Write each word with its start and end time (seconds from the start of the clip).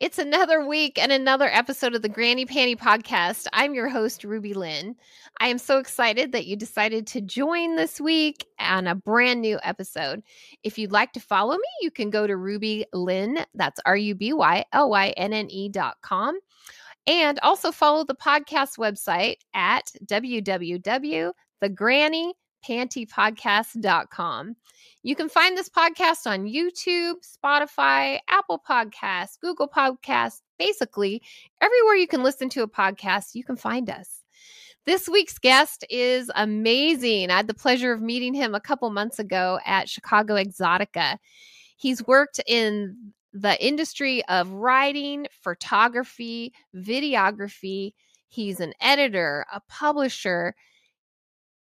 It's 0.00 0.18
another 0.18 0.66
week 0.66 0.98
and 1.00 1.12
another 1.12 1.46
episode 1.46 1.94
of 1.94 2.02
the 2.02 2.08
Granny 2.08 2.44
Panty 2.44 2.76
Podcast. 2.76 3.46
I'm 3.52 3.74
your 3.74 3.88
host, 3.88 4.22
RubyLynne. 4.22 4.96
I 5.38 5.46
am 5.46 5.56
so 5.56 5.78
excited 5.78 6.32
that 6.32 6.46
you 6.46 6.56
decided 6.56 7.06
to 7.06 7.20
join 7.20 7.76
this 7.76 8.00
week 8.00 8.44
on 8.58 8.88
a 8.88 8.96
brand 8.96 9.40
new 9.40 9.60
episode. 9.62 10.24
If 10.64 10.78
you'd 10.78 10.90
like 10.90 11.12
to 11.12 11.20
follow 11.20 11.54
me, 11.54 11.62
you 11.80 11.92
can 11.92 12.10
go 12.10 12.26
to 12.26 12.32
RubyLynne, 12.34 13.44
that's 13.54 13.80
R 13.86 13.96
U 13.96 14.16
B 14.16 14.32
Y 14.32 14.64
L 14.72 14.90
Y 14.90 15.10
N 15.16 15.32
N 15.32 15.48
E 15.48 15.68
dot 15.68 15.98
com. 16.02 16.40
And 17.06 17.38
also 17.44 17.70
follow 17.70 18.02
the 18.02 18.16
podcast 18.16 18.78
website 18.78 19.36
at 19.54 19.92
www.thegrannypantypodcast.com. 22.64 24.56
You 25.02 25.16
can 25.16 25.28
find 25.28 25.56
this 25.56 25.68
podcast 25.68 26.26
on 26.26 26.46
YouTube, 26.46 27.16
Spotify, 27.22 28.18
Apple 28.28 28.62
Podcasts, 28.66 29.38
Google 29.40 29.68
Podcasts, 29.68 30.40
basically 30.58 31.22
everywhere 31.60 31.96
you 31.96 32.06
can 32.06 32.22
listen 32.22 32.48
to 32.50 32.62
a 32.62 32.68
podcast, 32.68 33.34
you 33.34 33.44
can 33.44 33.56
find 33.56 33.90
us. 33.90 34.22
This 34.86 35.08
week's 35.08 35.38
guest 35.38 35.84
is 35.88 36.30
amazing. 36.34 37.30
I 37.30 37.36
had 37.38 37.46
the 37.46 37.54
pleasure 37.54 37.92
of 37.92 38.02
meeting 38.02 38.34
him 38.34 38.54
a 38.54 38.60
couple 38.60 38.90
months 38.90 39.18
ago 39.18 39.58
at 39.64 39.88
Chicago 39.88 40.34
Exxxotica. 40.34 41.18
He's 41.76 42.06
worked 42.06 42.40
in 42.46 43.12
the 43.32 43.62
industry 43.64 44.24
of 44.26 44.52
writing, 44.52 45.26
photography, 45.30 46.52
videography. 46.76 47.94
He's 48.28 48.60
an 48.60 48.74
editor, 48.80 49.46
a 49.52 49.60
publisher, 49.68 50.54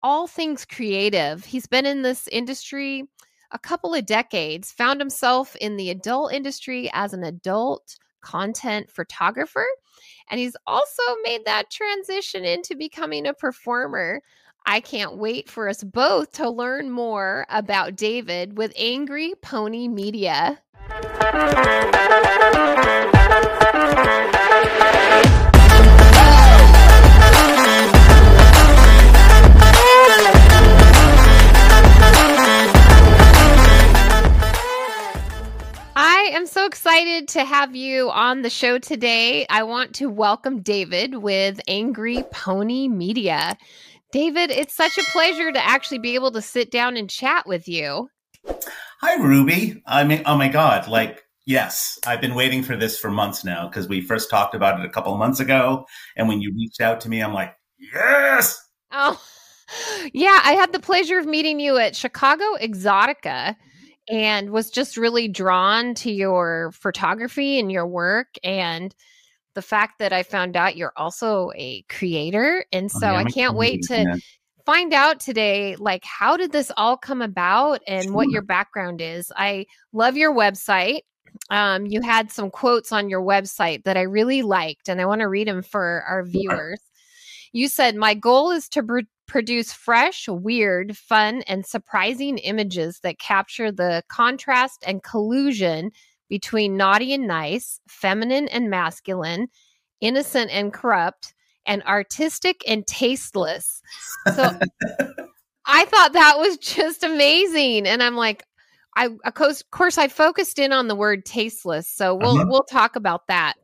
all 0.02 0.27
things 0.27 0.65
creative. 0.65 1.45
He's 1.45 1.66
been 1.66 1.87
in 1.87 2.02
this 2.02 2.29
industry 2.29 3.05
a 3.52 3.59
couple 3.59 3.95
of 3.95 4.06
decades, 4.06 4.73
found 4.73 5.01
himself 5.01 5.55
in 5.56 5.77
the 5.77 5.91
adult 5.91 6.33
industry 6.33 6.91
as 6.92 7.12
an 7.12 7.23
adult 7.23 7.97
content 8.23 8.91
photographer. 8.91 9.66
And 10.30 10.41
he's 10.41 10.56
also 10.66 11.02
made 11.23 11.45
that 11.45 11.70
transition 11.70 12.44
into 12.44 12.75
becoming 12.77 13.27
a 13.27 13.34
performer. 13.34 14.22
I 14.64 14.81
can't 14.81 15.19
wait 15.19 15.50
for 15.50 15.69
us 15.69 15.83
both 15.83 16.33
to 16.33 16.48
learn 16.48 16.91
more 16.91 17.47
about 17.50 17.97
David 17.97 18.56
with 18.56 18.72
Angry 18.77 19.34
Pony 19.42 19.89
Media. 19.89 20.61
Am 36.33 36.47
so 36.47 36.64
excited 36.64 37.28
to 37.28 37.44
have 37.44 37.77
you 37.77 38.11
on 38.11 38.41
the 38.41 38.48
show 38.48 38.78
today. 38.78 39.44
I 39.50 39.64
want 39.64 39.94
to 39.97 40.06
welcome 40.06 40.62
David 40.62 41.16
with 41.16 41.61
Angry 41.69 42.25
Pony 42.33 42.88
Media. 42.88 43.58
David, 44.12 44.50
it's 44.50 44.75
such 44.75 44.97
a 44.97 45.05
pleasure 45.12 45.53
to 45.53 45.62
actually 45.62 45.98
be 45.98 46.14
able 46.14 46.30
to 46.30 46.41
sit 46.41 46.70
down 46.70 46.97
and 46.97 47.10
chat 47.10 47.47
with 47.47 47.69
you. 47.69 48.08
Hi, 49.03 49.22
Ruby. 49.22 49.83
I 49.86 50.05
mean, 50.05 50.22
oh 50.25 50.38
my 50.38 50.48
God. 50.48 50.88
Like, 50.88 51.22
yes, 51.44 51.98
I've 52.06 52.22
been 52.22 52.34
waiting 52.34 52.62
for 52.62 52.77
this 52.78 52.98
for 52.98 53.10
months 53.10 53.44
now 53.44 53.69
because 53.69 53.86
we 53.86 54.00
first 54.00 54.30
talked 54.30 54.55
about 54.55 54.80
it 54.80 54.86
a 54.86 54.91
couple 54.91 55.12
of 55.12 55.19
months 55.19 55.38
ago. 55.38 55.84
And 56.16 56.28
when 56.28 56.41
you 56.41 56.50
reached 56.56 56.80
out 56.80 57.03
to 57.03 57.10
me, 57.10 57.20
I'm 57.20 57.34
like, 57.34 57.55
yes. 57.77 58.58
Oh, 58.91 59.20
yeah. 60.14 60.41
I 60.42 60.53
had 60.53 60.72
the 60.72 60.80
pleasure 60.80 61.19
of 61.19 61.27
meeting 61.27 61.60
you 61.60 61.77
at 61.77 61.94
Chicago 61.94 62.56
Exxxotica 62.58 63.55
and 64.08 64.50
was 64.50 64.70
just 64.70 64.97
really 64.97 65.28
drawn 65.28 65.95
to 65.95 66.11
your 66.11 66.72
photography 66.72 67.58
and 67.58 67.70
your 67.70 67.86
work 67.86 68.28
and 68.42 68.94
the 69.55 69.62
fact 69.62 69.98
that 69.98 70.12
I 70.12 70.22
found 70.22 70.56
out 70.56 70.77
you're 70.77 70.94
also 70.97 71.53
a 71.55 71.83
creator. 71.83 72.64
And 72.72 72.91
so 72.91 73.09
oh, 73.09 73.12
yeah, 73.12 73.19
I 73.19 73.25
can't 73.25 73.55
wait 73.55 73.83
to 73.89 74.20
find 74.64 74.92
out 74.92 75.20
today 75.20 75.77
like 75.77 76.04
how 76.04 76.37
did 76.37 76.53
this 76.53 76.71
all 76.76 76.97
come 76.97 77.22
about 77.22 77.81
and 77.87 78.04
sure. 78.04 78.12
what 78.12 78.28
your 78.31 78.43
background 78.43 79.00
is 79.00 79.32
i 79.37 79.66
love 79.93 80.16
your 80.16 80.34
website 80.34 81.00
um, 81.50 81.87
you 81.87 82.03
had 82.03 82.31
some 82.31 82.50
quotes 82.50 82.93
on 82.93 83.09
your 83.09 83.22
website 83.22 83.82
that 83.84 83.97
i 83.97 84.03
really 84.03 84.43
liked 84.43 84.88
and 84.88 85.00
i 85.00 85.06
want 85.06 85.21
to 85.21 85.28
read 85.28 85.49
them 85.49 85.62
for 85.62 86.05
our 86.09 86.22
viewers 86.25 86.81
you 87.53 87.69
said 87.69 87.97
my 87.97 88.15
goal 88.15 88.50
is 88.50 88.69
to 88.69 88.82
pr- 88.82 89.00
produce 89.27 89.72
fresh 89.72 90.28
weird 90.28 90.97
fun 90.97 91.43
and 91.47 91.65
surprising 91.65 92.38
images 92.38 93.00
that 93.03 93.19
capture 93.19 93.72
the 93.72 94.03
contrast 94.09 94.84
and 94.87 95.03
collusion 95.03 95.91
between 96.28 96.77
naughty 96.77 97.12
and 97.12 97.27
nice 97.27 97.81
feminine 97.88 98.49
and 98.49 98.71
masculine 98.71 99.49
innocent 100.00 100.50
and 100.50 100.72
corrupt 100.72 101.34
and 101.65 101.82
artistic 101.84 102.62
and 102.66 102.87
tasteless. 102.87 103.81
So 104.34 104.50
I 105.66 105.84
thought 105.87 106.12
that 106.12 106.38
was 106.38 106.59
just 106.59 107.05
amazing. 107.05 107.87
And 107.87 108.03
I'm 108.03 108.16
like, 108.16 108.44
I 108.97 109.09
of 109.25 109.34
course, 109.34 109.61
of 109.62 109.71
course 109.71 109.97
I 109.97 110.09
focused 110.09 110.59
in 110.59 110.72
on 110.72 110.88
the 110.88 110.97
word 110.97 111.25
tasteless. 111.25 111.88
So 111.88 112.15
we'll 112.15 112.37
uh-huh. 112.37 112.47
we'll 112.49 112.65
talk 112.65 112.97
about 112.97 113.27
that. 113.28 113.55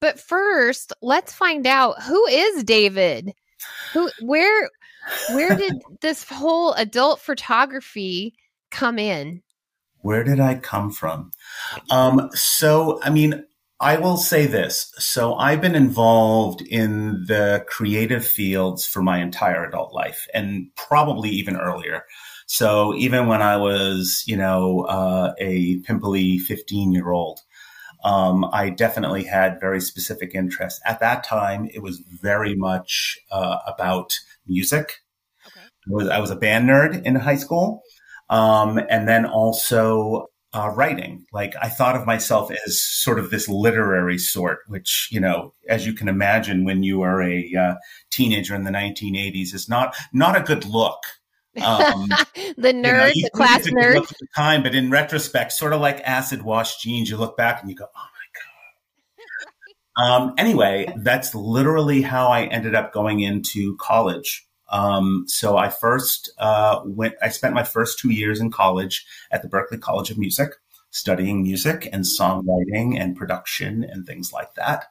But 0.00 0.18
first, 0.18 0.94
let's 1.02 1.34
find 1.34 1.66
out 1.66 2.02
who 2.02 2.26
is 2.26 2.64
David? 2.64 3.34
Who 3.92 4.10
where 4.20 4.68
where 5.32 5.56
did 5.56 5.74
this 6.00 6.24
whole 6.24 6.72
adult 6.74 7.20
photography 7.20 8.34
come 8.70 8.98
in? 8.98 9.42
Where 10.02 10.24
did 10.24 10.40
I 10.40 10.54
come 10.54 10.90
from? 10.90 11.32
Um, 11.90 12.30
so 12.32 13.00
I 13.02 13.10
mean, 13.10 13.44
I 13.80 13.96
will 13.96 14.18
say 14.18 14.46
this. 14.46 14.92
So 14.98 15.34
I've 15.36 15.62
been 15.62 15.74
involved 15.74 16.60
in 16.60 17.24
the 17.26 17.64
creative 17.66 18.26
fields 18.26 18.86
for 18.86 19.02
my 19.02 19.18
entire 19.18 19.64
adult 19.64 19.94
life 19.94 20.26
and 20.34 20.66
probably 20.76 21.30
even 21.30 21.56
earlier. 21.56 22.04
So 22.46 22.94
even 22.96 23.26
when 23.26 23.40
I 23.40 23.56
was, 23.56 24.22
you 24.26 24.36
know, 24.36 24.80
uh, 24.82 25.32
a 25.38 25.78
pimply 25.80 26.38
15 26.38 26.92
year 26.92 27.10
old, 27.10 27.40
um, 28.04 28.44
I 28.52 28.70
definitely 28.70 29.24
had 29.24 29.60
very 29.60 29.80
specific 29.80 30.34
interests. 30.34 30.80
At 30.84 31.00
that 31.00 31.24
time, 31.24 31.68
it 31.72 31.82
was 31.82 32.02
very 32.20 32.54
much 32.54 33.18
uh, 33.30 33.58
about 33.66 34.12
music. 34.46 35.00
Okay. 35.46 35.66
I, 35.66 35.92
was, 35.92 36.08
I 36.08 36.18
was 36.18 36.30
a 36.30 36.36
band 36.36 36.68
nerd 36.68 37.02
in 37.04 37.16
high 37.16 37.36
school. 37.36 37.82
Um, 38.28 38.80
and 38.88 39.08
then 39.08 39.26
also 39.26 40.30
uh, 40.52 40.72
writing. 40.74 41.24
Like 41.32 41.54
I 41.60 41.68
thought 41.68 41.96
of 41.96 42.06
myself 42.06 42.50
as 42.66 42.80
sort 42.80 43.18
of 43.18 43.30
this 43.30 43.48
literary 43.48 44.18
sort, 44.18 44.58
which 44.66 45.08
you 45.10 45.20
know, 45.20 45.54
as 45.68 45.86
you 45.86 45.92
can 45.92 46.08
imagine, 46.08 46.64
when 46.64 46.82
you 46.82 47.02
are 47.02 47.22
a 47.22 47.52
uh, 47.54 47.74
teenager 48.10 48.54
in 48.54 48.64
the 48.64 48.70
1980s, 48.70 49.54
is 49.54 49.68
not 49.68 49.96
not 50.12 50.36
a 50.36 50.42
good 50.42 50.64
look. 50.64 50.98
Um, 51.56 52.08
the 52.56 52.72
nerd, 52.72 53.14
you 53.14 53.22
know, 53.22 53.28
the 53.28 53.30
class 53.34 53.66
nerd. 53.66 53.96
At 53.96 54.08
the 54.08 54.26
time, 54.36 54.62
but 54.62 54.74
in 54.74 54.90
retrospect, 54.90 55.52
sort 55.52 55.72
of 55.72 55.80
like 55.80 56.00
acid 56.04 56.42
wash 56.42 56.78
jeans, 56.78 57.10
you 57.10 57.16
look 57.16 57.36
back 57.36 57.60
and 57.60 57.70
you 57.70 57.76
go, 57.76 57.86
"Oh 57.96 58.06
my 59.98 60.04
god." 60.06 60.10
um, 60.10 60.34
anyway, 60.38 60.92
that's 60.98 61.34
literally 61.34 62.02
how 62.02 62.28
I 62.28 62.44
ended 62.44 62.74
up 62.74 62.92
going 62.92 63.20
into 63.20 63.76
college. 63.76 64.46
Um, 64.70 65.24
so 65.26 65.56
I 65.56 65.68
first 65.68 66.32
uh, 66.38 66.80
went. 66.84 67.14
I 67.20 67.28
spent 67.28 67.54
my 67.54 67.64
first 67.64 67.98
two 67.98 68.12
years 68.12 68.40
in 68.40 68.50
college 68.50 69.04
at 69.30 69.42
the 69.42 69.48
Berklee 69.48 69.80
College 69.80 70.10
of 70.10 70.18
Music, 70.18 70.50
studying 70.90 71.42
music 71.42 71.88
and 71.92 72.04
songwriting 72.04 72.98
and 72.98 73.16
production 73.16 73.84
and 73.84 74.06
things 74.06 74.32
like 74.32 74.54
that. 74.54 74.86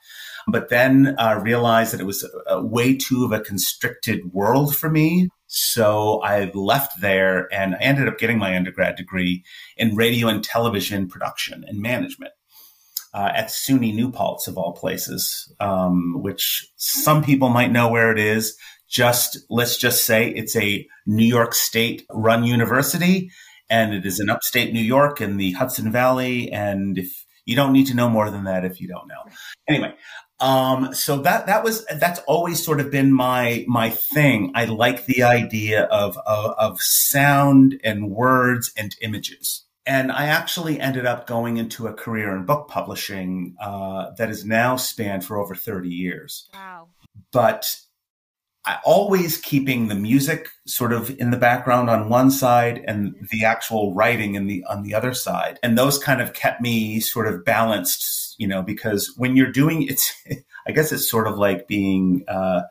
But 0.48 0.70
then 0.70 1.16
uh, 1.18 1.40
realized 1.42 1.94
that 1.94 2.02
it 2.02 2.06
was 2.06 2.24
a, 2.24 2.56
a 2.56 2.66
way 2.66 2.98
too 2.98 3.24
of 3.24 3.32
a 3.32 3.40
constricted 3.40 4.34
world 4.34 4.76
for 4.76 4.90
me. 4.90 5.30
So 5.52 6.22
I 6.22 6.52
left 6.54 7.02
there 7.02 7.52
and 7.52 7.76
I 7.76 7.80
ended 7.80 8.08
up 8.08 8.20
getting 8.20 8.38
my 8.38 8.56
undergrad 8.56 8.96
degree 8.96 9.44
in 9.78 9.96
radio 9.96 10.28
and 10.28 10.44
television 10.44 11.08
production 11.08 11.66
and 11.68 11.82
management. 11.82 12.34
Uh, 13.12 13.32
at 13.34 13.48
SUNY 13.48 13.92
New 13.92 14.12
Paltz, 14.12 14.48
of 14.48 14.56
all 14.56 14.74
places, 14.74 15.52
um, 15.60 16.22
which 16.22 16.68
some 16.76 17.24
people 17.24 17.50
might 17.50 17.72
know 17.72 17.90
where 17.90 18.12
it 18.12 18.20
is 18.20 18.56
just 18.88 19.40
let's 19.50 19.78
just 19.78 20.06
say 20.06 20.30
it's 20.30 20.56
a 20.56 20.88
New 21.08 21.26
York 21.26 21.56
State 21.56 22.06
run 22.12 22.44
university 22.44 23.32
and 23.70 23.94
it 23.94 24.06
is 24.06 24.20
in 24.20 24.30
upstate 24.30 24.74
New 24.74 24.82
York 24.82 25.22
in 25.22 25.38
the 25.38 25.52
Hudson 25.54 25.92
Valley. 25.92 26.52
And 26.52 26.98
if 26.98 27.26
you 27.46 27.56
don't 27.56 27.74
need 27.74 27.88
to 27.88 27.96
know 27.96 28.10
more 28.10 28.30
than 28.32 28.44
that, 28.46 28.66
if 28.66 28.82
you 28.82 28.88
don't 28.88 29.08
know, 29.08 29.24
anyway. 29.68 29.94
Um, 30.42 30.94
so 30.94 31.18
that 31.18 31.48
that 31.48 31.64
was 31.64 31.86
that's 31.86 32.20
always 32.22 32.64
sort 32.64 32.80
of 32.80 32.92
been 32.92 33.12
my 33.12 33.66
my 33.68 33.90
thing. 33.90 34.52
I 34.56 34.66
like 34.66 35.06
the 35.06 35.24
idea 35.24 35.84
of 35.84 36.18
of, 36.26 36.56
of 36.58 36.82
sound 36.82 37.80
and 37.84 38.10
words 38.10 38.72
and 38.78 38.96
images. 39.02 39.66
And 39.86 40.12
I 40.12 40.26
actually 40.28 40.80
ended 40.80 41.06
up 41.06 41.26
going 41.26 41.58
into 41.58 41.88
a 41.88 41.94
career 41.94 42.36
in 42.36 42.46
book 42.46 42.68
publishing 42.68 43.56
uh, 43.60 44.12
that 44.18 44.28
has 44.28 44.46
now 44.46 44.76
spanned 44.76 45.26
for 45.26 45.40
over 45.40 45.56
30 45.56 45.90
years. 45.90 46.48
Wow. 46.54 46.90
But 47.32 47.76
I 48.66 48.78
always 48.86 49.38
keeping 49.38 49.88
the 49.88 49.96
music 49.96 50.50
sort 50.68 50.94
of 50.94 51.10
in 51.18 51.32
the 51.32 51.38
background 51.38 51.90
on 51.90 52.08
one 52.10 52.30
side 52.30 52.84
and 52.88 53.16
the 53.32 53.46
actual 53.46 53.96
writing 53.96 54.36
in 54.36 54.46
the 54.46 54.64
on 54.70 54.84
the 54.84 54.94
other 54.94 55.14
side 55.14 55.58
and 55.64 55.78
those 55.78 55.98
kind 55.98 56.22
of 56.22 56.34
kept 56.34 56.62
me 56.62 57.00
sort 57.00 57.28
of 57.28 57.44
balanced 57.44 58.19
you 58.40 58.48
know, 58.48 58.64
because 58.64 59.14
when 59.18 59.36
you're 59.36 59.52
doing 59.52 59.84
it's, 59.84 60.12
I 60.68 60.72
guess 60.72 60.92
it's 60.92 61.10
sort 61.10 61.28
of 61.28 61.38
like 61.38 61.68
being, 61.68 62.24
uh, 62.28 62.62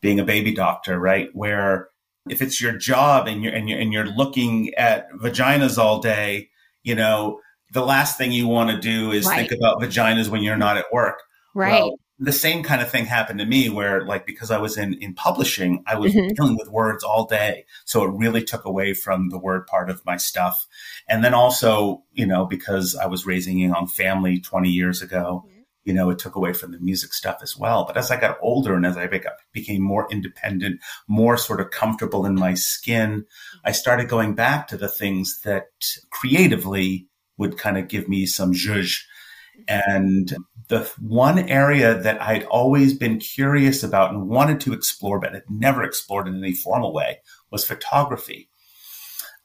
being 0.00 0.18
a 0.18 0.24
baby 0.24 0.52
doctor, 0.52 0.98
right? 0.98 1.28
Where 1.32 1.88
if 2.28 2.42
it's 2.42 2.60
your 2.60 2.72
job 2.72 3.28
and 3.28 3.42
you're, 3.42 3.52
and 3.52 3.68
you're, 3.68 3.78
and 3.78 3.92
you're 3.92 4.06
looking 4.06 4.74
at 4.74 5.10
vaginas 5.12 5.78
all 5.78 6.00
day, 6.00 6.48
you 6.82 6.94
know, 6.94 7.40
the 7.72 7.84
last 7.84 8.16
thing 8.16 8.32
you 8.32 8.48
want 8.48 8.70
to 8.70 8.78
do 8.78 9.12
is 9.12 9.26
right. 9.26 9.48
think 9.48 9.52
about 9.52 9.80
vaginas 9.80 10.28
when 10.28 10.42
you're 10.42 10.56
not 10.56 10.76
at 10.76 10.86
work. 10.92 11.20
Right. 11.54 11.82
Well, 11.82 11.98
the 12.18 12.32
same 12.32 12.62
kind 12.64 12.82
of 12.82 12.90
thing 12.90 13.04
happened 13.04 13.38
to 13.38 13.46
me 13.46 13.68
where 13.68 14.04
like 14.04 14.26
because 14.26 14.50
I 14.50 14.58
was 14.58 14.76
in 14.76 14.94
in 14.94 15.14
publishing, 15.14 15.84
I 15.86 15.96
was 15.96 16.12
mm-hmm. 16.12 16.34
dealing 16.34 16.56
with 16.56 16.68
words 16.68 17.04
all 17.04 17.26
day. 17.26 17.64
So 17.84 18.02
it 18.04 18.12
really 18.12 18.42
took 18.42 18.64
away 18.64 18.94
from 18.94 19.28
the 19.28 19.38
word 19.38 19.66
part 19.66 19.88
of 19.88 20.04
my 20.04 20.16
stuff. 20.16 20.66
And 21.08 21.24
then 21.24 21.32
also, 21.32 22.02
you 22.12 22.26
know, 22.26 22.44
because 22.44 22.96
I 22.96 23.06
was 23.06 23.26
raising 23.26 23.62
a 23.62 23.68
young 23.68 23.86
family 23.86 24.40
20 24.40 24.68
years 24.68 25.00
ago, 25.00 25.44
mm-hmm. 25.46 25.60
you 25.84 25.94
know, 25.94 26.10
it 26.10 26.18
took 26.18 26.34
away 26.34 26.52
from 26.52 26.72
the 26.72 26.80
music 26.80 27.12
stuff 27.12 27.38
as 27.40 27.56
well. 27.56 27.84
But 27.84 27.96
as 27.96 28.10
I 28.10 28.18
got 28.18 28.38
older 28.42 28.74
and 28.74 28.84
as 28.84 28.96
I 28.96 29.08
became 29.52 29.82
more 29.82 30.08
independent, 30.10 30.80
more 31.06 31.36
sort 31.36 31.60
of 31.60 31.70
comfortable 31.70 32.26
in 32.26 32.34
my 32.34 32.54
skin, 32.54 33.26
I 33.64 33.70
started 33.70 34.08
going 34.08 34.34
back 34.34 34.66
to 34.68 34.76
the 34.76 34.88
things 34.88 35.40
that 35.44 35.66
creatively 36.10 37.06
would 37.36 37.56
kind 37.56 37.78
of 37.78 37.86
give 37.86 38.08
me 38.08 38.26
some 38.26 38.54
zhuzh. 38.54 39.04
Mm-hmm. 39.68 39.92
And 39.92 40.36
the 40.68 40.90
one 41.00 41.38
area 41.38 41.98
that 41.98 42.20
I'd 42.20 42.44
always 42.44 42.94
been 42.94 43.18
curious 43.18 43.82
about 43.82 44.12
and 44.12 44.28
wanted 44.28 44.60
to 44.60 44.72
explore, 44.72 45.18
but 45.18 45.32
had 45.32 45.50
never 45.50 45.82
explored 45.82 46.28
in 46.28 46.36
any 46.36 46.52
formal 46.52 46.92
way, 46.92 47.20
was 47.50 47.64
photography. 47.64 48.50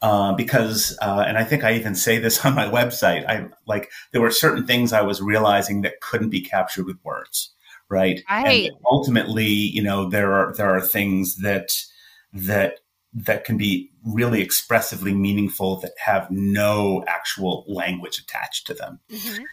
Uh, 0.01 0.33
because, 0.33 0.97
uh, 1.01 1.23
and 1.25 1.37
I 1.37 1.45
think 1.45 1.63
I 1.63 1.73
even 1.75 1.95
say 1.95 2.17
this 2.17 2.43
on 2.45 2.55
my 2.55 2.65
website, 2.65 3.25
I 3.27 3.47
like 3.65 3.89
there 4.11 4.21
were 4.21 4.31
certain 4.31 4.67
things 4.67 4.91
I 4.91 5.01
was 5.01 5.21
realizing 5.21 5.81
that 5.81 6.01
couldn't 6.01 6.29
be 6.29 6.41
captured 6.41 6.85
with 6.85 6.97
words, 7.03 7.53
right? 7.89 8.21
Right. 8.29 8.67
And 8.67 8.77
ultimately, 8.85 9.45
you 9.45 9.81
know, 9.81 10.09
there 10.09 10.33
are 10.33 10.53
there 10.57 10.69
are 10.69 10.81
things 10.81 11.37
that 11.37 11.69
that 12.33 12.79
that 13.13 13.45
can 13.45 13.57
be 13.57 13.91
really 14.05 14.41
expressively 14.41 15.13
meaningful 15.13 15.79
that 15.79 15.93
have 16.03 16.29
no 16.29 17.03
actual 17.07 17.63
language 17.67 18.19
attached 18.19 18.67
to 18.67 18.73
them. 18.73 18.99
Mm-hmm. 19.09 19.43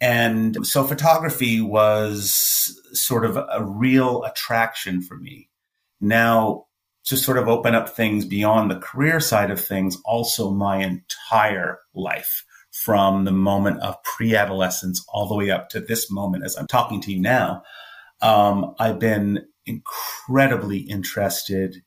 And 0.00 0.66
so 0.66 0.84
photography 0.84 1.60
was 1.60 2.78
sort 2.92 3.24
of 3.24 3.36
a 3.36 3.64
real 3.64 4.24
attraction 4.24 5.00
for 5.02 5.16
me. 5.16 5.48
Now, 6.00 6.66
to 7.06 7.16
sort 7.16 7.38
of 7.38 7.48
open 7.48 7.74
up 7.74 7.88
things 7.88 8.24
beyond 8.24 8.70
the 8.70 8.78
career 8.78 9.20
side 9.20 9.50
of 9.50 9.60
things, 9.60 9.96
also 10.04 10.50
my 10.50 10.78
entire 10.78 11.78
life 11.94 12.44
from 12.72 13.24
the 13.24 13.32
moment 13.32 13.80
of 13.80 13.96
pre 14.02 14.36
adolescence 14.36 15.04
all 15.08 15.26
the 15.26 15.34
way 15.34 15.50
up 15.50 15.70
to 15.70 15.80
this 15.80 16.10
moment 16.10 16.44
as 16.44 16.56
I'm 16.56 16.66
talking 16.66 17.00
to 17.02 17.12
you 17.12 17.20
now. 17.20 17.62
Um, 18.20 18.74
I've 18.78 18.98
been 18.98 19.46
incredibly 19.64 20.78
interested 20.78 21.82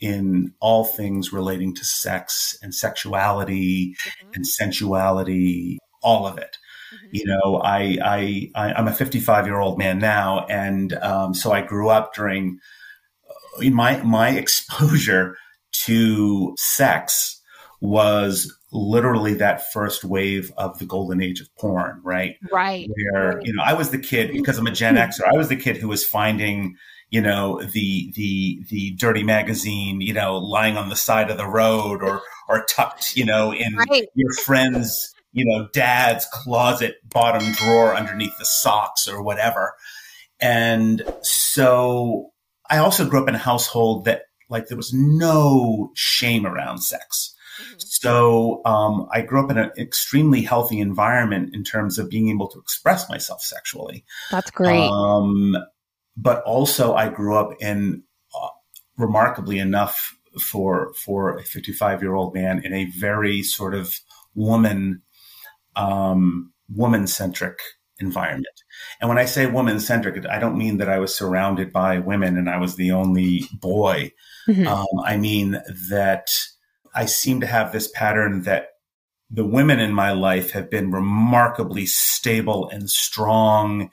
in 0.00 0.54
all 0.60 0.84
things 0.84 1.32
relating 1.32 1.74
to 1.74 1.84
sex 1.84 2.58
and 2.62 2.74
sexuality 2.74 3.94
mm-hmm. 3.94 4.30
and 4.34 4.46
sensuality, 4.46 5.78
all 6.02 6.26
of 6.26 6.38
it. 6.38 6.56
Mm-hmm. 6.94 7.08
You 7.12 7.24
know, 7.26 7.60
I, 7.62 7.98
I, 8.02 8.50
I, 8.54 8.78
am 8.78 8.88
a 8.88 8.92
55 8.92 9.46
year 9.46 9.58
old 9.58 9.78
man 9.78 9.98
now. 9.98 10.46
And, 10.48 10.92
um, 10.94 11.34
so 11.34 11.52
I 11.52 11.62
grew 11.62 11.88
up 11.88 12.14
during 12.14 12.58
uh, 13.58 13.70
my, 13.70 14.02
my 14.02 14.30
exposure 14.36 15.36
to 15.84 16.54
sex 16.58 17.40
was 17.80 18.54
literally 18.72 19.34
that 19.34 19.72
first 19.72 20.04
wave 20.04 20.52
of 20.56 20.78
the 20.78 20.86
golden 20.86 21.22
age 21.22 21.40
of 21.40 21.54
porn, 21.56 22.00
right? 22.04 22.36
Right. 22.52 22.88
Where, 23.12 23.36
right. 23.36 23.46
you 23.46 23.52
know, 23.54 23.62
I 23.64 23.72
was 23.72 23.90
the 23.90 23.98
kid 23.98 24.32
because 24.32 24.58
I'm 24.58 24.66
a 24.66 24.72
Gen 24.72 24.96
Xer. 24.96 25.22
I 25.32 25.36
was 25.36 25.48
the 25.48 25.56
kid 25.56 25.76
who 25.76 25.88
was 25.88 26.04
finding, 26.04 26.76
you 27.08 27.20
know, 27.20 27.60
the, 27.60 28.12
the, 28.14 28.62
the 28.68 28.90
dirty 28.92 29.22
magazine, 29.22 30.00
you 30.00 30.12
know, 30.12 30.36
lying 30.36 30.76
on 30.76 30.88
the 30.88 30.96
side 30.96 31.30
of 31.30 31.36
the 31.36 31.46
road 31.46 32.02
or, 32.02 32.22
or 32.48 32.64
tucked, 32.66 33.16
you 33.16 33.24
know, 33.24 33.52
in 33.52 33.74
right. 33.74 34.06
your 34.14 34.32
friend's 34.44 35.14
you 35.32 35.44
know, 35.44 35.68
dad's 35.72 36.26
closet 36.32 36.96
bottom 37.04 37.52
drawer 37.52 37.94
underneath 37.94 38.36
the 38.38 38.44
socks 38.44 39.06
or 39.06 39.22
whatever. 39.22 39.74
And 40.40 41.02
so 41.22 42.30
I 42.68 42.78
also 42.78 43.08
grew 43.08 43.22
up 43.22 43.28
in 43.28 43.34
a 43.34 43.38
household 43.38 44.04
that 44.06 44.22
like 44.48 44.66
there 44.66 44.76
was 44.76 44.92
no 44.92 45.90
shame 45.94 46.46
around 46.46 46.78
sex. 46.78 47.34
Mm-hmm. 47.60 47.74
So 47.78 48.62
um, 48.64 49.06
I 49.12 49.20
grew 49.20 49.44
up 49.44 49.50
in 49.50 49.58
an 49.58 49.70
extremely 49.78 50.42
healthy 50.42 50.80
environment 50.80 51.54
in 51.54 51.62
terms 51.62 51.98
of 51.98 52.10
being 52.10 52.28
able 52.28 52.48
to 52.48 52.58
express 52.58 53.08
myself 53.08 53.42
sexually. 53.42 54.04
That's 54.30 54.50
great. 54.50 54.88
Um, 54.88 55.56
but 56.16 56.42
also, 56.42 56.94
I 56.94 57.08
grew 57.08 57.36
up 57.36 57.50
in 57.60 58.02
uh, 58.34 58.48
remarkably 58.96 59.58
enough 59.58 60.16
for 60.40 60.92
for 60.94 61.36
a 61.38 61.42
55 61.42 62.02
year 62.02 62.14
old 62.14 62.34
man 62.34 62.62
in 62.64 62.72
a 62.72 62.86
very 62.98 63.42
sort 63.42 63.74
of 63.74 64.00
woman 64.34 65.02
um, 65.76 66.52
woman 66.74 67.06
centric 67.06 67.58
environment. 68.00 68.46
And 69.00 69.08
when 69.08 69.18
I 69.18 69.24
say 69.24 69.46
woman 69.46 69.80
centric, 69.80 70.24
I 70.26 70.38
don't 70.38 70.58
mean 70.58 70.78
that 70.78 70.88
I 70.88 70.98
was 70.98 71.14
surrounded 71.14 71.72
by 71.72 71.98
women 71.98 72.36
and 72.36 72.48
I 72.48 72.58
was 72.58 72.76
the 72.76 72.92
only 72.92 73.44
boy. 73.52 74.12
Mm-hmm. 74.48 74.66
Um, 74.66 74.86
I 75.04 75.16
mean 75.16 75.60
that 75.90 76.28
I 76.94 77.06
seem 77.06 77.40
to 77.40 77.46
have 77.46 77.72
this 77.72 77.90
pattern 77.94 78.42
that 78.42 78.68
the 79.30 79.46
women 79.46 79.78
in 79.78 79.92
my 79.92 80.12
life 80.12 80.50
have 80.52 80.70
been 80.70 80.90
remarkably 80.90 81.86
stable 81.86 82.68
and 82.68 82.90
strong 82.90 83.90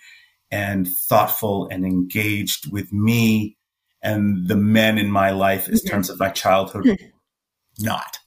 and 0.50 0.88
thoughtful 0.88 1.68
and 1.70 1.86
engaged 1.86 2.72
with 2.72 2.92
me. 2.92 3.58
And 4.02 4.48
the 4.48 4.56
men 4.56 4.98
in 4.98 5.12
my 5.12 5.32
life, 5.32 5.68
in 5.68 5.76
mm-hmm. 5.76 5.88
terms 5.88 6.10
of 6.10 6.20
my 6.20 6.30
childhood, 6.30 6.86
mm-hmm. 6.86 7.84
not. 7.84 8.20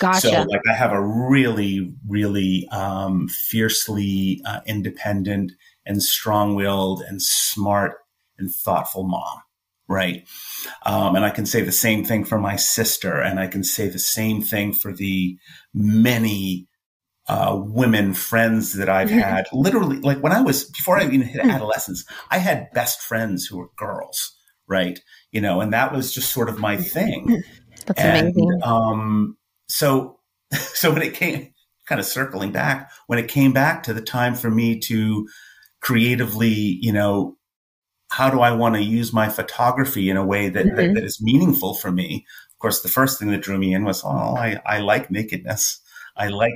Gotcha. 0.00 0.20
So, 0.20 0.42
like, 0.42 0.60
I 0.70 0.74
have 0.74 0.92
a 0.92 1.02
really, 1.02 1.94
really 2.06 2.68
um, 2.70 3.28
fiercely 3.28 4.40
uh, 4.44 4.60
independent 4.66 5.52
and 5.84 6.02
strong 6.02 6.54
willed 6.54 7.02
and 7.02 7.20
smart 7.20 7.96
and 8.38 8.52
thoughtful 8.52 9.04
mom. 9.04 9.42
Right. 9.88 10.26
Um, 10.86 11.16
and 11.16 11.24
I 11.24 11.30
can 11.30 11.44
say 11.44 11.60
the 11.60 11.72
same 11.72 12.04
thing 12.04 12.24
for 12.24 12.38
my 12.38 12.56
sister. 12.56 13.20
And 13.20 13.38
I 13.38 13.46
can 13.46 13.62
say 13.62 13.88
the 13.88 13.98
same 13.98 14.40
thing 14.40 14.72
for 14.72 14.92
the 14.92 15.36
many 15.74 16.68
uh, 17.28 17.60
women 17.60 18.14
friends 18.14 18.74
that 18.74 18.88
I've 18.88 19.08
mm-hmm. 19.08 19.18
had. 19.18 19.46
Literally, 19.52 19.98
like 19.98 20.22
when 20.22 20.32
I 20.32 20.40
was, 20.40 20.64
before 20.64 20.98
I 20.98 21.04
even 21.04 21.22
hit 21.22 21.42
mm-hmm. 21.42 21.50
adolescence, 21.50 22.04
I 22.30 22.38
had 22.38 22.70
best 22.72 23.02
friends 23.02 23.46
who 23.46 23.58
were 23.58 23.70
girls. 23.76 24.36
Right. 24.66 24.98
You 25.30 25.40
know, 25.40 25.60
and 25.60 25.72
that 25.72 25.92
was 25.92 26.14
just 26.14 26.32
sort 26.32 26.48
of 26.48 26.58
my 26.58 26.76
thing. 26.76 27.42
That's 27.86 28.00
and, 28.00 28.28
amazing. 28.28 28.60
Um, 28.62 29.36
so 29.72 30.18
so 30.52 30.92
when 30.92 31.02
it 31.02 31.14
came 31.14 31.52
kind 31.88 32.00
of 32.00 32.06
circling 32.06 32.52
back 32.52 32.90
when 33.06 33.18
it 33.18 33.28
came 33.28 33.52
back 33.52 33.82
to 33.82 33.92
the 33.92 34.00
time 34.00 34.34
for 34.34 34.50
me 34.50 34.78
to 34.78 35.28
creatively 35.80 36.48
you 36.80 36.92
know 36.92 37.36
how 38.10 38.30
do 38.30 38.40
i 38.40 38.52
want 38.52 38.74
to 38.74 38.82
use 38.82 39.12
my 39.12 39.28
photography 39.28 40.08
in 40.08 40.16
a 40.16 40.24
way 40.24 40.48
that, 40.48 40.66
mm-hmm. 40.66 40.76
that, 40.76 40.94
that 40.94 41.04
is 41.04 41.20
meaningful 41.20 41.74
for 41.74 41.90
me 41.90 42.24
of 42.52 42.58
course 42.58 42.82
the 42.82 42.88
first 42.88 43.18
thing 43.18 43.30
that 43.30 43.42
drew 43.42 43.58
me 43.58 43.74
in 43.74 43.84
was 43.84 44.04
oh 44.04 44.36
i, 44.36 44.60
I 44.64 44.78
like 44.78 45.10
nakedness 45.10 45.80
i 46.16 46.28
like 46.28 46.54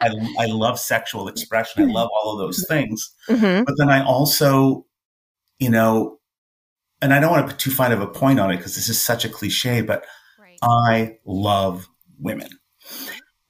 I, 0.00 0.10
I 0.38 0.46
love 0.46 0.78
sexual 0.78 1.28
expression 1.28 1.82
i 1.82 1.92
love 1.92 2.10
all 2.14 2.32
of 2.34 2.38
those 2.38 2.66
things 2.68 3.10
mm-hmm. 3.28 3.64
but 3.64 3.74
then 3.78 3.90
i 3.90 4.04
also 4.04 4.86
you 5.58 5.70
know 5.70 6.18
and 7.02 7.12
i 7.12 7.18
don't 7.18 7.32
want 7.32 7.46
to 7.46 7.52
put 7.52 7.60
too 7.60 7.72
fine 7.72 7.90
of 7.90 8.00
a 8.00 8.06
point 8.06 8.38
on 8.38 8.52
it 8.52 8.58
because 8.58 8.76
this 8.76 8.88
is 8.88 9.00
such 9.00 9.24
a 9.24 9.28
cliche 9.28 9.80
but 9.80 10.04
right. 10.38 10.58
i 10.62 11.18
love 11.24 11.88
women. 12.18 12.57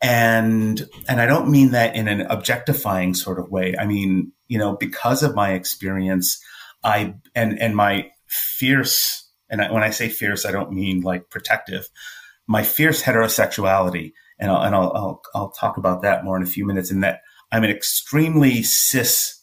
And 0.00 0.86
and 1.08 1.20
I 1.20 1.26
don't 1.26 1.50
mean 1.50 1.72
that 1.72 1.96
in 1.96 2.06
an 2.06 2.22
objectifying 2.22 3.14
sort 3.14 3.38
of 3.38 3.50
way. 3.50 3.74
I 3.78 3.86
mean, 3.86 4.32
you 4.46 4.58
know, 4.58 4.76
because 4.76 5.22
of 5.22 5.34
my 5.34 5.52
experience, 5.52 6.40
I 6.84 7.14
and 7.34 7.58
and 7.60 7.74
my 7.74 8.10
fierce 8.26 9.28
and 9.50 9.62
I, 9.62 9.72
when 9.72 9.82
I 9.82 9.90
say 9.90 10.08
fierce, 10.08 10.44
I 10.44 10.52
don't 10.52 10.72
mean 10.72 11.00
like 11.00 11.30
protective. 11.30 11.88
My 12.46 12.62
fierce 12.62 13.02
heterosexuality, 13.02 14.12
and 14.38 14.50
I'll 14.50 14.62
and 14.62 14.74
I'll, 14.74 14.92
I'll 14.94 15.22
I'll 15.34 15.50
talk 15.50 15.76
about 15.76 16.02
that 16.02 16.24
more 16.24 16.36
in 16.36 16.42
a 16.42 16.46
few 16.46 16.64
minutes. 16.64 16.90
In 16.90 17.00
that 17.00 17.22
I'm 17.50 17.64
an 17.64 17.70
extremely 17.70 18.62
cis 18.62 19.42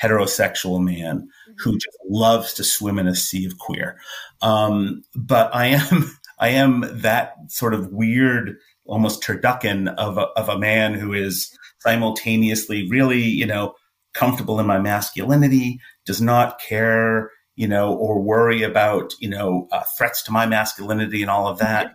heterosexual 0.00 0.82
man 0.82 1.28
who 1.58 1.70
mm-hmm. 1.70 1.78
just 1.78 1.98
loves 2.08 2.54
to 2.54 2.64
swim 2.64 2.98
in 2.98 3.06
a 3.06 3.14
sea 3.14 3.46
of 3.46 3.58
queer. 3.58 3.98
Um, 4.40 5.02
but 5.14 5.54
I 5.54 5.66
am 5.66 6.16
I 6.38 6.48
am 6.48 6.84
that 7.02 7.34
sort 7.48 7.74
of 7.74 7.92
weird, 7.92 8.56
almost 8.84 9.22
turducken 9.22 9.94
of 9.96 10.18
a, 10.18 10.26
of 10.36 10.48
a 10.48 10.58
man 10.58 10.94
who 10.94 11.12
is 11.12 11.56
simultaneously 11.78 12.88
really, 12.88 13.22
you 13.22 13.46
know, 13.46 13.74
comfortable 14.12 14.60
in 14.60 14.66
my 14.66 14.78
masculinity, 14.78 15.80
does 16.04 16.20
not 16.20 16.60
care, 16.60 17.30
you 17.56 17.66
know, 17.66 17.94
or 17.94 18.20
worry 18.20 18.62
about, 18.62 19.14
you 19.20 19.28
know, 19.28 19.68
uh, 19.72 19.82
threats 19.96 20.22
to 20.22 20.32
my 20.32 20.46
masculinity 20.46 21.22
and 21.22 21.30
all 21.30 21.46
of 21.46 21.58
that. 21.58 21.94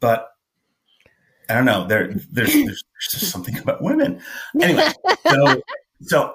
But 0.00 0.28
I 1.48 1.54
don't 1.54 1.64
know. 1.64 1.86
There, 1.86 2.12
there's, 2.30 2.52
there's 2.52 2.84
just 3.10 3.30
something 3.30 3.58
about 3.58 3.82
women. 3.82 4.20
Anyway, 4.60 4.88
so, 5.26 5.62
so 6.02 6.34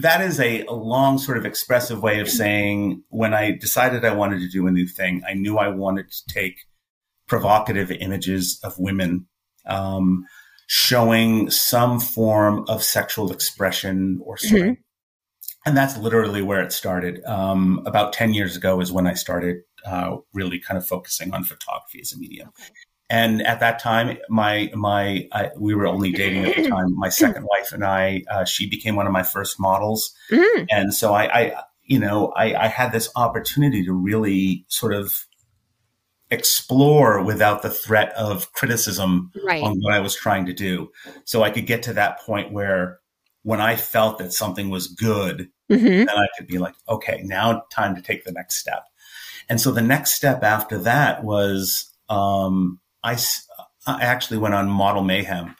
that 0.00 0.20
is 0.20 0.40
a, 0.40 0.64
a, 0.66 0.72
long, 0.72 1.18
sort 1.18 1.36
of 1.36 1.44
expressive 1.44 2.02
way 2.02 2.20
of 2.20 2.28
saying 2.28 3.02
when 3.10 3.34
I 3.34 3.52
decided 3.52 4.04
I 4.04 4.14
wanted 4.14 4.40
to 4.40 4.48
do 4.48 4.66
a 4.66 4.70
new 4.70 4.86
thing, 4.86 5.22
I 5.28 5.34
knew 5.34 5.58
I 5.58 5.68
wanted 5.68 6.10
to 6.10 6.26
take 6.26 6.56
provocative 7.26 7.90
images 7.90 8.60
of 8.62 8.78
women, 8.78 9.26
um, 9.66 10.24
showing 10.66 11.50
some 11.50 12.00
form 12.00 12.64
of 12.68 12.82
sexual 12.82 13.32
expression 13.32 14.20
or 14.22 14.36
Mm-hmm. 14.36 14.72
And 15.66 15.74
that's 15.74 15.96
literally 15.96 16.42
where 16.42 16.60
it 16.60 16.72
started. 16.72 17.24
Um, 17.24 17.82
about 17.86 18.12
10 18.12 18.34
years 18.34 18.54
ago 18.54 18.80
is 18.80 18.92
when 18.92 19.06
I 19.06 19.14
started 19.14 19.62
uh, 19.86 20.18
really 20.34 20.58
kind 20.58 20.76
of 20.76 20.86
focusing 20.86 21.32
on 21.32 21.42
photography 21.42 22.00
as 22.02 22.12
a 22.12 22.18
medium. 22.18 22.50
And 23.10 23.46
at 23.46 23.60
that 23.60 23.78
time, 23.78 24.18
my 24.28 24.70
my 24.74 25.28
I, 25.32 25.50
we 25.58 25.74
were 25.74 25.86
only 25.86 26.10
dating 26.10 26.44
at 26.46 26.56
the 26.56 26.68
time. 26.68 26.96
My 26.96 27.08
second 27.10 27.46
wife 27.46 27.72
and 27.72 27.84
I, 27.84 28.24
uh, 28.30 28.44
she 28.44 28.68
became 28.68 28.96
one 28.96 29.06
of 29.06 29.12
my 29.12 29.22
first 29.22 29.60
models, 29.60 30.14
mm. 30.30 30.66
and 30.70 30.92
so 30.92 31.12
I, 31.12 31.40
I 31.40 31.62
you 31.84 31.98
know, 31.98 32.32
I, 32.34 32.54
I, 32.54 32.68
had 32.68 32.92
this 32.92 33.10
opportunity 33.14 33.84
to 33.84 33.92
really 33.92 34.64
sort 34.68 34.94
of 34.94 35.26
explore 36.30 37.22
without 37.22 37.62
the 37.62 37.70
threat 37.70 38.12
of 38.14 38.52
criticism 38.52 39.30
right. 39.44 39.62
on 39.62 39.76
what 39.80 39.94
I 39.94 40.00
was 40.00 40.16
trying 40.16 40.46
to 40.46 40.52
do. 40.52 40.90
So 41.24 41.42
I 41.42 41.50
could 41.50 41.66
get 41.66 41.82
to 41.84 41.92
that 41.94 42.20
point 42.20 42.52
where 42.52 43.00
when 43.42 43.60
I 43.60 43.76
felt 43.76 44.18
that 44.18 44.32
something 44.32 44.70
was 44.70 44.88
good, 44.88 45.50
mm-hmm. 45.70 45.84
then 45.84 46.08
I 46.08 46.26
could 46.36 46.46
be 46.46 46.58
like, 46.58 46.74
okay, 46.88 47.20
now 47.24 47.64
time 47.70 47.94
to 47.94 48.02
take 48.02 48.24
the 48.24 48.32
next 48.32 48.56
step. 48.56 48.84
And 49.48 49.60
so 49.60 49.70
the 49.70 49.82
next 49.82 50.14
step 50.14 50.42
after 50.42 50.78
that 50.78 51.22
was 51.22 51.92
um, 52.08 52.80
I, 53.02 53.18
I 53.86 54.02
actually 54.02 54.38
went 54.38 54.54
on 54.54 54.68
Model 54.68 55.04
Mayhem 55.04 55.54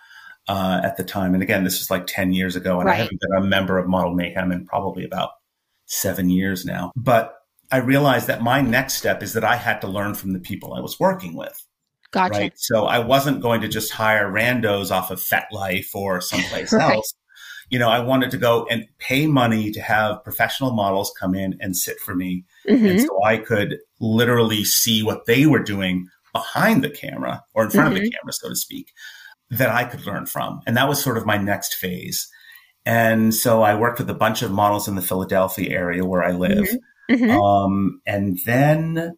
uh, 0.49 0.81
at 0.83 0.97
the 0.97 1.05
time. 1.05 1.35
And 1.35 1.43
again, 1.43 1.65
this 1.65 1.79
was 1.79 1.91
like 1.91 2.07
10 2.07 2.33
years 2.33 2.57
ago, 2.57 2.81
and 2.81 2.87
right. 2.87 2.95
I 2.95 2.97
haven't 2.97 3.21
been 3.21 3.43
a 3.43 3.47
member 3.47 3.79
of 3.79 3.87
Model 3.87 4.15
Mayhem 4.15 4.53
in 4.53 4.67
probably 4.67 5.05
about 5.05 5.31
seven 5.87 6.31
years 6.31 6.65
now. 6.65 6.93
But 6.97 7.35
I 7.71 7.79
realized 7.79 8.27
that 8.27 8.43
my 8.43 8.61
next 8.61 8.95
step 8.95 9.23
is 9.23 9.33
that 9.33 9.45
I 9.45 9.57
had 9.57 9.81
to 9.81 9.87
learn 9.87 10.15
from 10.15 10.33
the 10.33 10.39
people 10.39 10.75
I 10.75 10.81
was 10.81 11.01
working 11.01 11.35
with. 11.35 11.67
Gotcha. 12.11 12.39
Right. 12.39 12.53
So 12.57 12.85
I 12.85 13.01
wasn't 13.01 13.43
going 13.43 13.61
to 13.63 13.69
just 13.69 13.91
hire 13.91 14.31
randos 14.31 14.93
off 14.93 15.11
of 15.11 15.19
FetLife 15.19 15.95
or 15.95 16.21
someplace 16.21 16.73
right. 16.73 16.95
else. 16.95 17.15
You 17.71 17.79
know, 17.79 17.89
I 17.89 18.01
wanted 18.01 18.31
to 18.31 18.37
go 18.37 18.67
and 18.71 18.87
pay 18.99 19.27
money 19.27 19.73
to 19.73 19.81
have 19.81 20.23
professional 20.23 20.73
models 20.73 21.13
come 21.19 21.35
in 21.35 21.57
and 21.61 21.77
sit 21.77 21.99
for 21.99 22.15
me. 22.15 22.45
Mm-hmm. 22.69 22.87
And 22.87 23.01
so 23.01 23.25
I 23.25 23.39
could 23.39 23.79
literally 23.99 24.65
see 24.65 25.03
what 25.03 25.27
they 25.27 25.47
were 25.47 25.63
doing 25.63 26.09
behind 26.33 26.85
the 26.85 26.91
camera 26.91 27.43
or 27.55 27.65
in 27.65 27.71
front 27.71 27.89
mm-hmm. 27.89 27.97
of 27.97 28.03
the 28.03 28.09
mm-hmm. 28.09 28.17
camera, 28.21 28.33
so 28.33 28.49
to 28.49 28.57
speak, 28.57 28.93
that 29.51 29.71
I 29.71 29.85
could 29.85 30.07
learn 30.07 30.27
from. 30.27 30.61
And 30.67 30.77
that 30.77 30.89
was 30.89 31.03
sort 31.03 31.17
of 31.17 31.27
my 31.27 31.39
next 31.39 31.75
phase. 31.75 32.29
And 32.87 33.35
so 33.35 33.63
I 33.63 33.75
worked 33.75 33.99
with 33.99 34.11
a 34.11 34.15
bunch 34.15 34.43
of 34.43 34.53
models 34.53 34.87
in 34.87 34.95
the 34.95 35.03
Philadelphia 35.03 35.71
area 35.71 36.05
where 36.05 36.23
I 36.23 36.33
live. 36.33 36.67
Mm-hmm. 36.67 36.77
Mm-hmm. 37.11 37.31
Um, 37.31 38.01
and 38.07 38.39
then 38.47 39.17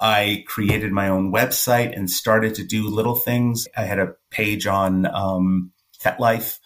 I 0.00 0.44
created 0.46 0.92
my 0.92 1.08
own 1.08 1.32
website 1.32 1.96
and 1.96 2.08
started 2.10 2.54
to 2.56 2.64
do 2.64 2.88
little 2.88 3.16
things. 3.16 3.66
I 3.76 3.82
had 3.82 3.98
a 3.98 4.14
page 4.30 4.66
on 4.66 5.06
um, 5.06 5.72
FetLife. 6.00 6.58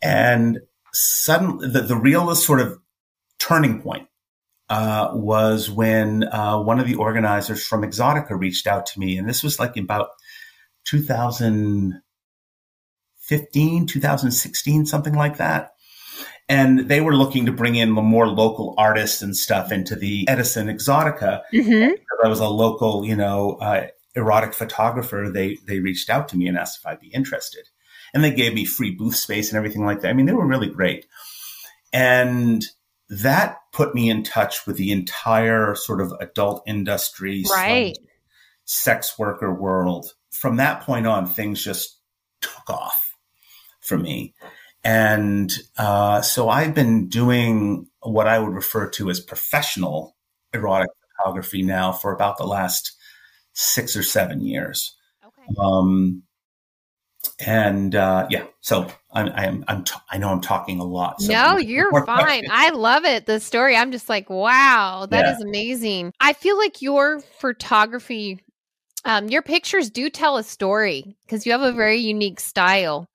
And 0.00 0.60
suddenly, 0.92 1.68
the, 1.68 1.80
the 1.80 1.96
real 1.96 2.32
sort 2.36 2.60
of 2.60 2.78
turning 3.38 3.82
point 3.82 4.08
uh, 4.68 5.10
was 5.12 5.70
when 5.70 6.24
uh, 6.24 6.60
one 6.60 6.80
of 6.80 6.86
the 6.86 6.96
organizers 6.96 7.66
from 7.66 7.82
Exxxotica 7.82 8.38
reached 8.38 8.66
out 8.66 8.84
to 8.86 9.00
me. 9.00 9.16
And 9.18 9.28
this 9.28 9.42
was 9.42 9.58
like 9.58 9.76
about 9.76 10.08
2015, 10.86 13.86
2016, 13.86 14.86
something 14.86 15.14
like 15.14 15.36
that. 15.38 15.72
And 16.48 16.88
they 16.88 17.00
were 17.00 17.16
looking 17.16 17.46
to 17.46 17.52
bring 17.52 17.74
in 17.74 17.90
more 17.90 18.28
local 18.28 18.74
artists 18.78 19.20
and 19.20 19.36
stuff 19.36 19.72
into 19.72 19.96
the 19.96 20.28
Edison 20.28 20.68
Exxxotica. 20.68 21.42
Mm-hmm. 21.52 21.94
I 22.24 22.28
was 22.28 22.38
a 22.38 22.48
local, 22.48 23.04
you 23.04 23.16
know, 23.16 23.56
uh, 23.60 23.88
erotic 24.14 24.54
photographer. 24.54 25.28
They 25.32 25.58
they 25.66 25.80
reached 25.80 26.08
out 26.08 26.28
to 26.28 26.36
me 26.36 26.46
and 26.46 26.56
asked 26.56 26.78
if 26.80 26.86
I'd 26.86 27.00
be 27.00 27.08
interested, 27.08 27.68
and 28.14 28.22
they 28.22 28.32
gave 28.32 28.54
me 28.54 28.64
free 28.64 28.92
booth 28.92 29.16
space 29.16 29.50
and 29.50 29.56
everything 29.58 29.84
like 29.84 30.00
that. 30.00 30.10
I 30.10 30.12
mean, 30.12 30.26
they 30.26 30.32
were 30.32 30.46
really 30.46 30.70
great. 30.70 31.06
And 31.92 32.64
that 33.08 33.58
put 33.72 33.94
me 33.94 34.10
in 34.10 34.22
touch 34.22 34.66
with 34.66 34.76
the 34.76 34.90
entire 34.90 35.74
sort 35.74 36.00
of 36.00 36.12
adult 36.20 36.62
industry, 36.66 37.44
right. 37.50 37.96
sex 38.64 39.18
worker 39.18 39.52
world. 39.54 40.12
From 40.30 40.56
that 40.56 40.82
point 40.82 41.06
on, 41.06 41.26
things 41.26 41.62
just 41.62 41.98
took 42.40 42.68
off 42.68 43.14
for 43.80 43.96
me. 43.96 44.34
And 44.86 45.52
uh, 45.78 46.20
so 46.20 46.48
I've 46.48 46.72
been 46.72 47.08
doing 47.08 47.88
what 48.02 48.28
I 48.28 48.38
would 48.38 48.54
refer 48.54 48.88
to 48.90 49.10
as 49.10 49.18
professional 49.18 50.16
erotic 50.54 50.90
photography 51.18 51.62
now 51.62 51.90
for 51.90 52.14
about 52.14 52.38
the 52.38 52.46
last 52.46 52.96
six 53.52 53.96
or 53.96 54.04
seven 54.04 54.40
years. 54.40 54.94
Okay. 55.26 55.54
Um, 55.60 56.22
and 57.44 57.96
uh, 57.96 58.28
yeah, 58.30 58.44
so 58.60 58.86
I'm 59.12 59.32
I'm, 59.34 59.64
I'm 59.66 59.82
t- 59.82 59.96
i 60.08 60.18
know 60.18 60.28
I'm 60.28 60.40
talking 60.40 60.78
a 60.78 60.84
lot. 60.84 61.20
So 61.20 61.32
no, 61.32 61.56
you're 61.56 61.90
fine. 62.04 62.44
I 62.48 62.70
love 62.70 63.04
it. 63.04 63.26
The 63.26 63.40
story. 63.40 63.74
I'm 63.74 63.90
just 63.90 64.08
like, 64.08 64.30
wow, 64.30 65.08
that 65.10 65.24
yeah. 65.24 65.34
is 65.34 65.42
amazing. 65.42 66.12
I 66.20 66.32
feel 66.32 66.56
like 66.56 66.80
your 66.80 67.18
photography, 67.40 68.38
um, 69.04 69.30
your 69.30 69.42
pictures 69.42 69.90
do 69.90 70.10
tell 70.10 70.36
a 70.36 70.44
story 70.44 71.16
because 71.26 71.44
you 71.44 71.50
have 71.50 71.62
a 71.62 71.72
very 71.72 71.98
unique 71.98 72.38
style, 72.38 73.08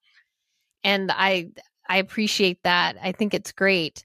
and 0.84 1.10
I 1.12 1.50
I 1.88 1.96
appreciate 1.96 2.62
that. 2.62 2.96
I 3.02 3.12
think 3.12 3.34
it's 3.34 3.52
great. 3.52 4.02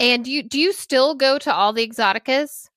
And 0.00 0.24
do 0.24 0.30
you 0.30 0.42
do 0.42 0.58
you 0.58 0.72
still 0.72 1.14
go 1.14 1.38
to 1.38 1.52
all 1.52 1.72
the 1.72 1.86
exoticas? 1.86 2.68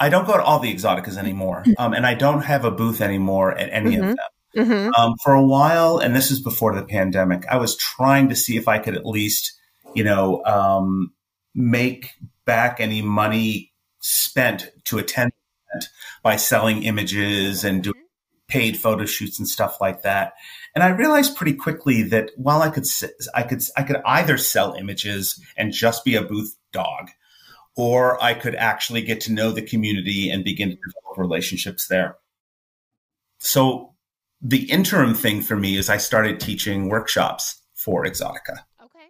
I 0.00 0.08
don't 0.08 0.26
go 0.26 0.36
to 0.36 0.42
all 0.42 0.60
the 0.60 0.72
exoticas 0.72 1.16
anymore, 1.16 1.64
um, 1.78 1.92
and 1.92 2.06
I 2.06 2.14
don't 2.14 2.42
have 2.42 2.64
a 2.64 2.70
booth 2.70 3.00
anymore 3.00 3.52
at 3.52 3.70
any 3.70 3.92
mm-hmm. 3.92 4.10
of 4.10 4.16
them. 4.16 4.26
Mm-hmm. 4.56 4.94
Um, 4.94 5.14
for 5.22 5.34
a 5.34 5.42
while, 5.42 5.98
and 5.98 6.16
this 6.16 6.30
is 6.30 6.40
before 6.40 6.74
the 6.74 6.82
pandemic, 6.82 7.46
I 7.46 7.58
was 7.58 7.76
trying 7.76 8.30
to 8.30 8.36
see 8.36 8.56
if 8.56 8.66
I 8.66 8.78
could 8.78 8.96
at 8.96 9.04
least, 9.04 9.52
you 9.94 10.04
know, 10.04 10.42
um, 10.44 11.12
make 11.54 12.14
back 12.46 12.80
any 12.80 13.02
money 13.02 13.72
spent 14.00 14.70
to 14.84 14.98
attend 14.98 15.32
by 16.22 16.36
selling 16.36 16.82
images 16.82 17.62
and 17.62 17.82
doing 17.82 17.94
mm-hmm. 17.94 18.46
paid 18.48 18.78
photo 18.78 19.04
shoots 19.04 19.38
and 19.38 19.46
stuff 19.46 19.80
like 19.80 20.02
that. 20.02 20.32
And 20.78 20.84
I 20.84 20.90
realized 20.90 21.34
pretty 21.34 21.54
quickly 21.54 22.04
that 22.04 22.30
while 22.36 22.62
I 22.62 22.70
could, 22.70 22.84
I 23.34 23.42
could, 23.42 23.64
I 23.76 23.82
could 23.82 23.96
either 24.06 24.38
sell 24.38 24.74
images 24.74 25.44
and 25.56 25.72
just 25.72 26.04
be 26.04 26.14
a 26.14 26.22
booth 26.22 26.54
dog, 26.70 27.10
or 27.76 28.22
I 28.22 28.34
could 28.34 28.54
actually 28.54 29.02
get 29.02 29.20
to 29.22 29.32
know 29.32 29.50
the 29.50 29.60
community 29.60 30.30
and 30.30 30.44
begin 30.44 30.68
to 30.68 30.76
develop 30.76 31.18
relationships 31.18 31.88
there. 31.88 32.14
So 33.40 33.96
the 34.40 34.70
interim 34.70 35.14
thing 35.14 35.42
for 35.42 35.56
me 35.56 35.76
is 35.76 35.90
I 35.90 35.96
started 35.96 36.38
teaching 36.38 36.88
workshops 36.88 37.60
for 37.74 38.04
Exxxotica. 38.04 38.58
Okay. 38.80 39.06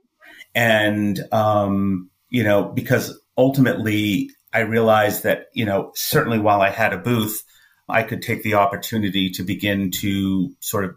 And, 0.54 1.22
um, 1.32 2.08
you 2.30 2.44
know, 2.44 2.64
because 2.64 3.20
ultimately 3.36 4.30
I 4.54 4.60
realized 4.60 5.22
that, 5.24 5.48
you 5.52 5.66
know, 5.66 5.92
certainly 5.94 6.38
while 6.38 6.62
I 6.62 6.70
had 6.70 6.94
a 6.94 6.98
booth, 6.98 7.42
I 7.90 8.04
could 8.04 8.22
take 8.22 8.42
the 8.42 8.54
opportunity 8.54 9.28
to 9.32 9.42
begin 9.42 9.90
to 10.00 10.54
sort 10.60 10.86
of 10.86 10.94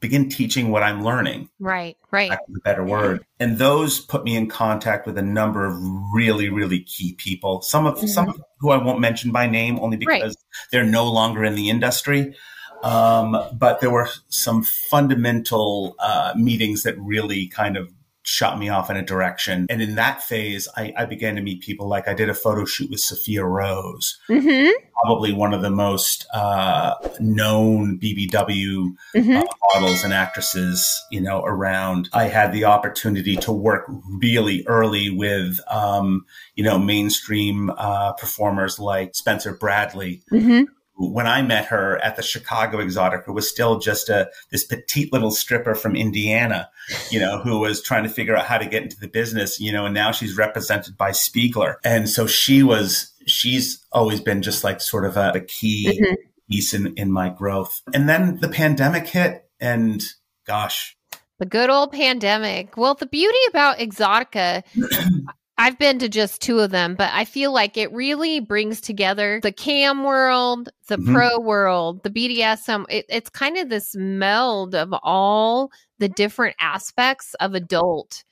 begin 0.00 0.28
teaching 0.28 0.70
what 0.70 0.82
I'm 0.82 1.04
learning. 1.04 1.50
Right, 1.58 1.96
right. 2.10 2.30
That's 2.30 2.48
a 2.48 2.60
better 2.60 2.84
word. 2.84 3.24
And 3.38 3.58
those 3.58 4.00
put 4.00 4.24
me 4.24 4.36
in 4.36 4.48
contact 4.48 5.06
with 5.06 5.18
a 5.18 5.22
number 5.22 5.66
of 5.66 5.76
really, 6.12 6.48
really 6.48 6.80
key 6.80 7.14
people. 7.14 7.62
Some 7.62 7.86
of 7.86 7.96
mm-hmm. 7.96 8.06
some 8.06 8.42
who 8.58 8.70
I 8.70 8.82
won't 8.82 9.00
mention 9.00 9.30
by 9.30 9.46
name 9.46 9.78
only 9.78 9.96
because 9.96 10.22
right. 10.22 10.68
they're 10.72 10.84
no 10.84 11.10
longer 11.10 11.44
in 11.44 11.54
the 11.54 11.70
industry. 11.70 12.34
Um, 12.82 13.36
but 13.52 13.80
there 13.80 13.90
were 13.90 14.08
some 14.28 14.62
fundamental 14.62 15.96
uh, 15.98 16.32
meetings 16.34 16.82
that 16.84 16.98
really 16.98 17.46
kind 17.48 17.76
of 17.76 17.92
shot 18.30 18.60
me 18.60 18.68
off 18.68 18.88
in 18.88 18.96
a 18.96 19.02
direction. 19.02 19.66
And 19.68 19.82
in 19.82 19.96
that 19.96 20.22
phase, 20.22 20.68
I, 20.76 20.92
I 20.96 21.04
began 21.04 21.34
to 21.34 21.42
meet 21.42 21.62
people 21.62 21.88
like 21.88 22.06
I 22.06 22.14
did 22.14 22.28
a 22.28 22.34
photo 22.34 22.64
shoot 22.64 22.88
with 22.88 23.00
Sophia 23.00 23.44
Rose, 23.44 24.20
mm-hmm. 24.28 24.70
probably 25.02 25.32
one 25.32 25.52
of 25.52 25.62
the 25.62 25.70
most 25.70 26.28
uh, 26.32 26.94
known 27.18 27.98
BBW 27.98 28.94
mm-hmm. 29.16 29.36
uh, 29.36 29.42
models 29.74 30.04
and 30.04 30.12
actresses, 30.12 30.88
you 31.10 31.20
know, 31.20 31.42
around. 31.42 32.08
I 32.12 32.24
had 32.24 32.52
the 32.52 32.66
opportunity 32.66 33.34
to 33.38 33.50
work 33.50 33.86
really 34.22 34.64
early 34.68 35.10
with, 35.10 35.58
um, 35.66 36.24
you 36.54 36.62
know, 36.62 36.78
mainstream 36.78 37.70
uh, 37.76 38.12
performers 38.12 38.78
like 38.78 39.16
Spencer 39.16 39.52
Bradley. 39.52 40.22
Mm-hmm 40.30 40.64
when 41.00 41.26
I 41.26 41.40
met 41.40 41.64
her 41.66 41.96
at 42.04 42.16
the 42.16 42.22
Chicago 42.22 42.78
Exotic, 42.78 43.24
who 43.24 43.32
was 43.32 43.48
still 43.48 43.78
just 43.78 44.10
a 44.10 44.30
this 44.50 44.64
petite 44.64 45.12
little 45.12 45.30
stripper 45.30 45.74
from 45.74 45.96
Indiana, 45.96 46.68
you 47.10 47.18
know, 47.18 47.40
who 47.40 47.58
was 47.58 47.82
trying 47.82 48.02
to 48.02 48.10
figure 48.10 48.36
out 48.36 48.44
how 48.44 48.58
to 48.58 48.66
get 48.66 48.82
into 48.82 49.00
the 49.00 49.08
business, 49.08 49.58
you 49.58 49.72
know, 49.72 49.86
and 49.86 49.94
now 49.94 50.12
she's 50.12 50.36
represented 50.36 50.98
by 50.98 51.10
Spiegler. 51.10 51.76
And 51.84 52.08
so 52.08 52.26
she 52.26 52.62
was 52.62 53.12
she's 53.26 53.84
always 53.92 54.20
been 54.20 54.42
just 54.42 54.62
like 54.62 54.80
sort 54.80 55.06
of 55.06 55.16
a, 55.16 55.32
a 55.36 55.40
key 55.40 56.00
mm-hmm. 56.02 56.14
piece 56.50 56.74
in, 56.74 56.92
in 56.96 57.10
my 57.10 57.30
growth. 57.30 57.80
And 57.94 58.08
then 58.08 58.38
the 58.40 58.48
pandemic 58.48 59.06
hit 59.06 59.48
and 59.58 60.02
gosh, 60.46 60.96
The 61.38 61.46
good 61.46 61.70
old 61.70 61.92
pandemic. 61.92 62.76
Well, 62.76 62.94
the 62.94 63.06
beauty 63.06 63.38
about 63.48 63.78
Exxxotica, 63.78 64.64
I've 65.60 65.78
been 65.78 65.98
to 65.98 66.08
just 66.08 66.40
two 66.40 66.60
of 66.60 66.70
them, 66.70 66.94
but 66.94 67.10
I 67.12 67.26
feel 67.26 67.52
like 67.52 67.76
it 67.76 67.92
really 67.92 68.40
brings 68.40 68.80
together 68.80 69.40
the 69.42 69.52
cam 69.52 70.04
world, 70.04 70.70
the 70.88 70.96
mm-hmm. 70.96 71.14
pro 71.14 71.38
world, 71.38 72.02
the 72.02 72.08
BDSM. 72.08 72.86
It, 72.88 73.04
it's 73.10 73.28
kind 73.28 73.58
of 73.58 73.68
this 73.68 73.94
meld 73.94 74.74
of 74.74 74.94
all 75.02 75.70
the 75.98 76.08
different 76.08 76.56
aspects 76.60 77.34
of 77.34 77.52
adult 77.52 78.24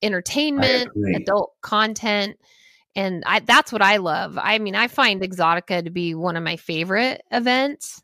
entertainment, 0.00 0.88
adult 1.14 1.52
content. 1.60 2.38
And 2.96 3.24
I, 3.26 3.40
that's 3.40 3.72
what 3.72 3.82
I 3.82 3.98
love. 3.98 4.38
I 4.40 4.58
mean, 4.58 4.74
I 4.74 4.88
find 4.88 5.20
Exxxotica 5.20 5.84
to 5.84 5.90
be 5.90 6.14
one 6.14 6.36
of 6.36 6.42
my 6.42 6.56
favorite 6.56 7.20
events. 7.30 8.02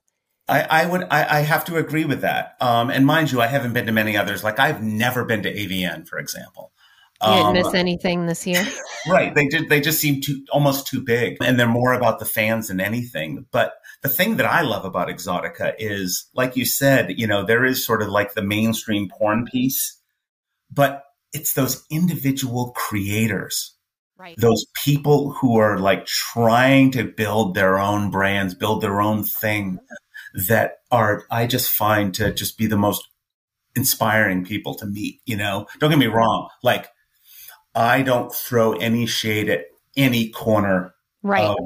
I, 0.49 0.61
I 0.63 0.87
would 0.87 1.05
I, 1.11 1.39
I, 1.39 1.41
have 1.41 1.65
to 1.65 1.77
agree 1.77 2.05
with 2.05 2.21
that. 2.21 2.57
Um, 2.61 2.91
and 2.91 3.07
mind 3.07 3.33
you, 3.33 3.41
I 3.41 3.47
haven't 3.47 3.73
been 3.73 3.87
to 3.87 3.93
many 3.93 4.19
others. 4.19 4.45
Like 4.45 4.61
I've 4.61 4.83
never 4.83 5.25
been 5.25 5.43
to 5.45 5.53
AVN, 5.53 6.07
for 6.07 6.19
example. 6.19 6.73
You 7.23 7.29
didn't 7.29 7.47
um, 7.47 7.53
miss 7.55 7.75
anything 7.75 8.27
this 8.27 8.47
year, 8.47 8.67
right? 9.09 9.35
They 9.35 9.49
did. 9.49 9.69
They 9.69 9.81
just 9.81 10.01
seem 10.01 10.21
too 10.21 10.45
almost 10.53 10.87
too 10.87 11.03
big, 11.03 11.37
and 11.41 11.59
they're 11.59 11.67
more 11.67 11.93
about 11.93 12.19
the 12.19 12.25
fans 12.25 12.69
than 12.69 12.81
anything. 12.81 13.47
But 13.51 13.75
the 14.03 14.09
thing 14.09 14.37
that 14.37 14.47
I 14.47 14.63
love 14.63 14.85
about 14.85 15.09
Exxxotica 15.09 15.75
is, 15.79 16.29
like 16.35 16.57
you 16.57 16.65
said, 16.65 17.15
you 17.17 17.27
know, 17.27 17.45
there 17.45 17.65
is 17.65 17.85
sort 17.85 18.03
of 18.03 18.09
like 18.09 18.35
the 18.35 18.43
mainstream 18.43 19.09
porn 19.09 19.47
piece, 19.47 19.99
but 20.71 21.05
it's 21.33 21.55
those 21.55 21.85
individual 21.91 22.73
creators 22.73 23.77
Right. 24.19 24.35
Those 24.39 24.65
people 24.83 25.33
who 25.33 25.59
are 25.59 25.79
like 25.79 26.07
trying 26.07 26.91
to 26.93 27.05
build 27.05 27.55
their 27.55 27.79
own 27.79 28.11
brands, 28.11 28.55
build 28.55 28.81
their 28.81 29.01
own 29.03 29.25
thing 29.25 29.79
that 30.49 30.79
are, 30.91 31.25
I 31.31 31.47
just 31.47 31.71
find 31.71 32.15
to 32.15 32.33
just 32.33 32.57
be 32.57 32.67
the 32.67 32.79
most 32.79 33.07
inspiring 33.75 34.45
people 34.45 34.75
to 34.77 34.87
meet. 34.87 35.21
You 35.27 35.37
know, 35.37 35.67
don't 35.81 35.91
get 35.91 35.99
me 35.99 36.07
wrong. 36.07 36.49
Like, 36.63 36.89
I 37.77 38.01
don't 38.01 38.35
throw 38.35 38.73
any 38.73 39.05
shade 39.07 39.51
at 39.51 39.67
any 39.97 40.31
corner 40.31 40.95
right. 41.23 41.45
of 41.45 41.57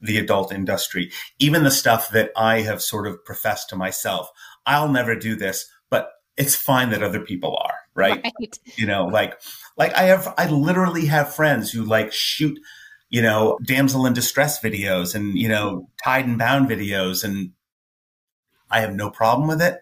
the 0.00 0.16
adult 0.16 0.52
industry, 0.52 1.12
even 1.38 1.62
the 1.62 1.70
stuff 1.70 2.08
that 2.10 2.32
I 2.36 2.62
have 2.62 2.82
sort 2.82 3.06
of 3.06 3.22
professed 3.24 3.68
to 3.68 3.76
myself. 3.76 4.30
I'll 4.64 4.88
never 4.88 5.14
do 5.14 5.36
this, 5.36 5.70
but 5.90 6.10
it's 6.36 6.56
fine 6.56 6.90
that 6.90 7.02
other 7.02 7.20
people 7.20 7.56
are, 7.56 7.76
right? 7.94 8.24
right? 8.24 8.58
You 8.76 8.86
know, 8.86 9.04
like, 9.04 9.38
like 9.76 9.92
I 9.94 10.04
have, 10.04 10.32
I 10.38 10.48
literally 10.48 11.06
have 11.06 11.34
friends 11.34 11.70
who 11.70 11.84
like 11.84 12.12
shoot, 12.12 12.58
you 13.10 13.20
know, 13.20 13.58
damsel 13.62 14.06
in 14.06 14.14
distress 14.14 14.58
videos 14.60 15.14
and, 15.14 15.36
you 15.36 15.48
know, 15.48 15.90
tied 16.02 16.26
and 16.26 16.38
bound 16.38 16.68
videos 16.68 17.22
and 17.22 17.52
I 18.70 18.80
have 18.80 18.94
no 18.94 19.10
problem 19.10 19.48
with 19.48 19.60
it. 19.60 19.80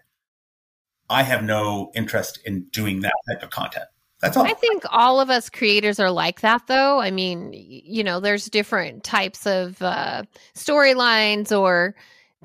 I 1.09 1.23
have 1.23 1.43
no 1.43 1.91
interest 1.95 2.39
in 2.43 2.65
doing 2.71 3.01
that 3.01 3.13
type 3.29 3.41
of 3.41 3.49
content. 3.49 3.85
That's 4.21 4.37
all. 4.37 4.45
I 4.45 4.53
think 4.53 4.83
all 4.89 5.19
of 5.19 5.29
us 5.29 5.49
creators 5.49 5.99
are 5.99 6.11
like 6.11 6.41
that, 6.41 6.67
though. 6.67 6.99
I 6.99 7.09
mean, 7.11 7.51
you 7.53 8.03
know, 8.03 8.19
there's 8.19 8.45
different 8.45 9.03
types 9.03 9.47
of 9.47 9.81
uh, 9.81 10.23
storylines 10.55 11.57
or 11.57 11.95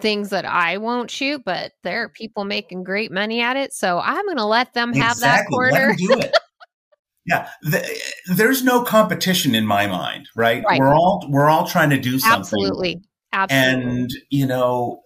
things 0.01 0.31
that 0.31 0.45
I 0.45 0.79
won't 0.79 1.11
shoot, 1.11 1.43
but 1.45 1.73
there 1.83 2.05
are 2.05 2.09
people 2.09 2.45
making 2.45 2.85
great 2.85 3.13
money 3.13 3.41
at 3.41 3.57
it. 3.57 3.73
So 3.75 3.99
I'm 3.99 4.25
going 4.25 4.37
to 4.39 4.45
let 4.45 4.75
them 4.75 4.93
have 4.95 5.13
exactly. 5.13 5.43
that 5.43 5.49
quarter. 5.49 5.95
do 5.97 6.13
it. 6.19 6.35
yeah, 7.27 7.49
the, 7.63 8.01
there's 8.35 8.63
no 8.63 8.83
competition 8.83 9.55
in 9.55 9.67
my 9.67 9.87
mind, 9.87 10.29
right? 10.35 10.65
right? 10.65 10.81
We're 10.81 10.95
all 10.95 11.27
we're 11.29 11.49
all 11.49 11.67
trying 11.67 11.91
to 11.91 11.99
do 11.99 12.19
something. 12.19 12.41
Absolutely. 12.41 13.03
Absolutely. 13.33 13.91
And 13.91 14.11
you 14.31 14.47
know, 14.47 15.03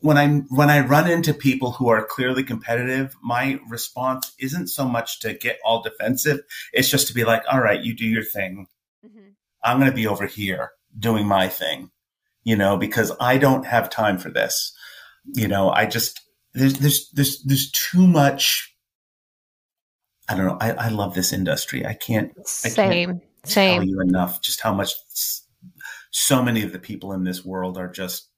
when 0.00 0.16
I 0.16 0.28
when 0.48 0.70
I 0.70 0.80
run 0.80 1.10
into 1.10 1.34
people 1.34 1.72
who 1.72 1.88
are 1.88 2.04
clearly 2.04 2.42
competitive, 2.42 3.14
my 3.22 3.60
response 3.68 4.32
isn't 4.38 4.68
so 4.68 4.86
much 4.86 5.20
to 5.20 5.34
get 5.34 5.58
all 5.64 5.82
defensive. 5.82 6.40
It's 6.72 6.88
just 6.88 7.06
to 7.08 7.14
be 7.14 7.24
like, 7.24 7.42
"All 7.50 7.60
right, 7.60 7.82
you 7.82 7.94
do 7.94 8.06
your 8.06 8.24
thing. 8.24 8.66
Mm-hmm. 9.04 9.30
I'm 9.62 9.78
going 9.78 9.90
to 9.90 9.96
be 9.96 10.06
over 10.06 10.26
here 10.26 10.72
doing 10.98 11.26
my 11.26 11.48
thing." 11.48 11.90
You 12.44 12.56
know, 12.56 12.76
because 12.78 13.12
I 13.20 13.36
don't 13.36 13.66
have 13.66 13.90
time 13.90 14.16
for 14.16 14.30
this. 14.30 14.72
You 15.34 15.48
know, 15.48 15.70
I 15.70 15.84
just 15.84 16.20
there's 16.54 16.78
there's 16.78 17.10
there's 17.10 17.42
there's 17.42 17.70
too 17.70 18.06
much. 18.06 18.74
I 20.28 20.36
don't 20.36 20.46
know. 20.46 20.58
I, 20.60 20.70
I 20.72 20.88
love 20.88 21.14
this 21.14 21.32
industry. 21.32 21.84
I 21.84 21.94
can't. 21.94 22.32
Same. 22.48 22.70
I 22.70 22.94
can't 22.94 23.22
same. 23.44 23.80
Tell 23.80 23.88
you 23.88 24.00
enough. 24.00 24.40
Just 24.40 24.62
how 24.62 24.72
much. 24.72 24.94
So 26.12 26.42
many 26.42 26.62
of 26.62 26.72
the 26.72 26.78
people 26.78 27.12
in 27.12 27.24
this 27.24 27.44
world 27.44 27.78
are 27.78 27.88
just 27.88 28.30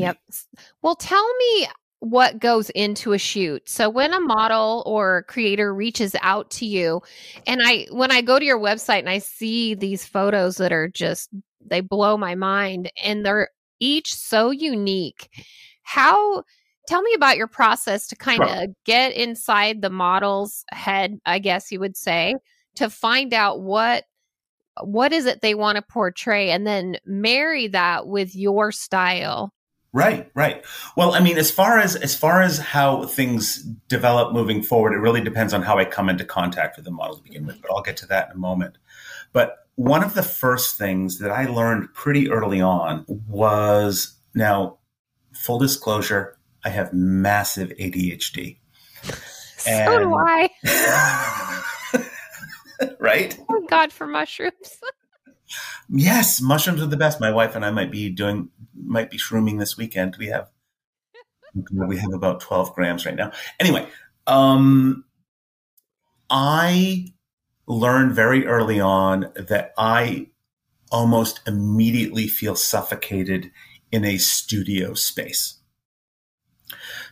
yep. 0.00 0.18
Me. 0.28 0.60
Well, 0.82 0.96
tell 0.96 1.26
me 1.36 1.68
what 2.04 2.38
goes 2.38 2.68
into 2.70 3.14
a 3.14 3.18
shoot. 3.18 3.66
So 3.66 3.88
when 3.88 4.12
a 4.12 4.20
model 4.20 4.82
or 4.84 5.22
creator 5.22 5.74
reaches 5.74 6.14
out 6.20 6.50
to 6.52 6.66
you 6.66 7.00
and 7.46 7.62
I 7.64 7.86
when 7.90 8.12
I 8.12 8.20
go 8.20 8.38
to 8.38 8.44
your 8.44 8.60
website 8.60 8.98
and 8.98 9.08
I 9.08 9.18
see 9.18 9.74
these 9.74 10.04
photos 10.04 10.58
that 10.58 10.70
are 10.70 10.86
just 10.86 11.30
they 11.64 11.80
blow 11.80 12.18
my 12.18 12.34
mind 12.34 12.92
and 13.02 13.24
they're 13.24 13.48
each 13.80 14.14
so 14.14 14.50
unique. 14.50 15.30
How 15.82 16.42
tell 16.86 17.00
me 17.00 17.14
about 17.14 17.38
your 17.38 17.46
process 17.46 18.06
to 18.08 18.16
kind 18.16 18.42
of 18.42 18.68
get 18.84 19.14
inside 19.14 19.80
the 19.80 19.88
model's 19.88 20.64
head, 20.72 21.18
I 21.24 21.38
guess 21.38 21.72
you 21.72 21.80
would 21.80 21.96
say, 21.96 22.34
to 22.76 22.90
find 22.90 23.32
out 23.32 23.62
what 23.62 24.04
what 24.82 25.12
is 25.12 25.24
it 25.24 25.40
they 25.40 25.54
want 25.54 25.76
to 25.76 25.82
portray 25.82 26.50
and 26.50 26.66
then 26.66 26.96
marry 27.06 27.68
that 27.68 28.08
with 28.08 28.34
your 28.34 28.72
style 28.72 29.53
Right, 29.94 30.28
right. 30.34 30.64
Well, 30.96 31.14
I 31.14 31.20
mean, 31.20 31.38
as 31.38 31.52
far 31.52 31.78
as 31.78 31.94
as 31.94 32.16
far 32.16 32.42
as 32.42 32.58
how 32.58 33.04
things 33.04 33.62
develop 33.88 34.34
moving 34.34 34.60
forward, 34.60 34.92
it 34.92 34.98
really 34.98 35.20
depends 35.20 35.54
on 35.54 35.62
how 35.62 35.78
I 35.78 35.84
come 35.84 36.08
into 36.08 36.24
contact 36.24 36.74
with 36.74 36.84
the 36.84 36.90
model 36.90 37.16
to 37.16 37.22
begin 37.22 37.46
with. 37.46 37.62
But 37.62 37.70
I'll 37.70 37.80
get 37.80 37.96
to 37.98 38.06
that 38.06 38.28
in 38.30 38.32
a 38.34 38.38
moment. 38.38 38.76
But 39.32 39.68
one 39.76 40.02
of 40.02 40.14
the 40.14 40.24
first 40.24 40.76
things 40.76 41.20
that 41.20 41.30
I 41.30 41.46
learned 41.46 41.94
pretty 41.94 42.28
early 42.28 42.60
on 42.60 43.04
was 43.06 44.16
now, 44.34 44.78
full 45.32 45.60
disclosure, 45.60 46.38
I 46.64 46.70
have 46.70 46.92
massive 46.92 47.68
ADHD. 47.80 48.56
so 49.58 49.70
and, 49.70 50.02
do 50.02 50.16
I. 50.16 50.50
right? 52.98 53.38
Oh 53.48 53.64
God, 53.70 53.92
for 53.92 54.08
mushrooms. 54.08 54.80
Yes, 55.88 56.40
mushrooms 56.40 56.82
are 56.82 56.86
the 56.86 56.96
best. 56.96 57.20
My 57.20 57.30
wife 57.30 57.54
and 57.54 57.64
I 57.64 57.70
might 57.70 57.90
be 57.90 58.10
doing 58.10 58.50
might 58.74 59.10
be 59.10 59.18
shrooming 59.18 59.58
this 59.58 59.76
weekend. 59.76 60.16
We 60.18 60.28
have 60.28 60.50
we 61.72 61.98
have 61.98 62.12
about 62.12 62.40
12 62.40 62.74
grams 62.74 63.06
right 63.06 63.14
now. 63.14 63.32
Anyway, 63.60 63.86
um 64.26 65.04
I 66.30 67.06
learned 67.66 68.12
very 68.12 68.46
early 68.46 68.80
on 68.80 69.32
that 69.36 69.72
I 69.76 70.28
almost 70.90 71.40
immediately 71.46 72.26
feel 72.26 72.56
suffocated 72.56 73.50
in 73.90 74.04
a 74.04 74.16
studio 74.18 74.94
space. 74.94 75.60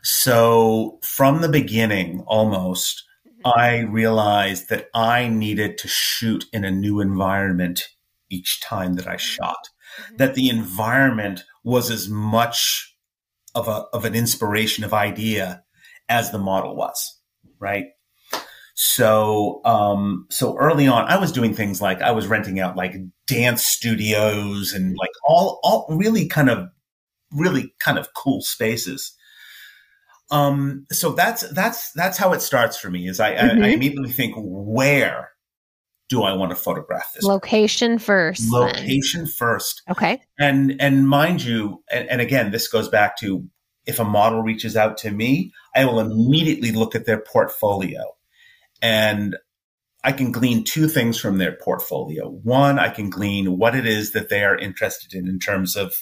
So 0.03 0.99
from 1.03 1.41
the 1.41 1.49
beginning, 1.49 2.21
almost, 2.27 3.05
mm-hmm. 3.27 3.59
I 3.59 3.81
realized 3.81 4.69
that 4.69 4.89
I 4.95 5.29
needed 5.29 5.79
to 5.79 5.89
shoot 5.89 6.47
in 6.53 6.65
a 6.65 6.71
new 6.71 7.01
environment 7.01 7.89
each 8.33 8.61
time 8.61 8.95
that 8.95 9.07
I 9.07 9.13
mm-hmm. 9.13 9.19
shot. 9.19 9.69
Mm-hmm. 10.01 10.17
That 10.17 10.35
the 10.35 10.49
environment 10.49 11.45
was 11.63 11.91
as 11.91 12.09
much 12.09 12.97
of 13.55 13.69
a 13.69 13.85
of 13.93 14.05
an 14.05 14.15
inspiration 14.15 14.85
of 14.85 14.95
idea 14.95 15.63
as 16.09 16.31
the 16.31 16.39
model 16.39 16.75
was, 16.75 17.21
right? 17.59 17.87
So 18.75 19.61
um 19.65 20.27
so 20.31 20.57
early 20.59 20.87
on 20.87 21.05
I 21.05 21.19
was 21.19 21.33
doing 21.33 21.55
things 21.55 21.83
like 21.83 22.01
I 22.01 22.13
was 22.13 22.27
renting 22.27 22.59
out 22.59 22.77
like 22.77 22.95
dance 23.27 23.65
studios 23.65 24.73
and 24.73 24.97
like 24.99 25.11
all 25.25 25.61
all 25.63 25.87
really 25.91 26.27
kind 26.27 26.49
of 26.49 26.69
really 27.31 27.75
kind 27.81 27.99
of 27.99 28.15
cool 28.15 28.41
spaces. 28.41 29.15
Um 30.31 30.87
so 30.91 31.13
that's 31.13 31.49
that's 31.51 31.93
that's 31.93 32.17
how 32.17 32.33
it 32.33 32.41
starts 32.41 32.79
for 32.79 32.91
me 32.91 33.07
is 33.07 33.21
I, 33.21 33.35
mm-hmm. 33.35 33.63
I, 33.63 33.67
I 33.67 33.71
immediately 33.71 34.11
think 34.11 34.35
where 34.39 35.32
do 36.13 36.25
I 36.25 36.35
want 36.35 36.51
to 36.51 36.57
photograph 36.57 37.11
this? 37.15 37.25
Location 37.25 37.99
first. 37.99 38.53
Location 38.53 39.23
then. 39.23 39.33
first. 39.33 39.81
Okay. 39.91 40.21
And 40.39 40.77
and 40.79 41.09
mind 41.09 41.43
you, 41.43 41.83
and, 41.91 42.07
and 42.11 42.21
again, 42.21 42.51
this 42.51 42.69
goes 42.69 42.87
back 42.87 43.17
to 43.21 43.49
if 43.87 43.99
a 43.99 44.05
model 44.05 44.43
reaches 44.43 44.77
out 44.77 44.99
to 44.99 45.11
me, 45.11 45.53
I 45.75 45.87
will 45.87 46.01
immediately 46.01 46.71
look 46.71 46.95
at 46.95 47.07
their 47.07 47.19
portfolio. 47.19 48.03
And 48.83 49.37
I 50.05 50.13
can 50.13 50.33
glean 50.33 50.65
two 50.65 50.87
things 50.87 51.19
from 51.19 51.39
their 51.39 51.57
portfolio. 51.57 52.29
One, 52.29 52.79
I 52.79 52.91
can 52.91 53.09
glean 53.09 53.57
what 53.57 53.75
it 53.75 53.87
is 53.87 54.13
that 54.13 54.29
they 54.29 54.45
are 54.45 54.59
interested 54.59 55.15
in 55.15 55.27
in 55.27 55.39
terms 55.39 55.77
of 55.77 55.95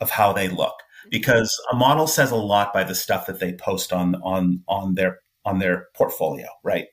of 0.00 0.10
how 0.10 0.32
they 0.32 0.48
look. 0.48 0.74
Because 1.10 1.56
a 1.70 1.76
model 1.76 2.08
says 2.08 2.32
a 2.32 2.36
lot 2.36 2.72
by 2.72 2.82
the 2.82 2.96
stuff 2.96 3.26
that 3.26 3.38
they 3.38 3.52
post 3.52 3.92
on 3.92 4.16
on 4.16 4.64
on 4.66 4.94
their 4.94 5.20
on 5.44 5.60
their 5.60 5.86
portfolio, 5.94 6.48
right? 6.64 6.86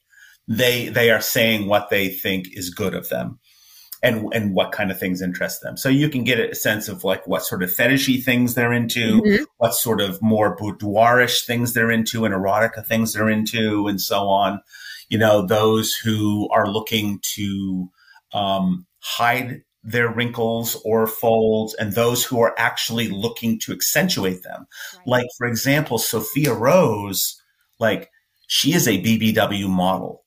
They 0.50 0.90
they 0.90 1.12
are 1.12 1.22
saying 1.22 1.68
what 1.68 1.90
they 1.90 2.10
think 2.10 2.48
is 2.54 2.72
good 2.72 2.96
of 2.96 3.08
them 3.10 3.40
and 4.02 4.34
and 4.34 4.54
what 4.56 4.72
kind 4.72 4.90
of 4.90 5.00
things 5.00 5.22
interest 5.22 5.62
them. 5.62 5.78
So 5.78 5.90
you 5.90 6.10
can 6.10 6.24
get 6.24 6.40
a 6.40 6.56
sense 6.56 6.90
of 6.90 7.04
like 7.04 7.28
what 7.28 7.46
sort 7.46 7.62
of 7.62 7.70
fetishy 7.70 8.22
things 8.22 8.56
they're 8.56 8.74
into, 8.74 9.22
mm-hmm. 9.22 9.44
what 9.58 9.76
sort 9.76 10.02
of 10.02 10.22
more 10.22 10.58
boudoirish 10.58 11.46
things 11.46 11.74
they're 11.74 11.92
into, 11.92 12.26
and 12.26 12.34
erotica 12.34 12.86
things 12.86 13.14
they're 13.14 13.30
into, 13.30 13.88
and 13.88 14.02
so 14.02 14.28
on. 14.28 14.60
You 15.08 15.20
know, 15.20 15.46
those 15.46 15.94
who 15.94 16.50
are 16.50 16.68
looking 16.68 17.20
to 17.36 17.90
um, 18.34 18.88
hide 19.00 19.62
their 19.84 20.12
wrinkles 20.12 20.82
or 20.84 21.06
folds, 21.06 21.76
and 21.76 21.94
those 21.94 22.24
who 22.26 22.42
are 22.42 22.56
actually 22.58 23.10
looking 23.10 23.60
to 23.60 23.72
accentuate 23.72 24.42
them. 24.42 24.66
Right. 24.94 25.08
Like, 25.08 25.28
for 25.38 25.46
example, 25.46 26.00
Sophia 26.00 26.54
Rose, 26.54 27.40
like 27.80 28.10
she 28.48 28.74
is 28.74 28.88
a 28.88 29.02
BBW 29.02 29.70
model. 29.70 30.24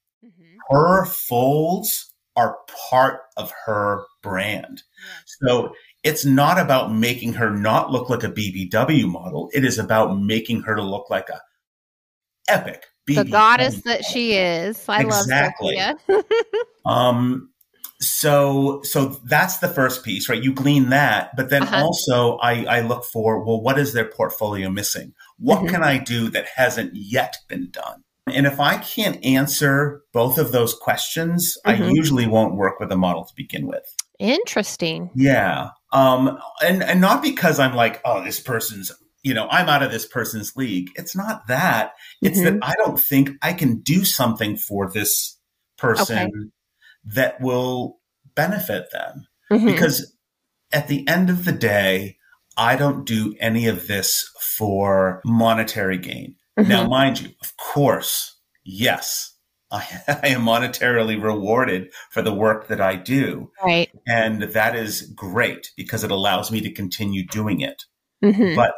Her 0.73 1.05
folds 1.07 2.13
are 2.37 2.59
part 2.91 3.21
of 3.37 3.53
her 3.67 4.05
brand. 4.23 4.83
So 5.43 5.75
it's 6.03 6.25
not 6.25 6.59
about 6.59 6.93
making 6.93 7.35
her 7.35 7.51
not 7.51 7.91
look 7.91 8.09
like 8.09 8.25
a 8.25 8.31
BBW 8.31 9.07
model. 9.07 9.51
It 9.53 9.65
is 9.65 9.79
about 9.79 10.19
making 10.19 10.63
her 10.63 10.75
to 10.75 10.83
look 10.83 11.11
like 11.11 11.29
a 11.29 11.41
epic 12.49 12.87
BBW 13.09 13.17
the 13.17 13.25
goddess 13.25 13.75
model. 13.77 13.93
that 13.93 14.05
she 14.05 14.35
is. 14.35 14.89
I 14.89 15.03
exactly. 15.03 15.77
love 15.77 15.99
Sophia. 16.07 16.25
um, 16.87 17.51
so 18.01 18.81
so 18.83 19.21
that's 19.25 19.59
the 19.59 19.69
first 19.69 20.05
piece, 20.05 20.29
right? 20.29 20.43
You 20.43 20.53
glean 20.53 20.91
that, 20.91 21.31
but 21.37 21.51
then 21.51 21.63
uh-huh. 21.63 21.85
also 21.85 22.37
I, 22.39 22.65
I 22.65 22.81
look 22.81 23.05
for 23.05 23.45
well, 23.45 23.61
what 23.61 23.79
is 23.79 23.93
their 23.93 24.07
portfolio 24.07 24.71
missing? 24.71 25.15
What 25.39 25.59
mm-hmm. 25.59 25.69
can 25.69 25.83
I 25.85 25.99
do 25.99 26.29
that 26.31 26.47
hasn't 26.57 26.93
yet 26.95 27.37
been 27.49 27.71
done? 27.71 28.03
And 28.27 28.47
if 28.47 28.61
I 28.61 28.79
can't 28.79 29.25
answer 29.25 30.03
both 30.13 30.39
of 30.39 30.53
those 30.53 30.75
questions, 30.75 31.57
mm-hmm. 31.67 31.83
I 31.83 31.91
usually 31.91 32.27
won't 32.27 32.57
work 32.57 32.79
with 32.79 32.93
a 32.93 32.97
model 32.97 33.25
to 33.25 33.33
begin 33.37 33.67
with. 33.67 33.85
Interesting. 34.19 35.11
Yeah. 35.15 35.71
Um, 35.93 36.39
and, 36.65 36.83
and 36.83 37.01
not 37.01 37.23
because 37.23 37.59
I'm 37.59 37.75
like, 37.75 38.01
oh, 38.05 38.23
this 38.23 38.39
person's, 38.39 38.93
you 39.23 39.35
know, 39.35 39.49
I'm 39.51 39.69
out 39.69 39.83
of 39.83 39.91
this 39.91 40.07
person's 40.07 40.55
league. 40.57 40.91
It's 40.95 41.17
not 41.17 41.49
that. 41.49 41.95
It's 42.21 42.39
mm-hmm. 42.39 42.59
that 42.61 42.65
I 42.65 42.75
don't 42.85 42.99
think 42.99 43.31
I 43.43 43.53
can 43.53 43.81
do 43.81 44.05
something 44.05 44.57
for 44.57 44.91
this 44.91 45.37
person 45.77 46.19
okay. 46.19 46.33
that 47.17 47.41
will 47.41 47.99
benefit 48.37 48.93
them. 48.93 49.27
Mm-hmm. 49.51 49.67
Because 49.67 50.15
at 50.73 50.87
the 50.87 51.07
end 51.09 51.29
of 51.29 51.45
the 51.45 51.53
day, 51.53 52.19
I 52.57 52.77
don't 52.77 53.05
do 53.05 53.35
any 53.41 53.67
of 53.67 53.89
this 53.89 54.31
for 54.41 55.21
monetary 55.25 55.99
gain. 55.99 56.37
Mm-hmm. 56.59 56.69
Now, 56.69 56.87
mind 56.87 57.21
you, 57.21 57.31
of 57.41 57.52
course, 57.73 58.39
yes, 58.65 59.37
I, 59.71 59.87
I, 60.09 60.29
am 60.29 60.43
monetarily 60.43 61.21
rewarded 61.21 61.93
for 62.11 62.23
the 62.23 62.35
work 62.35 62.69
that 62.69 62.81
I 62.81 62.97
do. 62.97 63.51
Right. 63.63 63.91
And 64.07 64.43
that 64.43 64.77
is 64.77 65.03
great 65.17 65.73
because 65.77 66.05
it 66.05 66.11
allows 66.11 66.53
me 66.53 66.61
to 66.61 66.73
continue 66.73 67.27
doing 67.27 67.61
it. 67.61 67.83
Mm-hmm. 68.23 68.55
But 68.55 68.75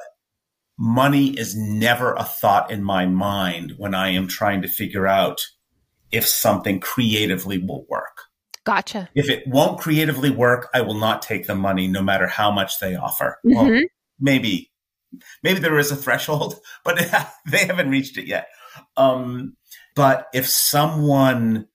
money 0.79 1.31
is 1.31 1.57
never 1.57 2.15
a 2.15 2.25
thought 2.25 2.71
in 2.71 2.83
my 2.83 3.07
mind 3.07 3.75
when 3.77 3.95
I 3.95 4.11
am 4.11 4.29
trying 4.29 4.63
to 4.63 4.69
figure 4.69 5.07
out 5.07 5.41
if 6.13 6.27
something 6.27 6.81
creatively 6.81 7.59
will 7.59 7.85
work. 7.89 8.23
Gotcha. 8.65 9.11
If 9.15 9.29
it 9.29 9.47
won't 9.47 9.81
creatively 9.81 10.31
work, 10.31 10.71
I 10.73 10.81
will 10.81 10.95
not 10.95 11.21
take 11.21 11.47
the 11.47 11.55
money 11.55 11.87
no 11.87 12.03
matter 12.03 12.27
how 12.27 12.51
much 12.51 12.79
they 12.79 12.95
offer. 12.95 13.39
Mm-hmm. 13.45 13.55
Well, 13.55 13.81
maybe 14.19 14.71
maybe 15.43 15.61
there 15.61 15.79
is 15.79 15.91
a 15.91 15.97
threshold, 15.97 16.61
but 16.85 16.97
they 17.51 17.67
haven't 17.67 17.91
reached 17.91 18.17
it 18.17 18.27
yet. 18.27 18.49
Um, 18.97 19.57
but 19.95 20.27
if 20.35 20.49
someone 20.49 21.69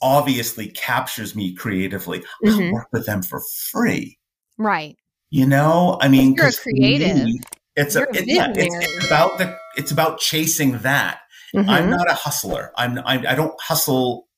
obviously 0.00 0.68
captures 0.68 1.34
me 1.34 1.54
creatively, 1.54 2.20
mm-hmm. 2.44 2.48
I'll 2.50 2.72
work 2.72 2.88
with 2.92 3.06
them 3.06 3.22
for 3.22 3.40
free. 3.70 4.18
Right. 4.58 4.96
You 5.30 5.46
know, 5.46 5.98
I 6.00 6.08
mean, 6.08 6.34
you're 6.34 6.52
creative. 6.52 7.24
Me, 7.24 7.40
it's 7.74 7.96
a, 7.96 8.02
it, 8.12 8.26
yeah, 8.26 8.52
it's, 8.54 8.74
it's, 8.74 9.06
about 9.06 9.38
the 9.38 9.56
it's 9.76 9.90
about 9.90 10.18
chasing 10.18 10.78
that. 10.78 11.20
Mm-hmm. 11.54 11.70
I'm 11.70 11.88
not 11.88 12.10
a 12.10 12.14
hustler. 12.14 12.70
I'm 12.76 12.98
I, 12.98 13.24
I 13.26 13.34
don't 13.34 13.58
hustle, 13.58 14.28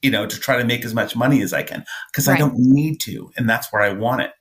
you 0.00 0.10
know, 0.10 0.26
to 0.26 0.40
try 0.40 0.56
to 0.56 0.64
make 0.64 0.84
as 0.84 0.94
much 0.94 1.14
money 1.14 1.42
as 1.42 1.52
I 1.52 1.62
can 1.62 1.84
because 2.10 2.26
right. 2.26 2.34
I 2.34 2.38
don't 2.38 2.56
need 2.58 3.00
to, 3.02 3.30
and 3.36 3.48
that's 3.48 3.72
where 3.72 3.82
I 3.82 3.92
want 3.92 4.22
it. 4.22 4.32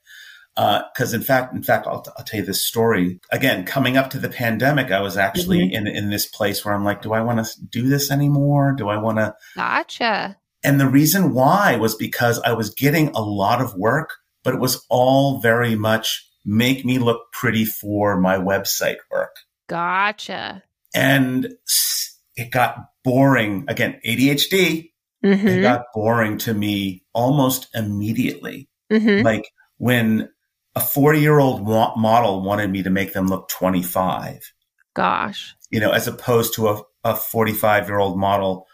Because 0.56 1.14
uh, 1.14 1.18
in 1.18 1.24
fact, 1.24 1.54
in 1.54 1.64
fact, 1.64 1.88
I'll, 1.88 2.06
I'll, 2.18 2.26
tell 2.26 2.42
you 2.42 2.46
this 2.46 2.66
story 2.66 3.20
again. 3.32 3.66
Coming 3.66 3.96
up 3.96 4.10
to 4.10 4.20
the 4.20 4.30
pandemic, 4.30 4.92
I 4.92 5.00
was 5.00 5.18
actually 5.18 5.60
mm-hmm. 5.60 5.88
in 5.88 5.88
in 5.88 6.10
this 6.10 6.28
place 6.28 6.66
where 6.66 6.74
I'm 6.74 6.84
like, 6.84 7.02
do 7.02 7.14
I 7.14 7.22
want 7.22 7.46
to 7.46 7.66
do 7.66 7.88
this 7.88 8.12
anymore? 8.12 8.74
Do 8.78 8.90
I 8.90 8.98
want 8.98 9.18
to? 9.20 9.34
Gotcha. 9.56 10.38
And 10.64 10.80
the 10.80 10.90
reason 10.90 11.34
why 11.34 11.78
was 11.78 11.96
because 11.96 12.40
I 12.42 12.54
was 12.54 12.70
getting 12.70 13.10
a 13.10 13.22
lot 13.22 13.62
of 13.62 13.76
work, 13.76 14.12
but 14.44 14.54
it 14.54 14.60
was 14.60 14.86
all 14.90 15.40
very 15.40 15.76
much 15.76 16.28
make 16.46 16.86
me 16.86 17.00
look 17.00 17.32
pretty 17.32 17.66
for 17.66 18.20
my 18.20 18.38
website 18.38 18.98
work. 19.10 19.36
Gotcha. 19.68 20.64
And 20.94 21.54
it 22.36 22.52
got 22.52 22.78
boring. 23.04 23.66
Again, 23.68 24.00
ADHD. 24.06 24.92
Mm-hmm. 25.24 25.48
It 25.48 25.62
got 25.62 25.86
boring 25.94 26.38
to 26.40 26.54
me 26.54 27.04
almost 27.14 27.68
immediately. 27.76 28.68
Mm-hmm. 28.92 29.24
Like 29.24 29.50
when 29.78 30.30
a 30.76 30.80
40 30.80 31.20
year 31.20 31.40
old 31.40 31.64
model 31.64 32.42
wanted 32.42 32.72
me 32.72 32.84
to 32.84 32.90
make 32.90 33.14
them 33.14 33.28
look 33.28 33.50
25. 33.50 34.54
Gosh. 34.94 35.56
You 35.70 35.80
know, 35.80 35.92
as 35.92 36.08
opposed 36.08 36.54
to 36.56 36.70
a, 36.70 36.82
a 37.04 37.16
45 37.16 37.88
year 37.88 38.00
old 38.00 38.18
model 38.18 38.68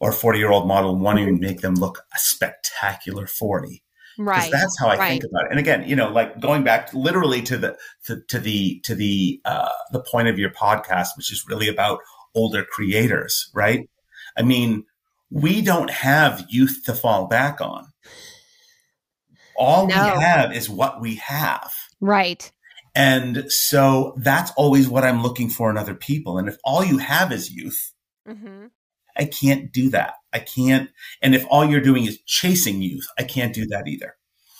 or 0.00 0.12
40 0.12 0.38
year 0.38 0.50
old 0.50 0.66
model 0.66 0.96
wanting 0.96 1.26
to 1.26 1.40
make 1.40 1.60
them 1.60 1.74
look 1.74 2.04
a 2.14 2.18
spectacular 2.18 3.26
40. 3.26 3.82
Right. 4.18 4.50
That's 4.50 4.78
how 4.80 4.88
I 4.88 4.96
right. 4.96 5.08
think 5.10 5.24
about 5.24 5.44
it. 5.44 5.50
And 5.50 5.60
again, 5.60 5.88
you 5.88 5.94
know, 5.94 6.10
like 6.10 6.40
going 6.40 6.64
back 6.64 6.92
literally 6.92 7.40
to 7.42 7.56
the, 7.56 7.78
to, 8.04 8.20
to 8.28 8.40
the, 8.40 8.80
to 8.80 8.94
the, 8.94 9.40
uh, 9.44 9.70
the 9.92 10.02
point 10.02 10.28
of 10.28 10.38
your 10.38 10.50
podcast, 10.50 11.08
which 11.16 11.32
is 11.32 11.44
really 11.48 11.68
about 11.68 12.00
older 12.34 12.64
creators, 12.64 13.48
right? 13.54 13.88
I 14.36 14.42
mean, 14.42 14.84
we 15.30 15.62
don't 15.62 15.90
have 15.90 16.44
youth 16.48 16.82
to 16.86 16.94
fall 16.94 17.26
back 17.26 17.60
on 17.60 17.86
all 19.58 19.86
no. 19.86 19.94
we 19.94 20.22
have 20.22 20.54
is 20.54 20.70
what 20.70 21.00
we 21.00 21.16
have. 21.16 21.72
Right. 22.00 22.50
And 22.94 23.44
so 23.48 24.14
that's 24.16 24.50
always 24.56 24.88
what 24.88 25.04
I'm 25.04 25.22
looking 25.22 25.50
for 25.50 25.70
in 25.70 25.76
other 25.76 25.94
people. 25.94 26.38
And 26.38 26.48
if 26.48 26.56
all 26.64 26.84
you 26.84 26.98
have 26.98 27.32
is 27.32 27.50
youth, 27.50 27.92
mm-hmm. 28.26 28.66
I 29.16 29.24
can't 29.24 29.72
do 29.72 29.90
that. 29.90 30.14
I 30.32 30.38
can't. 30.38 30.90
And 31.20 31.34
if 31.34 31.44
all 31.50 31.64
you're 31.64 31.80
doing 31.80 32.06
is 32.06 32.20
chasing 32.26 32.80
youth, 32.80 33.06
I 33.18 33.24
can't 33.24 33.54
do 33.54 33.66
that 33.66 33.88
either. 33.88 34.14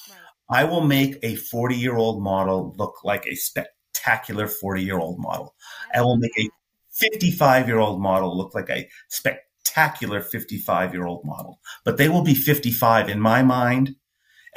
Right. 0.09 0.61
I 0.61 0.65
will 0.65 0.83
make 0.83 1.19
a 1.23 1.37
40 1.37 1.77
year 1.77 1.97
old 1.97 2.23
model 2.23 2.75
look 2.77 3.03
like 3.05 3.27
a 3.27 3.35
spectacular 3.35 4.49
40 4.49 4.83
year 4.83 4.99
old 4.99 5.19
model. 5.19 5.55
I 5.95 6.03
will 6.03 6.19
make 6.19 6.39
a 6.39 6.49
55 6.93 7.69
year 7.69 7.79
old 7.79 8.01
model 8.01 8.37
look 8.37 8.55
like 8.55 8.71
a 8.71 8.89
spectacular 9.09 10.21
55 10.21 10.93
year 10.93 11.07
old 11.07 11.25
model. 11.25 11.61
But 11.85 11.97
they 11.97 12.09
will 12.09 12.23
be 12.23 12.35
55 12.35 13.09
in 13.09 13.21
my 13.21 13.43
mind 13.43 13.97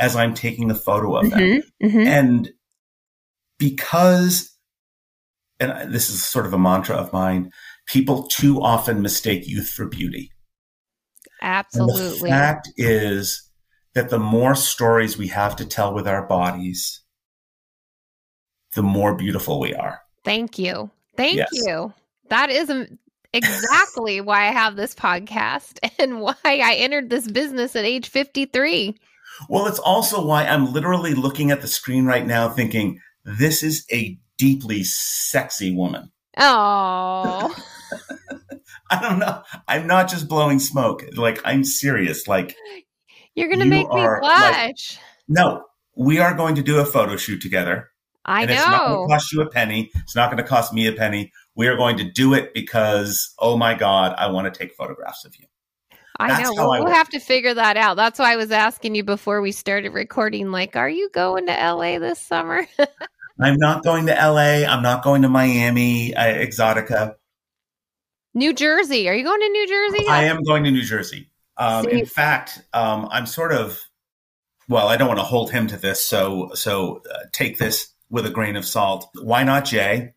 as 0.02 0.16
I'm 0.16 0.34
taking 0.34 0.72
a 0.72 0.76
photo 0.76 1.16
of 1.16 1.30
them. 1.30 1.40
Mm-hmm, 1.40 1.86
mm-hmm. 1.86 2.08
And 2.08 2.50
because, 3.60 4.52
and 5.60 5.94
this 5.94 6.10
is 6.10 6.24
sort 6.24 6.48
of 6.48 6.54
a 6.54 6.58
mantra 6.58 6.96
of 6.96 7.14
mine, 7.14 7.52
people 7.86 8.24
too 8.24 8.60
often 8.62 9.04
mistake 9.04 9.48
youth 9.48 9.70
for 9.70 9.86
beauty. 9.86 10.32
Absolutely. 11.44 11.94
And 11.94 12.14
the 12.14 12.28
fact 12.28 12.70
is 12.78 13.48
that 13.94 14.10
the 14.10 14.20
more 14.20 14.56
stories 14.56 15.20
we 15.20 15.28
have 15.28 15.56
to 15.58 15.66
tell 15.66 15.94
with 15.94 16.08
our 16.08 16.26
bodies, 16.26 17.02
the 18.74 18.82
more 18.82 19.16
beautiful 19.16 19.60
we 19.60 19.76
are. 19.76 20.02
Thank 20.26 20.58
you. 20.58 20.90
Thank 21.16 21.38
yes. 21.38 21.50
you. 21.52 21.94
That 22.30 22.50
is 22.50 22.72
exactly 23.34 24.20
why 24.20 24.48
I 24.48 24.52
have 24.52 24.76
this 24.76 24.96
podcast 24.96 25.78
and 26.00 26.22
why 26.22 26.36
I 26.44 26.76
entered 26.80 27.12
this 27.12 27.30
business 27.30 27.76
at 27.76 27.86
age 27.86 28.10
53. 28.10 28.98
Well, 29.50 29.68
it's 29.68 29.80
also 29.80 30.24
why 30.26 30.46
I'm 30.46 30.72
literally 30.72 31.14
looking 31.14 31.52
at 31.52 31.62
the 31.62 31.68
screen 31.68 32.06
right 32.06 32.26
now 32.26 32.50
thinking, 32.50 33.00
this 33.24 33.64
is 33.64 33.86
a 33.92 34.18
deeply 34.38 34.84
sexy 34.84 35.76
woman. 35.76 36.12
Oh. 36.38 37.56
I 38.92 39.02
don't 39.02 39.20
know. 39.20 39.42
I'm 39.68 39.88
not 39.88 40.10
just 40.10 40.28
blowing 40.28 40.60
smoke. 40.60 41.04
Like, 41.16 41.40
I'm 41.46 41.64
serious. 41.64 42.28
Like, 42.28 42.56
you're 43.36 43.48
going 43.48 43.60
to 43.60 43.66
you 43.66 43.72
make 43.72 43.88
me 43.88 44.02
blush. 44.02 44.22
Like, 44.22 44.76
no, 45.28 45.64
we 45.96 46.20
are 46.20 46.34
going 46.34 46.56
to 46.56 46.62
do 46.62 46.80
a 46.80 46.86
photo 46.86 47.16
shoot 47.16 47.42
together. 47.42 47.90
I 48.26 48.46
know. 48.46 48.54
It's 48.54 48.66
not 48.66 48.88
going 48.88 49.08
to 49.08 49.14
cost 49.14 49.34
you 49.34 49.42
a 49.42 49.50
penny. 49.50 49.92
It's 49.96 50.16
not 50.16 50.30
going 50.30 50.44
to 50.44 50.48
cost 50.48 50.74
me 50.74 50.88
a 50.88 50.94
penny. 50.94 51.32
We 51.56 51.68
are 51.68 51.78
going 51.78 51.98
to 51.98 52.04
do 52.04 52.34
it 52.34 52.54
because, 52.54 53.34
oh 53.40 53.58
my 53.58 53.74
God, 53.74 54.14
I 54.18 54.28
want 54.28 54.54
to 54.54 54.58
take 54.58 54.76
photographs 54.76 55.26
of 55.26 55.36
you. 55.40 55.46
I 56.22 56.44
know. 56.44 56.54
We'll, 56.54 56.72
I 56.72 56.80
we'll 56.80 56.94
have 56.94 57.10
to 57.10 57.20
figure 57.20 57.54
that 57.54 57.78
out. 57.78 57.96
That's 57.96 58.20
why 58.20 58.34
I 58.34 58.36
was 58.36 58.52
asking 58.52 58.96
you 58.96 59.04
before 59.04 59.42
we 59.42 59.52
started 59.52 59.90
recording. 59.94 60.52
Like, 60.52 60.76
are 60.76 60.90
you 60.90 61.10
going 61.10 61.48
to 61.48 61.54
LA 61.54 62.00
this 62.00 62.20
summer? 62.20 62.68
I'm 63.40 63.58
not 63.58 63.84
going 63.84 64.06
to 64.08 64.14
LA. 64.14 64.66
I'm 64.68 64.84
not 64.84 65.04
going 65.04 65.24
to 65.24 65.30
Miami, 65.30 66.14
uh, 66.14 66.24
Exxxotica. 66.24 67.16
New 68.34 68.54
Jersey. 68.54 69.10
Are 69.10 69.16
you 69.16 69.24
going 69.24 69.42
to 69.42 69.50
New 69.50 69.68
Jersey? 69.68 70.08
I 70.08 70.24
am 70.26 70.44
going 70.44 70.64
to 70.64 70.72
New 70.72 70.84
Jersey. 70.84 71.30
Um, 71.58 71.88
in 71.88 72.06
fact, 72.06 72.62
um, 72.74 73.08
I'm 73.12 73.26
sort 73.26 73.52
of 73.52 73.82
well, 74.72 74.88
I 74.88 74.96
don't 74.96 75.10
want 75.10 75.20
to 75.20 75.26
hold 75.26 75.52
him 75.52 75.68
to 75.68 75.78
this, 75.78 76.02
so 76.02 76.52
so 76.54 77.02
uh, 77.14 77.20
take 77.34 77.58
this 77.58 77.94
with 78.10 78.26
a 78.26 78.30
grain 78.30 78.56
of 78.56 78.66
salt. 78.66 79.10
Why 79.22 79.44
not 79.44 79.66
Jay? 79.66 80.14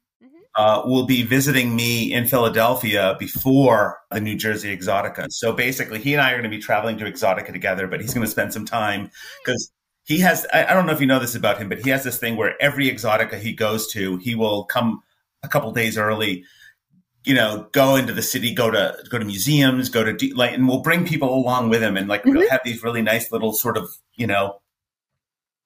Uh, 0.57 0.83
will 0.85 1.05
be 1.05 1.25
visiting 1.25 1.75
me 1.75 2.13
in 2.13 2.29
Philadelphia 2.29 3.17
before 3.19 3.99
the 4.13 4.21
New 4.21 4.37
Jersey 4.37 4.77
Exxxotica. 4.77 5.27
So 5.31 5.53
basically, 5.53 5.99
he 5.99 6.13
and 6.13 6.23
I 6.23 6.31
are 6.31 6.35
going 6.35 6.49
to 6.49 6.57
be 6.57 6.63
traveling 6.63 6.97
to 6.99 7.05
Exxxotica 7.05 7.53
together, 7.53 7.89
but 7.89 8.01
he's 8.01 8.15
going 8.15 8.25
to 8.25 8.31
spend 8.31 8.53
some 8.53 8.65
time 8.65 9.11
because 9.45 9.73
he 10.05 10.21
has, 10.21 10.47
I, 10.53 10.67
I, 10.67 10.75
don't 10.75 10.87
know 10.87 10.93
if 10.93 11.01
you 11.01 11.09
know 11.09 11.19
this 11.19 11.35
about 11.35 11.59
him, 11.59 11.69
but 11.69 11.81
he 11.81 11.91
has 11.91 12.05
this 12.05 12.19
thing 12.19 12.37
where 12.37 12.55
every 12.63 12.89
Exxxotica 12.89 13.39
he 13.41 13.53
goes 13.53 13.91
to, 13.93 14.19
he 14.19 14.37
will 14.37 14.65
come 14.65 15.03
a 15.43 15.49
couple 15.49 15.73
days 15.73 15.99
early. 15.99 16.45
You 17.25 17.35
know, 17.35 17.69
go 17.73 17.97
into 17.97 18.13
the 18.13 18.23
city, 18.23 18.55
go 18.55 18.71
to 18.71 18.97
go 19.11 19.19
to 19.19 19.25
museums, 19.25 19.89
go 19.89 20.05
to 20.05 20.35
like, 20.35 20.53
and 20.53 20.69
we'll 20.69 20.83
bring 20.83 21.07
people 21.07 21.35
along 21.35 21.71
with 21.71 21.83
him, 21.83 21.97
and 21.97 22.07
like 22.07 22.23
mm-hmm. 22.23 22.37
we'll 22.37 22.51
have 22.51 22.61
these 22.65 22.83
really 22.83 23.01
nice 23.01 23.33
little 23.33 23.55
sort 23.55 23.79
of, 23.79 23.89
you 24.15 24.27
know, 24.27 24.61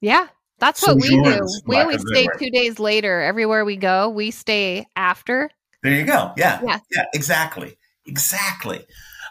yeah, 0.01 0.29
that's 0.59 0.83
what 0.83 0.97
we 0.97 1.09
do. 1.09 1.47
We 1.67 1.77
always 1.77 2.03
stay 2.07 2.29
two 2.39 2.51
days 2.51 2.79
later. 2.79 3.21
Everywhere 3.21 3.65
we 3.65 3.77
go, 3.77 4.09
we 4.09 4.31
stay 4.31 4.87
after. 4.97 5.51
There 5.83 5.93
you 5.93 6.05
go. 6.05 6.33
Yeah. 6.37 6.61
Yeah. 6.65 6.81
Yeah. 6.91 7.05
Exactly. 7.15 7.77
Exactly. 8.07 8.85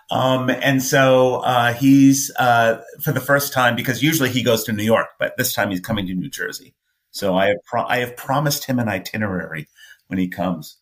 Um, 0.09 0.49
and 0.49 0.81
so 0.81 1.37
uh, 1.37 1.73
he's 1.73 2.31
uh, 2.39 2.81
for 3.01 3.11
the 3.11 3.19
first 3.19 3.51
time 3.51 3.75
because 3.75 4.01
usually 4.01 4.29
he 4.29 4.41
goes 4.41 4.63
to 4.65 4.71
New 4.71 4.83
York, 4.83 5.07
but 5.19 5.35
this 5.37 5.51
time 5.51 5.69
he's 5.69 5.81
coming 5.81 6.07
to 6.07 6.13
New 6.13 6.29
Jersey. 6.29 6.73
So 7.11 7.35
I 7.35 7.47
have 7.47 7.57
pro- 7.65 7.85
I 7.85 7.97
have 7.97 8.15
promised 8.15 8.65
him 8.65 8.79
an 8.79 8.87
itinerary 8.87 9.67
when 10.07 10.19
he 10.19 10.29
comes. 10.29 10.77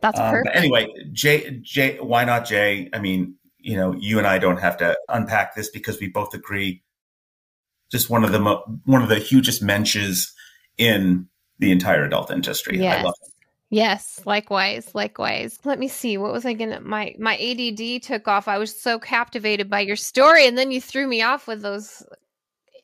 That's 0.00 0.18
um, 0.18 0.30
perfect. 0.30 0.56
anyway, 0.56 0.88
Jay, 1.12 1.60
Jay, 1.62 1.98
why 1.98 2.24
not 2.24 2.46
Jay? 2.46 2.88
I 2.94 3.00
mean, 3.00 3.34
you 3.58 3.76
know, 3.76 3.94
you 3.94 4.16
and 4.16 4.26
I 4.26 4.38
don't 4.38 4.58
have 4.58 4.78
to 4.78 4.96
unpack 5.08 5.54
this 5.54 5.68
because 5.68 6.00
we 6.00 6.08
both 6.08 6.32
agree 6.32 6.82
just 7.90 8.10
one 8.10 8.24
of 8.24 8.32
the 8.32 8.40
mo- 8.40 8.64
one 8.84 9.02
of 9.02 9.08
the 9.08 9.18
hugest 9.18 9.62
mensches 9.62 10.32
in 10.78 11.28
the 11.58 11.72
entire 11.72 12.04
adult 12.04 12.30
industry. 12.30 12.78
Yes. 12.78 13.12
Yes, 13.72 14.20
likewise, 14.26 14.90
likewise. 14.94 15.60
Let 15.62 15.78
me 15.78 15.86
see. 15.86 16.18
What 16.18 16.32
was 16.32 16.44
I 16.44 16.54
gonna 16.54 16.80
my 16.80 17.14
my 17.20 17.36
ADD 17.36 18.02
took 18.02 18.26
off. 18.26 18.48
I 18.48 18.58
was 18.58 18.78
so 18.78 18.98
captivated 18.98 19.70
by 19.70 19.80
your 19.80 19.94
story 19.94 20.46
and 20.46 20.58
then 20.58 20.72
you 20.72 20.80
threw 20.80 21.06
me 21.06 21.22
off 21.22 21.46
with 21.46 21.62
those 21.62 22.02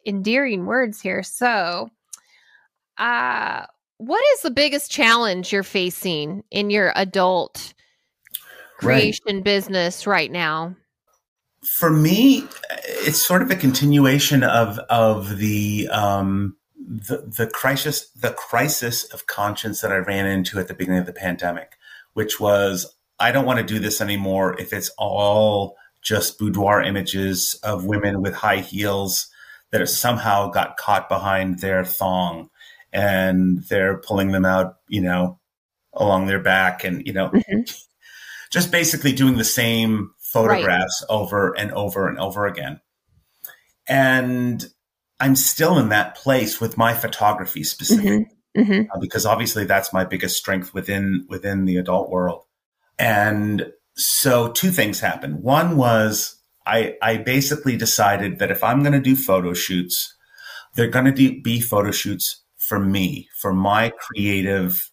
endearing 0.07 0.65
words 0.65 1.01
here. 1.01 1.25
So, 1.25 1.91
uh 2.99 3.67
what 3.99 4.23
is 4.35 4.43
the 4.43 4.51
biggest 4.51 4.91
challenge 4.91 5.53
you're 5.53 5.63
facing 5.63 6.45
in 6.51 6.71
your 6.71 6.93
adult 6.95 7.75
creation 8.79 9.37
right. 9.37 9.45
business 9.45 10.07
right 10.07 10.31
now? 10.31 10.77
For 11.67 11.91
me, 11.91 12.45
it's 12.87 13.25
sort 13.25 13.43
of 13.43 13.51
a 13.51 13.57
continuation 13.57 14.43
of 14.43 14.79
of 14.91 15.39
the 15.39 15.89
um, 15.91 16.57
the, 16.79 17.19
the 17.37 17.47
crisis 17.47 18.09
the 18.11 18.33
crisis 18.33 19.05
of 19.13 19.27
conscience 19.27 19.81
that 19.81 19.93
I 19.93 19.97
ran 19.97 20.27
into 20.27 20.59
at 20.59 20.69
the 20.69 20.75
beginning 20.75 21.01
of 21.01 21.07
the 21.07 21.13
pandemic, 21.13 21.73
which 22.15 22.39
was 22.39 22.95
I 23.19 23.33
don't 23.33 23.47
want 23.47 23.59
to 23.59 23.65
do 23.65 23.79
this 23.79 24.01
anymore 24.01 24.59
if 24.61 24.73
it's 24.73 24.91
all 24.99 25.77
just 26.03 26.39
boudoir 26.39 26.83
images 26.83 27.59
of 27.63 27.85
women 27.85 28.23
with 28.23 28.35
high 28.35 28.59
heels 28.59 29.29
that 29.71 29.81
have 29.81 29.91
somehow 29.91 30.49
got 30.49 30.77
caught 30.77 31.09
behind 31.09 31.59
their 31.59 31.85
thong 31.85 32.49
and 32.93 33.65
they're 33.65 33.99
pulling 33.99 34.31
them 34.31 34.45
out, 34.45 34.77
you 34.89 35.01
know, 35.01 35.41
along 35.93 36.27
their 36.27 36.39
back 36.39 36.85
and, 36.85 37.05
you 37.07 37.13
know, 37.13 37.31
mm-hmm. 37.31 37.63
just 38.51 38.71
basically 38.71 39.13
doing 39.13 39.37
the 39.37 39.45
same 39.45 40.13
photographs 40.43 41.05
right. 41.09 41.15
over 41.15 41.57
and 41.57 41.73
over 41.73 42.09
and 42.09 42.19
over 42.19 42.47
again. 42.47 42.81
And 43.89 44.65
I'm 45.21 45.37
still 45.37 45.79
in 45.79 45.89
that 45.91 46.17
place 46.17 46.61
with 46.61 46.77
my 46.77 46.93
photography 46.95 47.65
specifically, 47.65 48.27
mm-hmm. 48.57 48.61
Mm-hmm. 48.61 48.91
Uh, 48.91 49.01
because 49.01 49.27
obviously 49.27 49.65
that's 49.65 49.93
my 49.93 50.05
biggest 50.05 50.37
strength 50.37 50.75
within 50.75 51.27
within 51.29 51.65
the 51.65 51.77
adult 51.77 52.11
world. 52.11 52.43
And 52.99 53.73
so 53.97 54.49
two 54.49 54.71
things 54.71 55.01
happened. 55.01 55.43
One 55.43 55.77
was 55.77 56.37
I 56.67 56.97
I 57.01 57.19
basically 57.19 57.77
decided 57.77 58.39
that 58.39 58.51
if 58.51 58.63
I'm 58.63 58.81
going 58.83 58.93
to 58.93 59.01
do 59.01 59.17
photo 59.17 59.55
shoots, 59.55 60.15
they're 60.75 60.89
going 60.89 61.13
to 61.13 61.41
be 61.41 61.61
photo 61.61 61.91
shoots 61.91 62.43
for 62.57 62.79
me, 62.79 63.29
for 63.41 63.53
my 63.53 63.93
creative 64.01 64.91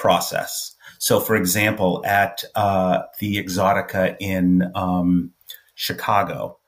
process. 0.00 0.74
So, 0.98 1.20
for 1.20 1.36
example, 1.36 2.02
at 2.06 2.42
uh, 2.54 3.02
the 3.20 3.36
Exxxotica 3.36 4.16
in 4.18 4.72
um, 4.74 5.32
Chicago, 5.74 6.58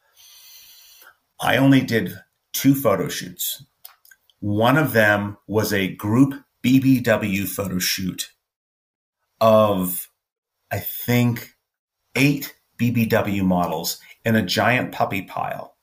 I 1.41 1.57
only 1.57 1.81
did 1.81 2.15
two 2.53 2.75
photo 2.75 3.09
shoots. 3.09 3.65
One 4.41 4.77
of 4.77 4.93
them 4.93 5.39
was 5.47 5.73
a 5.73 5.95
group 5.95 6.35
BBW 6.63 7.49
photo 7.49 7.79
shoot 7.79 8.31
of, 9.41 10.09
I 10.71 10.79
think, 10.79 11.55
eight 12.15 12.55
BBW 12.79 13.43
models 13.43 13.99
in 14.27 14.37
a 14.37 14.43
giant 14.43 14.93
puppy 14.93 15.23
pile. 15.23 15.75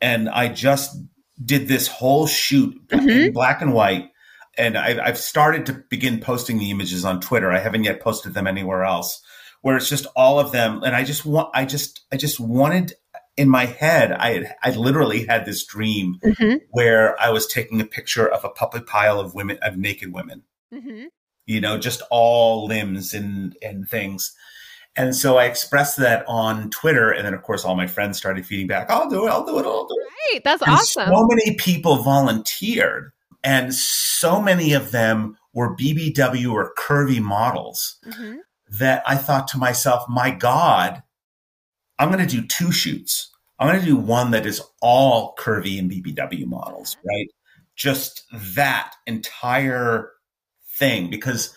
And 0.00 0.28
I 0.28 0.48
just 0.48 0.96
did 1.42 1.68
this 1.68 1.88
whole 1.88 2.26
shoot 2.26 2.74
mm-hmm. 2.88 3.08
in 3.08 3.32
black 3.32 3.62
and 3.62 3.72
white 3.72 4.11
and 4.58 4.76
I, 4.76 5.06
have 5.06 5.18
started 5.18 5.66
to 5.66 5.84
begin 5.88 6.20
posting 6.20 6.58
the 6.58 6.70
images 6.70 7.04
on 7.04 7.20
Twitter. 7.20 7.50
I 7.50 7.58
haven't 7.58 7.84
yet 7.84 8.00
posted 8.00 8.34
them 8.34 8.46
anywhere 8.46 8.84
else, 8.84 9.22
where 9.62 9.76
it's 9.76 9.88
just 9.88 10.06
all 10.16 10.38
of 10.38 10.52
them. 10.52 10.82
And 10.82 10.94
I 10.94 11.04
just 11.04 11.24
want, 11.24 11.50
I 11.54 11.64
just, 11.64 12.02
I 12.12 12.16
just 12.16 12.38
wanted 12.38 12.94
in 13.36 13.48
my 13.48 13.64
head, 13.64 14.12
I 14.12 14.32
had, 14.32 14.54
I 14.62 14.70
literally 14.70 15.24
had 15.26 15.46
this 15.46 15.64
dream 15.64 16.18
mm-hmm. 16.22 16.56
where 16.70 17.20
I 17.20 17.30
was 17.30 17.46
taking 17.46 17.80
a 17.80 17.86
picture 17.86 18.28
of 18.28 18.44
a 18.44 18.50
puppet 18.50 18.86
pile 18.86 19.18
of 19.18 19.34
women, 19.34 19.58
of 19.62 19.76
naked 19.76 20.12
women, 20.12 20.42
mm-hmm. 20.72 21.06
you 21.46 21.60
know, 21.60 21.78
just 21.78 22.02
all 22.10 22.66
limbs 22.66 23.14
and 23.14 23.56
and 23.62 23.88
things. 23.88 24.34
And 24.94 25.16
so 25.16 25.38
I 25.38 25.46
expressed 25.46 25.96
that 25.96 26.24
on 26.28 26.68
Twitter, 26.68 27.10
and 27.10 27.26
then 27.26 27.32
of 27.32 27.42
course 27.42 27.64
all 27.64 27.74
my 27.74 27.86
friends 27.86 28.18
started 28.18 28.44
feeding 28.44 28.66
back. 28.66 28.90
I'll 28.90 29.08
do 29.08 29.26
it. 29.26 29.30
I'll 29.30 29.46
do 29.46 29.58
it. 29.58 29.64
I'll 29.64 29.86
do 29.86 29.96
it. 29.98 30.34
Right, 30.34 30.44
that's 30.44 30.62
and 30.62 30.72
awesome. 30.72 31.08
So 31.08 31.26
many 31.26 31.56
people 31.56 32.02
volunteered 32.02 33.12
and 33.44 33.74
so 33.74 34.40
many 34.40 34.72
of 34.72 34.92
them 34.92 35.36
were 35.52 35.76
BBW 35.76 36.52
or 36.52 36.74
curvy 36.78 37.20
models 37.20 37.98
mm-hmm. 38.06 38.36
that 38.78 39.02
I 39.06 39.16
thought 39.16 39.48
to 39.48 39.58
myself, 39.58 40.04
my 40.08 40.30
God, 40.30 41.02
I'm 41.98 42.10
going 42.10 42.26
to 42.26 42.36
do 42.40 42.46
two 42.46 42.72
shoots. 42.72 43.30
I'm 43.58 43.68
going 43.68 43.80
to 43.80 43.86
do 43.86 43.96
one 43.96 44.30
that 44.32 44.46
is 44.46 44.62
all 44.80 45.34
curvy 45.38 45.78
and 45.78 45.90
BBW 45.90 46.46
models, 46.46 46.96
right? 47.04 47.28
Just 47.76 48.24
that 48.32 48.94
entire 49.06 50.10
thing. 50.76 51.10
Because 51.10 51.54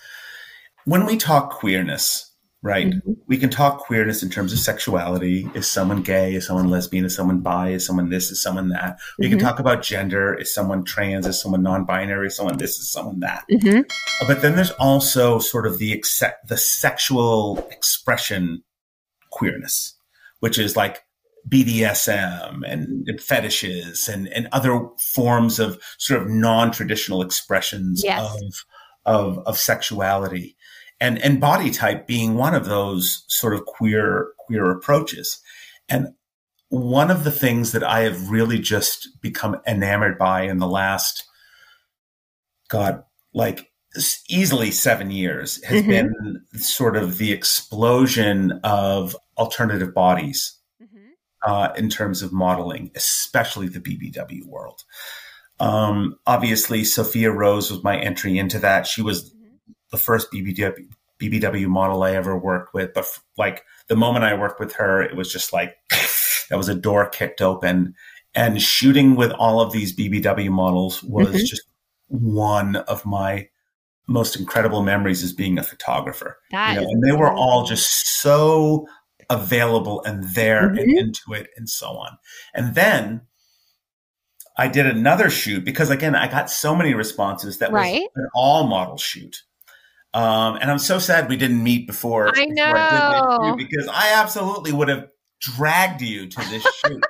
when 0.86 1.06
we 1.06 1.18
talk 1.18 1.52
queerness, 1.52 2.32
right? 2.66 2.88
Mm-hmm. 2.88 3.12
We 3.28 3.38
can 3.38 3.52
talk 3.52 3.78
queerness 3.78 4.24
in 4.24 4.32
terms 4.32 4.52
of 4.52 4.58
sexuality. 4.58 5.48
Is 5.54 5.68
someone 5.68 6.02
gay? 6.02 6.34
Is 6.34 6.48
someone 6.48 6.68
lesbian? 6.68 7.06
Is 7.06 7.16
someone 7.16 7.42
bi? 7.42 7.70
Is 7.70 7.86
someone 7.86 8.10
this? 8.10 8.32
Is 8.32 8.42
someone 8.42 8.70
that? 8.70 8.98
We 9.20 9.28
mm-hmm. 9.28 9.38
can 9.38 9.46
talk 9.46 9.60
about 9.60 9.84
gender. 9.84 10.34
Is 10.34 10.52
someone 10.52 10.84
trans? 10.84 11.28
Is 11.28 11.40
someone 11.40 11.62
non-binary? 11.62 12.26
Is 12.26 12.36
someone 12.36 12.58
this? 12.58 12.80
Is 12.80 12.90
someone 12.90 13.20
that? 13.20 13.44
Mm-hmm. 13.52 13.82
But 14.28 14.42
then 14.42 14.56
there's 14.56 14.72
also 14.72 15.38
sort 15.38 15.68
of 15.68 15.78
the 15.78 15.94
accept, 15.94 16.48
the 16.48 16.58
sexual 16.58 17.60
expression 17.70 18.64
queerness, 19.30 19.96
which 20.40 20.58
is 20.58 20.76
like 20.76 21.04
BDSM 21.48 22.62
and, 22.68 23.08
and, 23.08 23.22
fetishes 23.22 24.08
and, 24.08 24.28
and 24.30 24.48
other 24.52 24.88
forms 25.14 25.60
of 25.60 25.80
sort 26.00 26.24
of 26.24 26.30
non-traditional 26.30 27.22
expressions 27.22 28.02
yes. 28.04 28.36
of, 29.06 29.38
of, 29.38 29.46
of 29.46 29.56
sexuality 29.60 30.56
and 31.00 31.22
and 31.22 31.42
body 31.42 31.72
type 31.72 32.08
being 32.08 32.36
one 32.36 32.56
of 32.56 32.66
those 32.66 33.26
sort 33.28 33.54
of 33.54 33.66
queer 33.66 34.30
queer 34.40 34.72
approaches 34.72 35.42
and 35.90 36.08
one 36.70 37.12
of 37.12 37.24
the 37.24 37.32
things 37.32 37.72
that 37.72 37.84
i 37.84 38.02
have 38.02 38.30
really 38.30 38.60
just 38.60 39.10
become 39.22 39.58
enamored 39.68 40.18
by 40.18 40.42
in 40.42 40.58
the 40.58 40.68
last 40.68 41.24
god 42.70 43.04
like 43.34 43.72
easily 44.30 44.72
7 44.72 45.10
years 45.10 45.64
has 45.64 45.82
mm-hmm. 45.82 45.90
been 45.90 46.42
sort 46.56 46.98
of 46.98 47.18
the 47.18 47.32
explosion 47.32 48.60
of 48.64 49.16
alternative 49.38 49.94
bodies 49.94 50.58
mm-hmm. 50.82 51.50
uh, 51.50 51.70
in 51.78 51.90
terms 51.90 52.22
of 52.22 52.34
modeling 52.34 52.92
especially 52.96 53.68
the 53.68 53.80
bbw 53.80 54.46
world 54.46 54.84
um, 55.58 56.18
obviously 56.26 56.84
sophia 56.84 57.32
rose 57.32 57.72
was 57.72 57.84
my 57.84 57.98
entry 57.98 58.38
into 58.38 58.60
that 58.60 58.86
she 58.86 59.02
was 59.02 59.35
the 59.92 59.98
first 59.98 60.32
BBW 60.32 60.88
BBW 61.20 61.68
model 61.68 62.04
I 62.04 62.12
ever 62.12 62.38
worked 62.38 62.74
with. 62.74 62.94
But 62.94 63.08
like 63.38 63.64
the 63.88 63.96
moment 63.96 64.26
I 64.26 64.34
worked 64.36 64.60
with 64.60 64.74
her, 64.74 65.02
it 65.02 65.16
was 65.16 65.32
just 65.32 65.54
like 65.54 65.76
that 66.50 66.58
was 66.58 66.70
a 66.70 66.76
door 66.76 67.08
kicked 67.08 67.42
open. 67.42 67.96
And 68.34 68.62
shooting 68.62 69.16
with 69.16 69.32
all 69.32 69.62
of 69.62 69.72
these 69.72 69.96
BBW 69.96 70.50
models 70.50 71.02
was 71.04 71.28
mm-hmm. 71.28 71.46
just 71.46 71.64
one 72.08 72.76
of 72.76 73.06
my 73.06 73.48
most 74.08 74.36
incredible 74.36 74.84
memories 74.84 75.24
as 75.24 75.34
being 75.34 75.58
a 75.58 75.64
photographer. 75.64 76.38
You 76.76 76.82
know, 76.82 76.88
and 76.90 77.04
they 77.04 77.14
were 77.14 77.32
all 77.32 77.66
just 77.66 78.20
so 78.20 78.88
available 79.30 80.04
and 80.04 80.24
there 80.36 80.70
mm-hmm. 80.70 80.78
and 80.78 80.98
into 80.98 81.34
it 81.34 81.48
and 81.56 81.70
so 81.70 81.88
on. 81.88 82.18
And 82.54 82.76
then 82.76 83.22
I 84.58 84.68
did 84.68 84.86
another 84.86 85.30
shoot 85.30 85.66
because 85.66 85.90
again, 85.90 86.16
I 86.16 86.30
got 86.30 86.50
so 86.50 86.76
many 86.76 86.94
responses 86.94 87.58
that 87.60 87.72
Right. 87.72 88.02
was 88.02 88.10
an 88.16 88.30
all 88.36 88.68
model 88.68 88.98
shoot. 88.98 89.44
Um, 90.16 90.56
and 90.62 90.72
I'm 90.72 90.80
so 90.80 90.98
sad 90.98 91.28
we 91.30 91.36
didn't 91.36 91.62
meet 91.62 91.88
before. 91.88 92.30
I 92.30 92.32
before 92.32 92.46
did 92.46 92.52
this 92.56 92.56
know. 92.58 93.56
because 93.58 93.88
I 93.92 94.14
absolutely 94.16 94.72
would 94.72 94.88
have 94.88 95.08
dragged 95.42 96.02
you 96.02 96.28
to 96.28 96.40
this 96.50 96.64
shoot. 96.86 97.04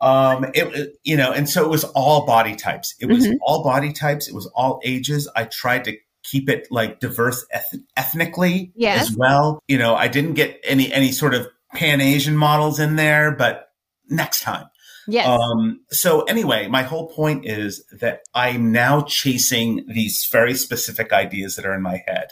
um, 0.00 0.46
it, 0.54 0.94
you 1.02 1.16
know, 1.16 1.32
and 1.32 1.48
so 1.48 1.64
it 1.64 1.68
was 1.68 1.84
all 1.84 2.24
body 2.26 2.54
types. 2.56 2.94
It 3.00 3.06
was 3.06 3.26
Mhm. 3.26 3.36
all 3.42 3.62
body 3.64 3.92
types. 3.92 4.28
It 4.28 4.34
was 4.34 4.46
all 4.54 4.80
ages. 4.84 5.28
I 5.36 5.44
tried 5.44 5.84
to 5.86 5.96
keep 6.22 6.48
it 6.48 6.68
like 6.70 7.00
diverse 7.00 7.44
eth- 7.52 7.80
ethnically 7.96 8.72
Yes. 8.76 9.10
as 9.10 9.16
well. 9.16 9.60
You 9.68 9.78
know, 9.78 9.96
I 9.96 10.06
didn't 10.08 10.34
get 10.34 10.60
any 10.64 10.92
any 10.92 11.12
sort 11.12 11.34
of 11.34 11.48
Pan 11.74 12.00
Asian 12.00 12.36
models 12.36 12.78
in 12.78 12.96
there, 12.96 13.32
but 13.32 13.72
next 14.08 14.40
time. 14.42 14.66
Yes. 15.10 15.26
Um, 15.26 15.80
so 15.90 16.22
anyway, 16.22 16.68
my 16.68 16.82
whole 16.82 17.08
point 17.08 17.44
is 17.46 17.84
that 18.00 18.20
I'm 18.34 18.72
now 18.72 19.02
chasing 19.02 19.84
these 19.88 20.28
very 20.30 20.54
specific 20.54 21.12
ideas 21.12 21.56
that 21.56 21.66
are 21.66 21.74
in 21.74 21.82
my 21.82 22.02
head. 22.06 22.28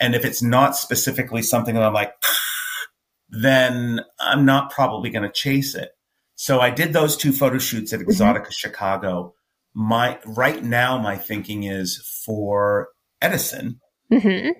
And 0.00 0.14
if 0.14 0.24
it's 0.24 0.42
not 0.42 0.76
specifically 0.76 1.42
something 1.42 1.74
that 1.74 1.84
I'm 1.84 1.94
like, 1.94 2.12
then 3.28 4.00
I'm 4.18 4.44
not 4.44 4.70
probably 4.70 5.10
going 5.10 5.22
to 5.22 5.32
chase 5.32 5.74
it. 5.74 5.90
So 6.34 6.60
I 6.60 6.70
did 6.70 6.92
those 6.92 7.16
two 7.16 7.32
photo 7.32 7.58
shoots 7.58 7.92
at 7.92 8.00
Exxxotica 8.00 8.52
Chicago. 8.52 9.34
My 9.72 10.18
right 10.26 10.62
now, 10.62 10.98
my 10.98 11.16
thinking 11.16 11.64
is 11.64 11.96
for 12.24 12.88
Edison, 13.22 13.80
hmm 14.12 14.50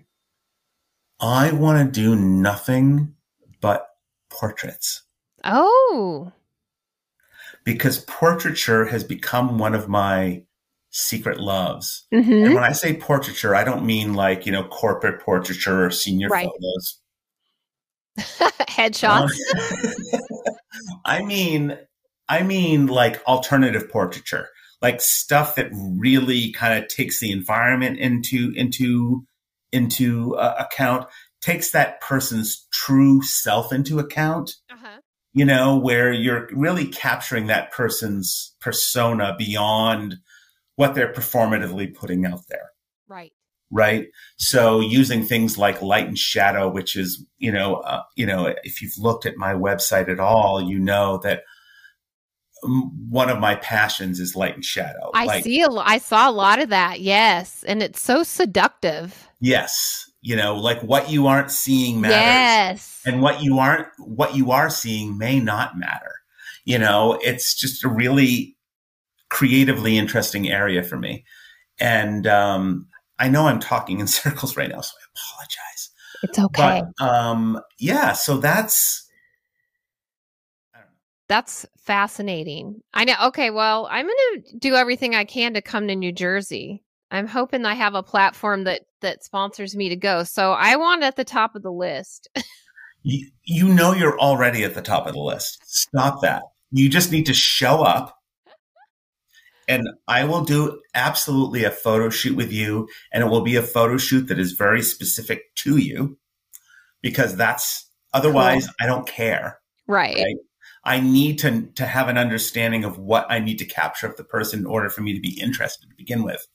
I 1.19 1.53
want 1.53 1.95
to 1.95 2.01
do 2.01 2.15
nothing 2.15 3.15
but 3.61 3.87
portraits. 4.29 5.03
Oh. 5.45 6.33
Because 7.67 7.99
portraiture 7.99 8.87
has 8.87 9.05
become 9.05 9.59
one 9.59 9.75
of 9.75 9.89
my 9.89 10.43
secret 10.91 11.39
loves. 11.39 12.07
hmm 12.11 12.33
And 12.33 12.55
when 12.55 12.65
I 12.65 12.73
say 12.73 12.97
portraiture, 12.97 13.55
I 13.55 13.65
don't 13.65 13.85
mean 13.85 14.15
like, 14.15 14.47
you 14.47 14.53
know, 14.53 14.65
corporate 14.65 15.21
portraiture 15.21 15.85
or 15.85 15.91
senior 15.91 16.29
Right. 16.29 16.47
photos. 16.47 17.01
Headshots. 18.69 19.31
Um, 19.55 20.53
I 21.05 21.23
mean, 21.23 21.77
I 22.29 22.43
mean 22.45 22.87
like 22.87 23.23
alternative 23.27 23.91
portraiture, 23.91 24.49
like 24.81 25.01
stuff 25.01 25.57
that 25.57 25.69
really 25.73 26.53
kind 26.53 26.83
of 26.83 26.89
takes 26.89 27.21
the 27.21 27.33
environment 27.33 27.99
into, 27.99 28.53
into, 28.57 29.27
into 29.73 30.37
uh, 30.37 30.55
account, 30.59 31.09
takes 31.41 31.73
that 31.73 32.01
person's 32.01 32.67
true 32.73 33.23
self 33.23 33.73
into 33.73 33.99
account 33.99 34.55
uh-huh. 34.71 35.01
You 35.37 35.45
know, 35.45 35.77
where 35.77 36.11
you're 36.11 36.49
really 36.51 36.87
capturing 36.87 37.49
that 37.49 37.71
person's 37.71 38.55
persona 38.59 39.35
beyond 39.37 40.17
what 40.77 40.95
they're 40.95 41.13
performatively 41.13 41.95
putting 41.95 42.25
out 42.25 42.41
there. 42.49 42.71
Right. 43.07 43.35
Right. 43.71 44.07
So 44.39 44.81
using 44.81 45.27
things 45.27 45.59
like 45.59 45.83
light 45.83 46.07
and 46.07 46.17
shadow, 46.17 46.71
which 46.71 46.97
is, 46.97 47.23
you 47.37 47.53
know, 47.53 47.75
uh, 47.77 48.01
you 48.17 48.25
know, 48.25 48.55
if 48.65 48.81
you've 48.81 48.97
looked 48.97 49.27
at 49.27 49.37
my 49.37 49.53
website 49.53 50.09
at 50.09 50.21
all, 50.21 50.63
you 50.63 50.79
know 50.79 51.21
that 51.23 51.43
one 52.63 53.29
of 53.29 53.39
my 53.39 53.57
passions 53.57 54.21
is 54.21 54.37
light 54.37 54.55
and 54.55 54.65
shadow. 54.65 55.11
I 55.13 55.27
like, 55.27 55.45
see. 55.45 55.61
A 55.61 55.69
I 55.71 55.99
saw 55.99 56.31
a 56.31 56.33
lot 56.33 56.63
of 56.63 56.71
that. 56.71 57.01
Yes, 57.01 57.63
and 57.69 57.83
it's 57.83 58.01
so 58.01 58.23
seductive. 58.23 59.29
yes, 59.39 60.11
you 60.27 60.35
know, 60.35 60.57
like 60.57 60.83
what 60.83 61.09
you 61.09 61.27
aren't 61.27 61.51
seeing 61.51 62.01
matters. 62.01 62.17
Yes. 62.17 63.03
and 63.07 63.23
what 63.23 63.43
you 63.43 63.59
aren't 63.59 63.87
what 63.99 64.35
you 64.35 64.51
are 64.51 64.69
seeing 64.69 65.17
may 65.17 65.39
not 65.39 65.79
matter 65.79 66.17
you 66.67 66.79
know 66.79 67.19
it's 67.23 67.55
just 67.55 67.83
a 67.83 67.89
really 67.89 68.55
creatively 69.31 69.97
interesting 69.97 70.51
area 70.51 70.83
for 70.83 70.99
me 70.99 71.25
and 71.81 72.27
um 72.27 72.87
i 73.19 73.29
know 73.29 73.47
i'm 73.47 73.61
talking 73.61 74.01
in 74.01 74.07
circles 74.23 74.57
right 74.57 74.69
now 74.69 74.83
so 74.83 74.93
i 75.01 75.07
apologize 75.17 75.91
it's 76.23 76.39
okay. 76.39 76.83
but 76.99 77.05
um 77.07 77.59
yeah 77.79 78.13
so 78.13 78.37
that's 78.37 79.09
I 80.75 80.79
don't 80.79 80.87
know. 80.89 80.93
That's 81.29 81.67
fascinating. 81.79 82.83
I 82.93 83.05
know. 83.05 83.15
Okay, 83.27 83.51
well, 83.51 83.89
I'm 83.91 84.07
going 84.07 84.17
to 84.35 84.59
do 84.59 84.75
everything 84.75 85.15
I 85.15 85.25
can 85.25 85.55
to 85.55 85.63
come 85.63 85.89
to 85.89 85.97
New 85.97 86.13
Jersey. 86.13 86.83
I'm 87.11 87.27
hoping 87.27 87.65
I 87.65 87.75
have 87.75 87.95
a 87.95 88.03
platform 88.03 88.65
that 88.65 88.83
that 89.01 89.25
sponsors 89.25 89.77
me 89.77 89.89
to 89.91 89.97
go. 89.97 90.25
So 90.25 90.53
I 90.53 90.77
want 90.77 91.03
at 91.03 91.17
the 91.17 91.25
top 91.25 91.55
of 91.55 91.63
the 91.63 91.73
list. 91.73 92.29
you, 93.03 93.29
you 93.45 93.69
know 93.69 93.93
you're 93.93 94.19
already 94.19 94.65
at 94.65 94.75
the 94.75 94.83
top 94.83 95.07
of 95.07 95.13
the 95.13 95.21
list 95.21 95.61
stop 95.65 96.23
that 96.23 96.43
you 96.73 96.89
just 96.89 97.13
need 97.13 97.27
to 97.27 97.35
show 97.35 97.83
up 97.83 98.17
and 99.69 99.89
I 100.07 100.25
will 100.25 100.45
do 100.45 100.81
absolutely 100.95 101.65
a 101.65 101.71
photo 101.71 102.09
shoot 102.09 102.37
with 102.37 102.53
you, 102.53 102.89
and 103.13 103.23
it 103.23 103.27
will 103.27 103.43
be 103.43 103.57
a 103.57 103.63
photo 103.63 103.97
shoot 103.97 104.29
that 104.29 104.39
is 104.39 104.53
very 104.53 104.83
specific 104.83 105.55
to 105.57 105.77
you 105.77 106.19
because 107.03 107.37
that's 107.37 107.91
otherwise 108.13 108.69
I 108.81 108.87
don't 108.87 109.07
care. 109.07 109.59
right. 109.87 110.17
Right. 110.17 110.37
I 110.85 111.01
need 111.01 111.41
to 111.41 111.63
to 111.75 111.85
have 111.85 112.09
an 112.09 112.17
understanding 112.17 112.85
of 112.85 112.97
what 112.97 113.27
I 113.29 113.41
need 113.41 113.59
to 113.59 113.65
capture 113.65 114.07
of 114.07 114.17
the 114.17 114.23
person 114.23 114.61
in 114.61 114.67
order 114.67 114.89
for 114.89 115.01
me 115.01 115.15
to 115.15 115.21
be 115.21 115.41
interested 115.41 115.89
to 115.89 115.97
begin 115.97 116.23
with. 116.23 116.47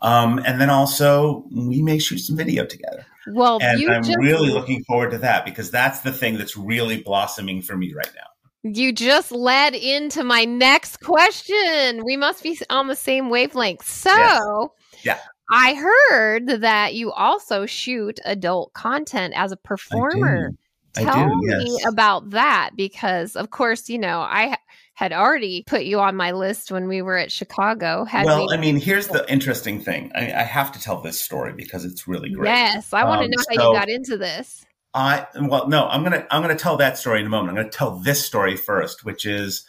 Um, 0.00 0.40
and 0.46 0.60
then 0.60 0.70
also 0.70 1.44
we 1.50 1.82
may 1.82 1.98
shoot 1.98 2.18
some 2.18 2.36
video 2.36 2.64
together. 2.64 3.04
Well, 3.26 3.58
And 3.60 3.90
I'm 3.90 4.02
just 4.02 4.18
really 4.18 4.50
looking 4.50 4.82
forward 4.84 5.10
to 5.10 5.18
that 5.18 5.44
because 5.44 5.70
that's 5.70 6.00
the 6.00 6.12
thing 6.12 6.38
that's 6.38 6.56
really 6.56 7.02
blossoming 7.02 7.62
for 7.62 7.76
me 7.76 7.92
right 7.92 8.10
now. 8.14 8.22
you 8.62 8.92
just 8.92 9.30
led 9.32 9.74
into 9.74 10.24
my 10.24 10.44
next 10.44 10.98
question. 10.98 12.04
We 12.04 12.16
must 12.16 12.42
be 12.42 12.58
on 12.70 12.88
the 12.88 12.96
same 12.96 13.28
wavelength. 13.30 13.86
So, 13.86 14.72
Yeah. 15.02 15.18
I 15.50 15.74
heard 15.74 16.46
that 16.60 16.94
you 16.94 17.10
also 17.12 17.64
shoot 17.64 18.20
adult 18.24 18.72
content 18.74 19.32
as 19.36 19.50
a 19.50 19.56
performer. 19.56 20.52
Tell 20.94 21.28
do, 21.28 21.40
me 21.40 21.80
about 21.86 22.30
that 22.30 22.70
because, 22.76 23.36
of 23.36 23.50
course, 23.50 23.88
you 23.88 23.98
know, 23.98 24.20
I 24.20 24.56
had 24.98 25.12
already 25.12 25.62
put 25.64 25.84
you 25.84 26.00
on 26.00 26.16
my 26.16 26.32
list 26.32 26.72
when 26.72 26.88
we 26.88 27.02
were 27.02 27.16
at 27.16 27.30
Chicago. 27.30 28.04
Had 28.04 28.24
Well, 28.26 28.48
we- 28.48 28.54
I 28.54 28.56
mean, 28.58 28.74
here's 28.80 29.06
the 29.06 29.24
interesting 29.30 29.80
thing. 29.80 30.10
I, 30.12 30.32
I 30.32 30.42
have 30.42 30.72
to 30.72 30.80
tell 30.80 31.00
this 31.00 31.20
story 31.20 31.52
because 31.52 31.84
it's 31.84 32.08
really 32.08 32.30
great. 32.30 32.48
yes, 32.50 32.92
I 32.92 33.04
want 33.04 33.20
to 33.20 33.26
Um, 33.26 33.30
know 33.30 33.44
how 33.48 33.54
so- 33.62 33.70
you 33.72 33.78
got 33.78 33.88
into 33.88 34.16
this. 34.16 34.64
I 34.94 35.24
well, 35.40 35.68
no, 35.68 35.86
I'm 35.86 36.02
gonna 36.02 36.26
I'm 36.32 36.42
gonna 36.42 36.56
tell 36.56 36.78
that 36.78 36.98
story 36.98 37.20
in 37.20 37.26
a 37.26 37.28
moment. 37.28 37.50
I'm 37.50 37.54
gonna 37.62 37.70
tell 37.70 38.00
this 38.00 38.24
story 38.26 38.56
first, 38.56 39.04
which 39.04 39.24
is 39.24 39.64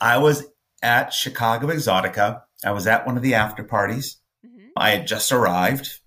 I 0.00 0.16
was 0.16 0.44
at 0.82 1.12
Chicago 1.12 1.66
Exxxotica. 1.66 2.40
I 2.64 2.70
was 2.70 2.86
at 2.86 3.04
one 3.06 3.18
of 3.18 3.22
the 3.22 3.34
after 3.34 3.64
parties. 3.64 4.16
Mhm. 4.46 4.68
I 4.74 4.90
had 4.92 5.06
just 5.06 5.30
arrived. 5.32 6.00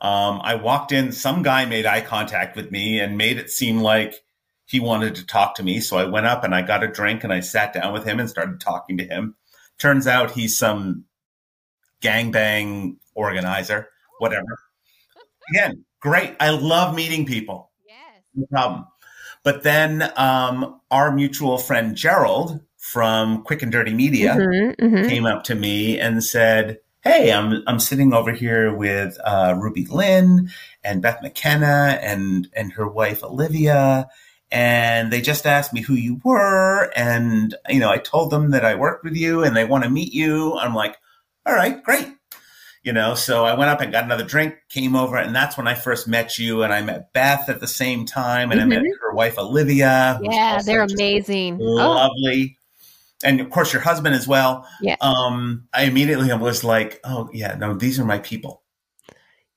Um, 0.00 0.40
I 0.44 0.54
walked 0.54 0.92
in. 0.92 1.10
Some 1.10 1.42
guy 1.42 1.64
made 1.64 1.86
eye 1.86 2.02
contact 2.02 2.54
with 2.54 2.70
me 2.70 3.00
and 3.00 3.18
made 3.18 3.38
it 3.38 3.50
seem 3.50 3.80
like 3.80 4.22
he 4.72 4.80
wanted 4.80 5.14
to 5.14 5.26
talk 5.26 5.54
to 5.54 5.62
me. 5.62 5.80
So 5.80 5.98
I 5.98 6.06
went 6.06 6.24
up 6.24 6.44
and 6.44 6.54
I 6.54 6.62
got 6.62 6.82
a 6.82 6.88
drink 6.88 7.24
and 7.24 7.32
I 7.32 7.40
sat 7.40 7.74
down 7.74 7.92
with 7.92 8.06
him 8.06 8.18
and 8.18 8.28
started 8.28 8.58
talking 8.58 8.96
to 8.96 9.04
him. 9.04 9.36
Turns 9.78 10.06
out 10.06 10.30
he's 10.30 10.56
some 10.56 11.04
gangbang 12.00 12.96
organizer, 13.14 13.90
whatever. 14.18 14.58
Again, 15.50 15.84
great. 16.00 16.34
I 16.40 16.50
love 16.50 16.94
meeting 16.94 17.26
people. 17.26 17.70
Yes. 17.86 18.22
No 18.34 18.46
problem. 18.46 18.86
But 19.42 19.62
then 19.62 20.10
um, 20.16 20.80
our 20.90 21.12
mutual 21.12 21.58
friend 21.58 21.94
Gerald 21.94 22.58
from 22.78 23.42
Quick 23.42 23.60
and 23.62 23.70
Dirty 23.70 23.92
Media 23.92 24.36
Mhm, 24.36 24.76
mhm. 24.76 25.08
came 25.08 25.26
up 25.26 25.44
to 25.44 25.54
me 25.54 26.00
and 26.00 26.24
said, 26.24 26.78
"Hey, 27.02 27.30
I'm 27.30 27.62
I'm 27.66 27.78
sitting 27.78 28.14
over 28.14 28.32
here 28.32 28.74
with 28.74 29.18
uh, 29.22 29.52
RubyLynne 29.52 30.50
and 30.82 31.02
Beth 31.02 31.20
McKenna 31.20 31.98
and 32.00 32.48
and 32.54 32.72
her 32.72 32.88
wife 32.88 33.22
Olivia." 33.22 34.08
And 34.54 35.10
they 35.10 35.22
just 35.22 35.46
asked 35.46 35.72
me 35.72 35.80
who 35.80 35.94
you 35.94 36.20
were, 36.22 36.92
and 36.94 37.54
you 37.70 37.80
know, 37.80 37.90
I 37.90 37.96
told 37.96 38.30
them 38.30 38.50
that 38.50 38.66
I 38.66 38.74
worked 38.74 39.02
with 39.02 39.16
you, 39.16 39.42
and 39.42 39.56
they 39.56 39.64
want 39.64 39.84
to 39.84 39.90
meet 39.90 40.12
you. 40.12 40.58
I'm 40.58 40.74
like, 40.74 40.98
all 41.46 41.54
right, 41.54 41.82
great, 41.82 42.06
you 42.82 42.92
know. 42.92 43.14
So 43.14 43.46
I 43.46 43.54
went 43.54 43.70
up 43.70 43.80
and 43.80 43.90
got 43.90 44.04
another 44.04 44.24
drink, 44.24 44.56
came 44.68 44.94
over, 44.94 45.16
and 45.16 45.34
that's 45.34 45.56
when 45.56 45.66
I 45.66 45.74
first 45.74 46.06
met 46.06 46.38
you, 46.38 46.62
and 46.62 46.70
I 46.70 46.82
met 46.82 47.14
Beth 47.14 47.48
at 47.48 47.60
the 47.60 47.66
same 47.66 48.04
time, 48.04 48.52
and 48.52 48.60
I 48.60 48.66
met 48.66 48.82
her 49.00 49.14
wife 49.14 49.38
Olivia. 49.38 50.20
Yeah, 50.22 50.60
they're 50.62 50.82
amazing. 50.82 51.58
Oh, 51.58 51.64
lovely. 51.64 52.58
And 53.24 53.40
of 53.40 53.48
course, 53.50 53.72
your 53.72 53.80
husband 53.80 54.14
as 54.14 54.28
well. 54.28 54.68
Yeah. 54.82 54.96
Um, 55.00 55.66
I 55.72 55.84
immediately 55.84 56.30
was 56.34 56.62
like, 56.62 57.00
oh, 57.04 57.30
yeah, 57.32 57.54
no, 57.54 57.72
these 57.72 57.98
are 57.98 58.04
my 58.04 58.18
people. 58.18 58.62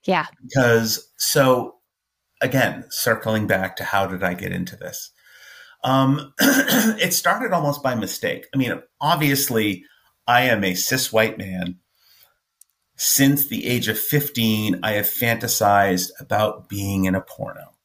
yeah. 0.05 0.27
Because, 0.41 1.11
so 1.17 1.74
again, 2.45 2.85
circling 2.89 3.47
back 3.47 3.75
to 3.77 3.83
how 3.83 4.07
did 4.07 4.23
I 4.23 4.33
get 4.33 4.51
into 4.51 4.75
this? 4.75 5.11
Um, 5.83 6.33
it 6.39 7.13
started 7.13 7.51
almost 7.51 7.83
by 7.83 7.95
mistake. 7.95 8.47
I 8.53 8.57
mean, 8.57 8.81
obviously, 9.01 9.83
I 10.27 10.41
am 10.43 10.63
a 10.63 10.75
cis 10.75 11.11
white 11.11 11.37
man. 11.37 11.79
Since 12.95 13.49
the 13.49 13.67
age 13.67 13.89
of 13.89 13.99
15, 13.99 14.79
I 14.81 14.93
have 14.93 15.05
fantasized 15.05 16.11
about 16.19 16.69
being 16.69 17.03
in 17.03 17.13
a 17.13 17.21
porno, 17.21 17.75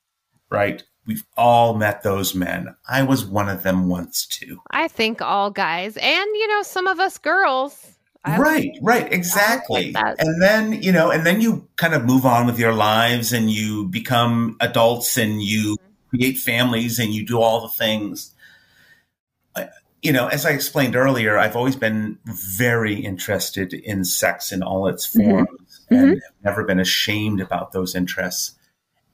right? 0.49 0.85
we've 1.11 1.27
all 1.37 1.75
met 1.75 2.05
those 2.05 2.37
men. 2.37 2.75
I 2.89 3.03
was 3.03 3.25
one 3.25 3.49
of 3.49 3.65
them 3.65 3.89
once 3.89 4.27
too. 4.27 4.61
I 4.71 4.87
think 4.87 5.21
all 5.21 5.51
guys 5.51 5.97
and 5.97 6.27
you 6.35 6.49
know 6.49 6.63
some 6.63 6.87
of 6.87 7.01
us 7.01 7.19
girls. 7.19 7.97
Right, 8.27 8.77
right, 8.83 9.11
exactly. 9.11 9.93
Like 9.93 10.17
and 10.19 10.43
then, 10.43 10.83
you 10.83 10.93
know, 10.93 11.11
and 11.11 11.25
then 11.25 11.41
you 11.41 11.67
kind 11.77 11.95
of 11.95 12.05
move 12.05 12.27
on 12.27 12.47
with 12.47 12.59
your 12.59 12.75
lives 12.75 13.33
and 13.33 13.51
you 13.51 13.87
become 13.89 14.57
adults 14.61 15.17
and 15.17 15.43
you 15.43 15.77
mm-hmm. 15.77 16.09
create 16.11 16.39
families 16.39 16.99
and 16.99 17.15
you 17.15 17.27
do 17.27 17.41
all 17.41 17.63
the 17.63 17.69
things 17.69 18.35
you 20.03 20.13
know, 20.13 20.29
as 20.29 20.47
I 20.47 20.51
explained 20.51 20.97
earlier, 20.97 21.39
I've 21.39 21.57
always 21.57 21.77
been 21.77 22.19
very 22.25 22.95
interested 22.95 23.75
in 23.75 24.05
sex 24.05 24.53
in 24.53 24.63
all 24.63 24.87
its 24.87 25.15
mm-hmm. 25.15 25.31
forms 25.31 25.81
mm-hmm. 25.85 25.95
and 25.95 26.13
mm-hmm. 26.13 26.45
never 26.45 26.65
been 26.65 26.81
ashamed 26.81 27.41
about 27.41 27.73
those 27.73 27.95
interests. 27.95 28.57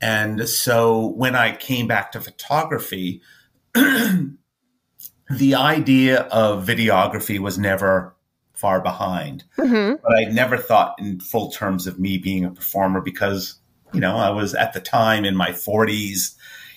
And 0.00 0.48
so 0.48 1.06
when 1.06 1.34
I 1.34 1.56
came 1.56 1.86
back 1.86 2.12
to 2.12 2.20
photography, 2.20 3.22
the 3.74 4.34
idea 5.54 6.20
of 6.22 6.66
videography 6.66 7.38
was 7.38 7.58
never 7.58 8.14
far 8.56 8.80
behind. 8.80 9.44
Mm-hmm. 9.58 10.02
But 10.02 10.18
I 10.18 10.24
never 10.24 10.56
thought 10.56 10.94
in 10.98 11.20
full 11.20 11.50
terms 11.50 11.86
of 11.86 11.98
me 11.98 12.18
being 12.18 12.44
a 12.44 12.50
performer 12.50 13.00
because, 13.00 13.60
you 13.92 14.00
know, 14.00 14.16
I 14.16 14.30
was 14.30 14.54
at 14.54 14.72
the 14.72 14.80
time 14.80 15.24
in 15.24 15.36
my 15.36 15.50
40s 15.50 16.34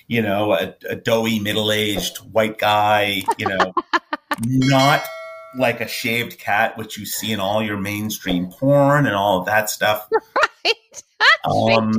you 0.10 0.24
know, 0.24 0.54
a, 0.54 0.76
a 0.90 0.96
doughy 0.96 1.40
middle 1.40 1.72
aged 1.72 2.18
white 2.18 2.58
guy, 2.58 3.22
you 3.38 3.48
know, 3.48 3.74
not 4.46 5.04
like 5.58 5.80
a 5.82 5.88
shaved 5.88 6.38
cat, 6.40 6.78
which 6.78 6.98
you 6.98 7.06
see 7.06 7.32
in 7.32 7.40
all 7.40 7.62
your 7.62 7.78
mainstream 7.78 8.48
porn 8.52 9.06
and 9.06 9.16
all 9.16 9.40
of 9.40 9.46
that 9.46 9.70
stuff. 9.70 10.10
Right. 10.66 11.04
um, 11.46 11.94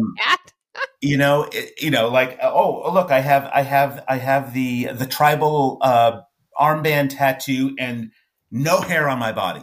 you 1.01 1.17
know, 1.17 1.49
it, 1.53 1.81
you 1.81 1.91
know, 1.91 2.09
like 2.09 2.39
oh 2.43 2.93
look, 2.93 3.13
I 3.13 3.21
have, 3.21 3.49
I 3.55 3.63
have, 3.63 4.05
I 4.09 4.17
have 4.17 4.55
the 4.55 4.87
the 4.87 5.07
tribal 5.07 5.79
uh, 5.81 6.21
armband 6.61 7.17
tattoo 7.17 7.77
and 7.79 8.11
no 8.51 8.81
hair 8.81 9.09
on 9.09 9.19
my 9.19 9.33
body, 9.33 9.63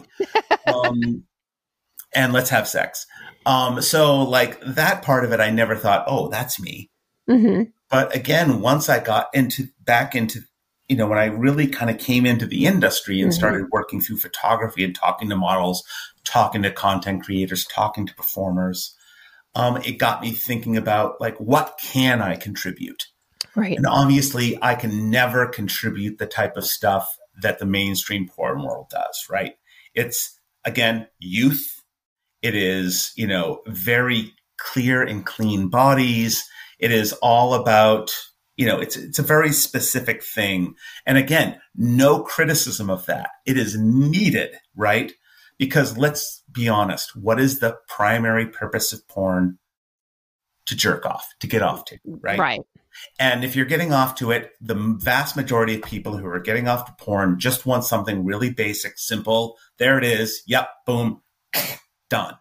um, 0.66 1.24
and 2.14 2.32
let's 2.32 2.50
have 2.50 2.68
sex. 2.68 3.06
Um, 3.46 3.80
so 3.80 4.22
like 4.22 4.60
that 4.60 5.02
part 5.02 5.24
of 5.24 5.32
it, 5.32 5.40
I 5.40 5.50
never 5.50 5.76
thought, 5.76 6.04
oh, 6.06 6.28
that's 6.28 6.60
me. 6.60 6.90
Mm-hmm. 7.28 7.64
But 7.90 8.14
again, 8.14 8.60
once 8.60 8.88
I 8.88 9.00
got 9.00 9.28
into 9.32 9.68
back 9.84 10.14
into, 10.14 10.40
you 10.88 10.96
know, 10.96 11.06
when 11.06 11.18
I 11.18 11.26
really 11.26 11.66
kind 11.66 11.90
of 11.90 11.98
came 11.98 12.26
into 12.26 12.46
the 12.46 12.66
industry 12.66 13.20
and 13.20 13.30
mm-hmm. 13.30 13.38
started 13.38 13.66
working 13.70 14.00
through 14.00 14.18
photography 14.18 14.84
and 14.84 14.94
talking 14.94 15.28
to 15.30 15.36
models, 15.36 15.82
talking 16.24 16.62
to 16.62 16.70
content 16.70 17.24
creators, 17.24 17.66
talking 17.66 18.06
to 18.06 18.14
performers, 18.14 18.94
um, 19.54 19.78
it 19.78 19.98
got 19.98 20.20
me 20.20 20.32
thinking 20.32 20.76
about 20.76 21.20
like, 21.20 21.36
what 21.38 21.78
can 21.82 22.20
I 22.20 22.36
contribute? 22.36 23.06
Right. 23.54 23.76
And 23.76 23.86
obviously, 23.86 24.58
I 24.62 24.74
can 24.74 25.10
never 25.10 25.46
contribute 25.46 26.18
the 26.18 26.26
type 26.26 26.56
of 26.56 26.64
stuff 26.64 27.17
that 27.42 27.58
the 27.58 27.66
mainstream 27.66 28.28
porn 28.28 28.62
world 28.62 28.88
does, 28.90 29.26
right? 29.30 29.54
It's 29.94 30.38
again, 30.64 31.08
youth. 31.18 31.82
It 32.42 32.54
is, 32.54 33.12
you 33.16 33.26
know, 33.26 33.62
very 33.66 34.32
clear 34.58 35.02
and 35.02 35.26
clean 35.26 35.68
bodies. 35.68 36.48
It 36.78 36.92
is 36.92 37.12
all 37.14 37.54
about, 37.54 38.14
you 38.56 38.66
know, 38.66 38.78
it's, 38.78 38.96
it's 38.96 39.18
a 39.18 39.24
very 39.24 39.50
specific 39.50 40.22
thing. 40.22 40.74
And 41.06 41.18
again, 41.18 41.60
no 41.74 42.20
criticism 42.22 42.90
of 42.90 43.06
that. 43.06 43.30
It 43.46 43.56
is 43.56 43.76
needed, 43.78 44.56
right? 44.76 45.12
Because 45.58 45.96
let's 45.96 46.44
be 46.50 46.68
honest, 46.68 47.16
what 47.16 47.40
is 47.40 47.58
the 47.58 47.76
primary 47.88 48.46
purpose 48.46 48.92
of 48.92 49.06
porn? 49.08 49.58
To 50.66 50.76
jerk 50.76 51.06
off, 51.06 51.26
to 51.40 51.46
get 51.46 51.62
off 51.62 51.86
to, 51.86 51.98
right? 52.04 52.38
Right. 52.38 52.60
And 53.18 53.44
if 53.44 53.56
you're 53.56 53.66
getting 53.66 53.92
off 53.92 54.14
to 54.16 54.30
it, 54.30 54.52
the 54.60 54.74
vast 54.74 55.36
majority 55.36 55.74
of 55.76 55.82
people 55.82 56.16
who 56.16 56.26
are 56.26 56.40
getting 56.40 56.68
off 56.68 56.86
to 56.86 57.04
porn 57.04 57.38
just 57.38 57.66
want 57.66 57.84
something 57.84 58.24
really 58.24 58.50
basic, 58.50 58.98
simple. 58.98 59.56
There 59.78 59.98
it 59.98 60.04
is. 60.04 60.42
Yep. 60.46 60.68
Boom. 60.86 61.22
Done. 62.10 62.36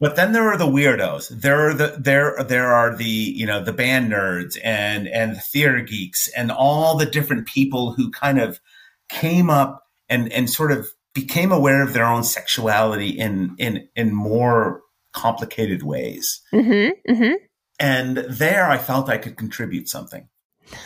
But 0.00 0.16
then 0.16 0.32
there 0.32 0.48
are 0.48 0.56
the 0.56 0.66
weirdos. 0.66 1.28
There 1.28 1.68
are 1.68 1.74
the 1.74 1.96
there 1.98 2.36
there 2.44 2.72
are 2.72 2.96
the 2.96 3.04
you 3.04 3.44
know 3.46 3.62
the 3.62 3.72
band 3.72 4.12
nerds 4.12 4.56
and 4.62 5.08
and 5.08 5.34
the 5.36 5.40
theater 5.40 5.80
geeks 5.80 6.28
and 6.36 6.52
all 6.52 6.96
the 6.96 7.06
different 7.06 7.46
people 7.48 7.92
who 7.92 8.10
kind 8.10 8.40
of 8.40 8.60
came 9.08 9.50
up 9.50 9.84
and 10.08 10.32
and 10.32 10.48
sort 10.48 10.70
of 10.70 10.86
became 11.14 11.50
aware 11.50 11.82
of 11.82 11.94
their 11.94 12.04
own 12.04 12.22
sexuality 12.22 13.08
in 13.08 13.56
in 13.58 13.88
in 13.96 14.14
more 14.14 14.82
complicated 15.12 15.82
ways. 15.82 16.40
Mm-hmm, 16.52 17.12
mm-hmm. 17.12 17.34
And 17.78 18.18
there, 18.18 18.68
I 18.68 18.78
felt 18.78 19.08
I 19.08 19.18
could 19.18 19.36
contribute 19.36 19.88
something. 19.88 20.28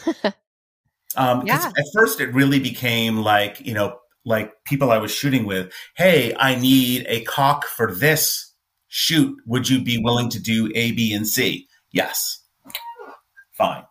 um, 1.16 1.46
yeah. 1.46 1.66
At 1.66 1.84
first, 1.94 2.20
it 2.20 2.32
really 2.34 2.60
became 2.60 3.18
like 3.18 3.60
you 3.60 3.74
know 3.74 3.98
like 4.24 4.52
people 4.64 4.90
I 4.90 4.98
was 4.98 5.12
shooting 5.12 5.44
with. 5.44 5.72
Hey, 5.96 6.34
I 6.38 6.54
need 6.54 7.06
a 7.08 7.22
cock 7.24 7.66
for 7.66 7.92
this 7.92 8.52
shoot, 8.94 9.38
would 9.46 9.70
you 9.70 9.82
be 9.82 9.96
willing 9.96 10.28
to 10.28 10.38
do 10.38 10.70
A, 10.74 10.92
B, 10.92 11.14
and 11.14 11.26
C? 11.26 11.66
Yes. 11.92 12.44
Fine. 13.52 13.84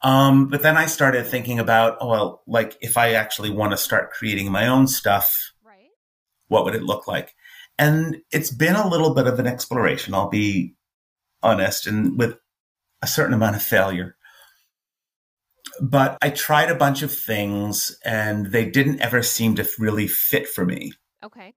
Um, 0.00 0.48
but 0.48 0.62
then 0.62 0.78
I 0.78 0.86
started 0.86 1.26
thinking 1.26 1.58
about, 1.58 1.98
oh, 2.00 2.08
well, 2.08 2.42
like 2.46 2.78
if 2.80 2.96
I 2.96 3.12
actually 3.12 3.50
want 3.50 3.72
to 3.72 3.76
start 3.76 4.10
creating 4.10 4.50
my 4.50 4.68
own 4.68 4.86
stuff, 4.86 5.52
right. 5.62 5.90
what 6.48 6.64
would 6.64 6.74
it 6.74 6.82
look 6.82 7.06
like? 7.06 7.34
And 7.78 8.22
it's 8.32 8.50
been 8.50 8.74
a 8.74 8.88
little 8.88 9.12
bit 9.14 9.26
of 9.26 9.38
an 9.38 9.46
exploration, 9.46 10.14
I'll 10.14 10.30
be 10.30 10.74
honest, 11.42 11.86
and 11.86 12.18
with 12.18 12.36
a 13.02 13.06
certain 13.06 13.34
amount 13.34 13.56
of 13.56 13.62
failure. 13.62 14.16
But 15.80 16.18
I 16.20 16.30
tried 16.30 16.70
a 16.70 16.74
bunch 16.74 17.02
of 17.02 17.12
things 17.12 17.98
and 18.04 18.46
they 18.46 18.68
didn't 18.68 19.00
ever 19.00 19.22
seem 19.22 19.54
to 19.56 19.68
really 19.78 20.06
fit 20.06 20.48
for 20.48 20.64
me. 20.64 20.92
Okay 21.22 21.54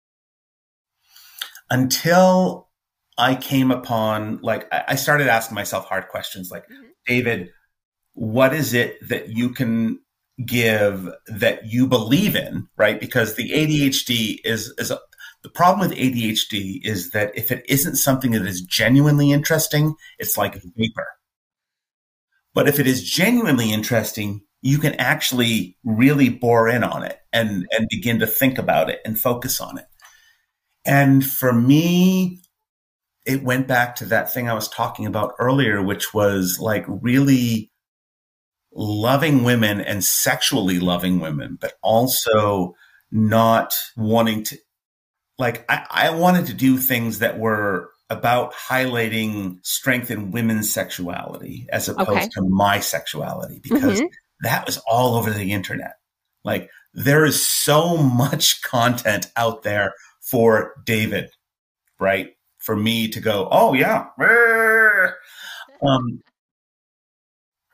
until 1.73 2.69
I 3.17 3.35
came 3.35 3.71
upon, 3.71 4.39
like, 4.41 4.67
I 4.71 4.95
started 4.95 5.27
asking 5.27 5.55
myself 5.55 5.85
hard 5.85 6.07
questions 6.09 6.51
like, 6.51 6.63
mm-hmm. 6.65 6.83
David, 7.07 7.49
what 8.13 8.53
is 8.53 8.73
it 8.75 8.97
that 9.09 9.29
you 9.29 9.49
can 9.49 9.99
give 10.45 11.09
that 11.27 11.65
you 11.65 11.87
believe 11.87 12.35
in, 12.35 12.67
right? 12.77 12.99
Because 12.99 13.35
the 13.35 13.49
ADHD 13.49 14.37
is, 14.43 14.73
is 14.77 14.91
a, 14.91 14.99
the 15.43 15.49
problem 15.49 15.87
with 15.87 15.97
ADHD 15.97 16.79
is 16.83 17.11
that 17.11 17.37
if 17.37 17.51
it 17.51 17.65
isn't 17.67 17.97
something 17.97 18.31
that 18.31 18.45
is 18.45 18.61
genuinely 18.61 19.31
interesting, 19.31 19.95
it's 20.17 20.37
like 20.37 20.55
vapor. 20.55 21.07
But 22.53 22.67
if 22.67 22.79
it 22.79 22.87
is 22.87 23.03
genuinely 23.03 23.71
interesting, 23.73 24.41
you 24.61 24.77
can 24.77 24.93
actually 24.95 25.77
really 25.83 26.29
bore 26.29 26.69
in 26.69 26.83
on 26.83 27.03
it 27.03 27.19
and, 27.33 27.67
and 27.71 27.87
begin 27.89 28.19
to 28.19 28.27
think 28.27 28.57
about 28.57 28.89
it 28.89 28.99
and 29.03 29.19
focus 29.19 29.59
on 29.59 29.77
it. 29.77 29.85
And 30.85 31.25
for 31.25 31.51
me, 31.51 32.41
it 33.25 33.43
went 33.43 33.67
back 33.67 33.95
to 33.97 34.05
that 34.05 34.33
thing 34.33 34.49
I 34.49 34.53
was 34.53 34.69
talking 34.69 35.05
about 35.05 35.33
earlier, 35.39 35.81
which 35.81 36.13
was 36.13 36.59
like 36.59 36.85
really 36.87 37.71
loving 38.73 39.43
women 39.43 39.81
and 39.81 40.03
sexually 40.03 40.79
loving 40.79 41.19
women, 41.19 41.57
but 41.59 41.73
also 41.81 42.75
not 43.11 43.73
wanting 43.95 44.43
to, 44.43 44.57
like, 45.37 45.65
I, 45.69 45.85
I 45.89 46.09
wanted 46.11 46.47
to 46.47 46.53
do 46.53 46.77
things 46.77 47.19
that 47.19 47.39
were 47.39 47.91
about 48.09 48.53
highlighting 48.53 49.57
strength 49.65 50.11
in 50.11 50.31
women's 50.31 50.71
sexuality 50.71 51.67
as 51.71 51.89
opposed 51.89 52.09
okay. 52.09 52.29
to 52.29 52.41
my 52.49 52.79
sexuality 52.79 53.59
because 53.63 53.99
mm-hmm. 53.99 54.07
that 54.41 54.65
was 54.65 54.77
all 54.89 55.15
over 55.15 55.31
the 55.31 55.51
internet. 55.51 55.93
Like, 56.43 56.69
there 56.93 57.25
is 57.25 57.47
so 57.47 57.97
much 57.97 58.61
content 58.61 59.31
out 59.35 59.63
there 59.63 59.93
for 60.21 60.73
David, 60.85 61.31
right? 61.99 62.31
For 62.59 62.75
me 62.75 63.09
to 63.09 63.19
go, 63.19 63.47
oh 63.51 63.73
yeah. 63.73 64.07
Um, 65.85 66.21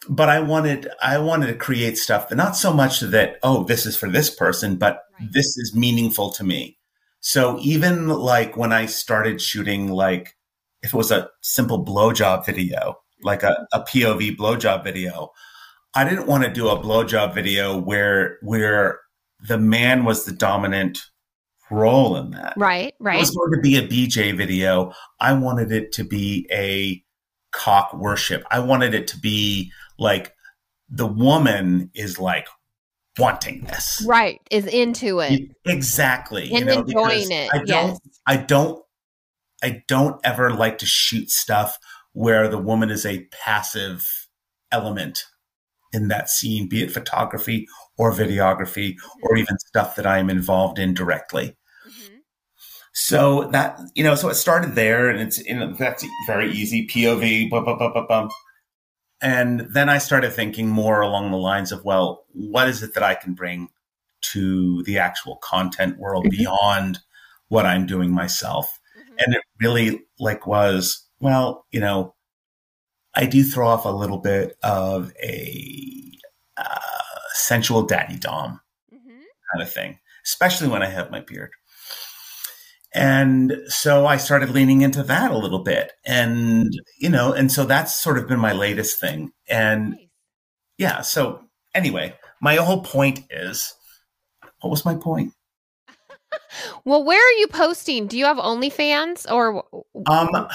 but 0.09 0.29
I 0.29 0.39
wanted 0.39 0.89
I 0.99 1.19
wanted 1.19 1.47
to 1.47 1.53
create 1.53 1.95
stuff 1.97 2.29
that 2.29 2.35
not 2.35 2.57
so 2.57 2.73
much 2.73 3.01
that, 3.01 3.37
oh, 3.43 3.63
this 3.65 3.85
is 3.85 3.95
for 3.95 4.09
this 4.09 4.33
person, 4.33 4.77
but 4.77 5.03
right. 5.19 5.31
this 5.31 5.45
is 5.57 5.75
meaningful 5.75 6.31
to 6.31 6.43
me. 6.43 6.78
So 7.21 7.57
even 7.61 8.07
like 8.07 8.55
when 8.55 8.71
I 8.71 8.85
started 8.85 9.41
shooting 9.41 9.89
like 9.89 10.35
if 10.81 10.93
it 10.93 10.97
was 10.97 11.11
a 11.11 11.29
simple 11.41 11.83
blowjob 11.83 12.45
video, 12.45 12.95
like 13.23 13.43
a, 13.43 13.67
a 13.73 13.81
POV 13.81 14.37
blowjob 14.37 14.83
video, 14.83 15.31
I 15.93 16.07
didn't 16.07 16.27
want 16.27 16.43
to 16.43 16.49
do 16.49 16.69
a 16.69 16.79
blowjob 16.79 17.33
video 17.33 17.77
where 17.77 18.37
where 18.41 18.99
the 19.47 19.57
man 19.57 20.05
was 20.05 20.25
the 20.25 20.31
dominant 20.31 20.99
role 21.71 22.15
in 22.17 22.31
that. 22.31 22.53
Right, 22.57 22.93
right. 22.99 23.17
It 23.17 23.19
was 23.19 23.31
going 23.31 23.51
to 23.51 23.61
be 23.61 23.77
a 23.77 23.87
BJ 23.87 24.35
video. 24.35 24.93
I 25.19 25.33
wanted 25.33 25.71
it 25.71 25.91
to 25.93 26.03
be 26.03 26.47
a 26.51 27.03
cock 27.51 27.93
worship. 27.93 28.43
I 28.51 28.59
wanted 28.59 28.93
it 28.93 29.07
to 29.09 29.19
be 29.19 29.71
like 29.97 30.33
the 30.89 31.07
woman 31.07 31.91
is 31.93 32.19
like 32.19 32.47
wanting 33.19 33.65
this. 33.65 34.03
Right, 34.07 34.39
is 34.49 34.65
into 34.65 35.19
it. 35.19 35.41
Exactly. 35.65 36.51
And 36.51 36.59
you 36.59 36.65
know, 36.65 36.79
enjoying 36.81 37.31
it. 37.31 37.49
I 37.53 37.57
don't 37.57 37.67
yes. 37.67 37.99
I 38.25 38.37
don't 38.37 38.83
I 39.61 39.83
don't 39.87 40.19
ever 40.23 40.51
like 40.51 40.77
to 40.79 40.85
shoot 40.85 41.29
stuff 41.29 41.77
where 42.13 42.47
the 42.47 42.57
woman 42.57 42.89
is 42.89 43.05
a 43.05 43.27
passive 43.43 44.07
element 44.71 45.25
in 45.91 46.07
that 46.07 46.29
scene, 46.29 46.69
be 46.69 46.83
it 46.83 46.91
photography 46.91 47.67
or 47.97 48.11
videography 48.11 48.95
or 49.23 49.35
even 49.35 49.57
stuff 49.59 49.95
that 49.95 50.05
I 50.05 50.19
am 50.19 50.29
involved 50.29 50.79
in 50.79 50.93
directly. 50.93 51.57
Mm-hmm. 51.87 52.15
So 52.93 53.49
that, 53.51 53.79
you 53.95 54.03
know, 54.03 54.15
so 54.15 54.29
it 54.29 54.35
started 54.35 54.75
there 54.75 55.09
and 55.09 55.19
it's, 55.19 55.39
you 55.39 55.55
know, 55.55 55.73
that's 55.73 56.05
very 56.27 56.51
easy. 56.51 56.87
POV, 56.87 57.49
blah, 57.49 57.61
blah, 57.61 57.75
blah. 57.77 58.29
And 59.21 59.61
then 59.61 59.89
I 59.89 59.97
started 59.97 60.31
thinking 60.31 60.69
more 60.69 61.01
along 61.01 61.31
the 61.31 61.37
lines 61.37 61.71
of, 61.71 61.83
well, 61.83 62.25
what 62.31 62.69
is 62.69 62.83
it 62.83 62.93
that 62.93 63.03
I 63.03 63.15
can 63.15 63.33
bring 63.33 63.69
to 64.21 64.83
the 64.83 64.97
actual 64.97 65.37
content 65.37 65.97
world 65.97 66.25
mm-hmm. 66.25 66.37
beyond 66.37 66.99
what 67.49 67.65
I'm 67.65 67.85
doing 67.85 68.11
myself? 68.11 68.79
Mm-hmm. 68.97 69.15
And 69.19 69.35
it 69.35 69.41
really 69.59 70.03
like 70.19 70.47
was, 70.47 71.05
well, 71.19 71.65
you 71.71 71.81
know, 71.81 72.15
I 73.13 73.25
do 73.25 73.43
throw 73.43 73.67
off 73.67 73.85
a 73.85 73.89
little 73.89 74.19
bit 74.19 74.57
of 74.63 75.11
a 75.21 76.11
uh, 76.55 76.79
sensual 77.33 77.83
daddy 77.83 78.17
dom 78.17 78.61
mm-hmm. 78.93 79.19
kind 79.51 79.61
of 79.61 79.71
thing, 79.71 79.99
especially 80.25 80.69
when 80.69 80.83
I 80.83 80.87
have 80.87 81.11
my 81.11 81.19
beard. 81.19 81.51
And 82.93 83.57
so 83.67 84.07
I 84.07 84.17
started 84.17 84.49
leaning 84.49 84.81
into 84.81 85.03
that 85.03 85.31
a 85.31 85.37
little 85.37 85.63
bit. 85.63 85.91
And, 86.05 86.71
you 86.97 87.09
know, 87.09 87.33
and 87.33 87.51
so 87.51 87.65
that's 87.65 87.95
sort 87.95 88.17
of 88.17 88.27
been 88.27 88.39
my 88.39 88.53
latest 88.53 88.99
thing. 88.99 89.31
And 89.47 89.95
yeah, 90.77 91.01
so 91.01 91.43
anyway, 91.75 92.15
my 92.41 92.55
whole 92.55 92.81
point 92.81 93.21
is 93.29 93.73
what 94.61 94.69
was 94.69 94.85
my 94.85 94.95
point? 94.95 95.33
well, 96.85 97.03
where 97.03 97.19
are 97.19 97.37
you 97.39 97.47
posting? 97.47 98.07
Do 98.07 98.17
you 98.17 98.25
have 98.25 98.37
OnlyFans 98.37 99.31
or? 99.31 99.63
Um, 100.07 100.47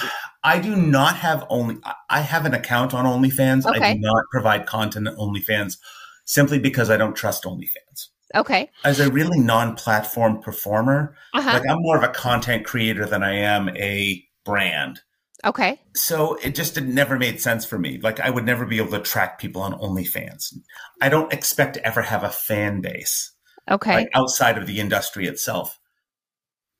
I 0.43 0.59
do 0.59 0.75
not 0.75 1.15
have 1.17 1.45
only. 1.49 1.77
I 2.09 2.21
have 2.21 2.45
an 2.45 2.53
account 2.53 2.93
on 2.93 3.05
OnlyFans. 3.05 3.65
Okay. 3.65 3.91
I 3.91 3.93
do 3.93 3.99
not 3.99 4.23
provide 4.31 4.65
content 4.65 5.07
on 5.07 5.15
OnlyFans 5.15 5.77
simply 6.25 6.59
because 6.59 6.89
I 6.89 6.97
don't 6.97 7.15
trust 7.15 7.43
OnlyFans. 7.43 8.09
Okay. 8.33 8.69
As 8.83 8.99
a 8.99 9.11
really 9.11 9.39
non-platform 9.39 10.41
performer, 10.41 11.15
uh-huh. 11.33 11.51
like 11.51 11.69
I'm 11.69 11.81
more 11.81 11.97
of 11.97 12.03
a 12.03 12.09
content 12.09 12.65
creator 12.65 13.05
than 13.05 13.23
I 13.23 13.35
am 13.35 13.69
a 13.69 14.25
brand. 14.43 15.01
Okay. 15.43 15.79
So 15.93 16.35
it 16.35 16.55
just 16.55 16.77
it 16.77 16.85
never 16.85 17.19
made 17.19 17.39
sense 17.39 17.65
for 17.65 17.77
me. 17.77 17.99
Like 18.01 18.19
I 18.19 18.29
would 18.29 18.45
never 18.45 18.65
be 18.65 18.77
able 18.77 18.91
to 18.91 18.99
track 18.99 19.39
people 19.39 19.61
on 19.61 19.73
OnlyFans. 19.73 20.53
I 21.01 21.09
don't 21.09 21.31
expect 21.31 21.75
to 21.75 21.85
ever 21.85 22.01
have 22.01 22.23
a 22.23 22.29
fan 22.29 22.81
base. 22.81 23.31
Okay. 23.69 23.93
Like 23.93 24.09
outside 24.13 24.57
of 24.57 24.65
the 24.65 24.79
industry 24.79 25.27
itself. 25.27 25.79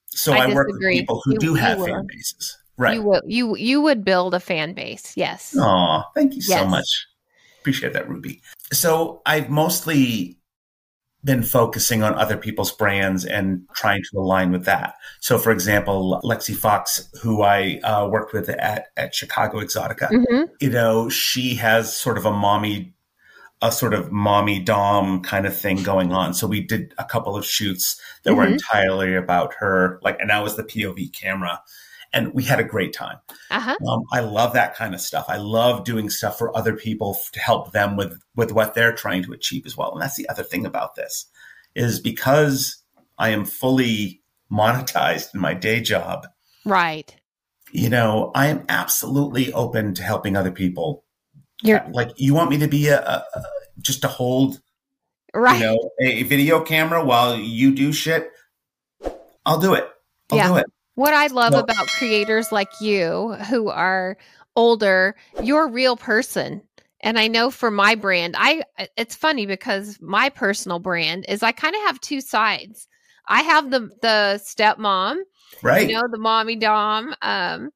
So 0.07 0.33
I, 0.33 0.45
I 0.45 0.53
work 0.53 0.67
with 0.67 0.81
people 0.81 1.21
who 1.23 1.33
you, 1.33 1.39
do 1.39 1.53
have 1.55 1.83
fan 1.83 2.07
bases. 2.07 2.57
Right. 2.77 2.95
You 2.95 3.03
would 3.03 3.23
you 3.27 3.55
you 3.55 3.81
would 3.81 4.03
build 4.03 4.33
a 4.33 4.39
fan 4.39 4.73
base. 4.73 5.13
Yes. 5.15 5.55
Oh, 5.57 6.03
thank 6.15 6.33
you 6.33 6.41
yes. 6.45 6.59
so 6.59 6.65
much. 6.65 7.07
Appreciate 7.59 7.93
that, 7.93 8.09
Ruby. 8.09 8.41
So 8.71 9.21
I've 9.25 9.49
mostly 9.49 10.39
been 11.25 11.41
focusing 11.41 12.03
on 12.03 12.13
other 12.13 12.37
people's 12.37 12.71
brands 12.71 13.25
and 13.25 13.67
trying 13.73 14.03
to 14.11 14.19
align 14.19 14.51
with 14.51 14.63
that. 14.65 14.93
So, 15.19 15.39
for 15.39 15.51
example, 15.51 16.21
Lexi 16.23 16.55
Fox, 16.55 17.09
who 17.21 17.41
I 17.41 17.79
uh, 17.83 18.07
worked 18.07 18.31
with 18.31 18.47
at, 18.47 18.87
at 18.95 19.15
Chicago 19.15 19.59
Exxxotica, 19.59 20.09
mm-hmm. 20.11 20.43
you 20.61 20.69
know, 20.69 21.09
she 21.09 21.55
has 21.55 21.97
sort 21.97 22.19
of 22.19 22.25
a 22.25 22.31
mommy, 22.31 22.93
a 23.61 23.71
sort 23.71 23.95
of 23.95 24.11
mommy 24.11 24.59
dom 24.59 25.23
kind 25.23 25.47
of 25.47 25.57
thing 25.57 25.81
going 25.81 26.13
on. 26.13 26.35
So 26.35 26.45
we 26.45 26.61
did 26.61 26.93
a 26.99 27.03
couple 27.03 27.35
of 27.35 27.43
shoots 27.43 27.99
that 28.23 28.31
mm-hmm. 28.31 28.39
were 28.39 28.45
entirely 28.45 29.15
about 29.15 29.55
her, 29.57 29.99
like, 30.03 30.19
and 30.19 30.29
that 30.29 30.43
was 30.43 30.55
the 30.55 30.63
POV 30.63 31.11
camera 31.11 31.59
and 32.15 32.33
we 32.33 32.43
had 32.43 32.59
a 32.59 32.63
great 32.63 32.93
time. 32.93 33.17
Uh-huh. 33.51 33.75
Um, 33.87 34.03
I 34.11 34.21
love 34.21 34.53
that 34.53 34.75
kind 34.75 34.95
of 34.95 35.01
stuff. 35.01 35.25
I 35.27 35.35
love 35.35 35.83
doing 35.83 36.09
stuff 36.09 36.37
for 36.37 36.55
other 36.57 36.75
people 36.75 37.17
to 37.33 37.39
help 37.39 37.73
them 37.73 37.97
with 37.97 38.19
with 38.35 38.51
what 38.53 38.73
they're 38.73 38.95
trying 38.95 39.21
to 39.23 39.33
achieve 39.33 39.65
as 39.65 39.77
well. 39.77 39.91
And 39.91 40.01
that's 40.01 40.15
the 40.15 40.27
other 40.29 40.43
thing 40.43 40.65
about 40.65 40.95
this 40.95 41.27
is 41.75 41.99
because 41.99 42.77
I 43.17 43.29
am 43.29 43.45
fully 43.45 44.21
monetized 44.51 45.35
in 45.35 45.41
my 45.41 45.53
day 45.53 45.81
job. 45.81 46.25
Right. 46.63 47.13
You 47.71 47.89
know, 47.89 48.31
I 48.33 48.47
am 48.47 48.63
absolutely 48.69 49.51
open 49.51 49.93
to 49.95 50.03
helping 50.03 50.37
other 50.37 50.51
people. 50.51 51.03
You're 51.61 51.85
like 51.91 52.11
you 52.15 52.33
want 52.33 52.49
me 52.49 52.57
to 52.59 52.67
be 52.67 52.87
a, 52.87 53.01
a 53.01 53.43
just 53.81 54.01
to 54.01 54.07
hold 54.07 54.61
right. 55.33 55.59
you 55.59 55.65
know 55.65 55.89
a 56.01 56.23
video 56.23 56.61
camera 56.61 57.03
while 57.03 57.37
you 57.37 57.75
do 57.75 57.91
shit. 57.91 58.31
I'll 59.45 59.59
do 59.59 59.73
it. 59.73 59.87
I'll 60.31 60.37
yeah. 60.37 60.47
do 60.47 60.55
it. 60.57 60.65
What 60.95 61.13
I 61.13 61.27
love 61.27 61.53
about 61.53 61.87
creators 61.87 62.51
like 62.51 62.69
you 62.79 63.33
who 63.49 63.69
are 63.69 64.17
older, 64.55 65.15
you're 65.43 65.67
a 65.67 65.71
real 65.71 65.97
person. 65.97 66.61
And 67.01 67.19
I 67.19 67.27
know 67.27 67.51
for 67.51 67.69
my 67.69 67.95
brand, 67.95 68.35
I 68.37 68.63
it's 68.97 69.15
funny 69.15 69.45
because 69.45 69.99
my 70.01 70.29
personal 70.29 70.79
brand 70.79 71.25
is 71.27 71.43
I 71.43 71.51
kind 71.51 71.75
of 71.75 71.81
have 71.83 71.99
two 72.01 72.21
sides. 72.21 72.87
I 73.27 73.41
have 73.41 73.69
the 73.69 73.89
the 74.01 74.41
stepmom, 74.43 75.17
right? 75.61 75.87
You 75.87 75.95
know, 75.95 76.03
the 76.09 76.17
mommy 76.17 76.55
dom. 76.55 77.13
Um, 77.21 77.71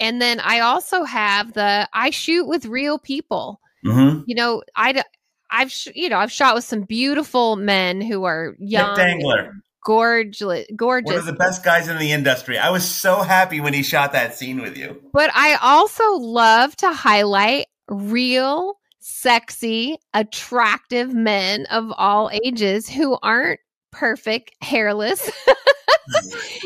and 0.00 0.20
then 0.20 0.40
I 0.40 0.60
also 0.60 1.04
have 1.04 1.52
the 1.52 1.88
I 1.92 2.10
shoot 2.10 2.46
with 2.46 2.66
real 2.66 2.98
people. 2.98 3.60
Mm-hmm. 3.86 4.24
You 4.26 4.34
know, 4.34 4.62
I 4.74 5.02
I've 5.50 5.70
sh- 5.70 5.88
you 5.94 6.08
know 6.08 6.18
I've 6.18 6.32
shot 6.32 6.54
with 6.54 6.64
some 6.64 6.82
beautiful 6.82 7.56
men 7.56 8.00
who 8.00 8.24
are 8.24 8.56
young, 8.58 8.96
Dangler 8.96 9.52
gorgeous 9.84 10.66
gorgeous 10.76 11.10
one 11.10 11.18
of 11.18 11.26
the 11.26 11.32
best 11.32 11.64
guys 11.64 11.88
in 11.88 11.98
the 11.98 12.12
industry. 12.12 12.58
I 12.58 12.70
was 12.70 12.84
so 12.88 13.22
happy 13.22 13.60
when 13.60 13.74
he 13.74 13.82
shot 13.82 14.12
that 14.12 14.34
scene 14.34 14.60
with 14.60 14.76
you. 14.76 15.00
But 15.12 15.30
i 15.34 15.56
also 15.60 16.12
love 16.16 16.76
to 16.76 16.92
highlight 16.92 17.66
real 17.88 18.74
sexy 19.00 19.96
attractive 20.14 21.14
men 21.14 21.66
of 21.66 21.92
all 21.96 22.30
ages 22.44 22.88
who 22.88 23.18
aren't 23.22 23.60
perfect 23.90 24.52
hairless. 24.62 25.30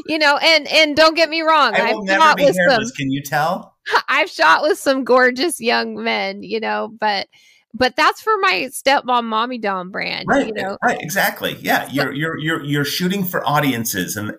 You 0.07 0.19
know 0.19 0.39
and 0.39 0.67
and 0.69 0.97
don't 0.97 1.15
get 1.15 1.29
me 1.29 1.43
wrong 1.43 1.75
I 1.75 1.93
will 1.93 2.01
I've 2.01 2.19
never 2.19 2.35
be 2.35 2.43
hairless, 2.45 2.89
some, 2.89 2.97
can 2.97 3.11
you 3.11 3.23
tell? 3.23 3.77
I've 4.09 4.31
shot 4.31 4.63
with 4.63 4.79
some 4.79 5.05
gorgeous 5.05 5.61
young 5.61 6.03
men 6.03 6.43
you 6.43 6.61
know 6.61 6.91
but 6.99 7.29
but 7.75 7.97
that's 7.97 8.21
for 8.21 8.37
my 8.39 8.69
stepmom 8.71 9.25
mommy 9.25 9.59
dom 9.59 9.91
brand 9.91 10.27
right 10.29 10.47
you 10.47 10.53
know 10.53 10.79
right 10.83 11.01
exactly 11.01 11.57
yeah 11.61 11.89
you're 11.91 12.13
you're 12.13 12.39
you're 12.39 12.65
you're 12.65 12.85
shooting 12.85 13.25
for 13.25 13.47
audiences 13.47 14.17
and 14.17 14.33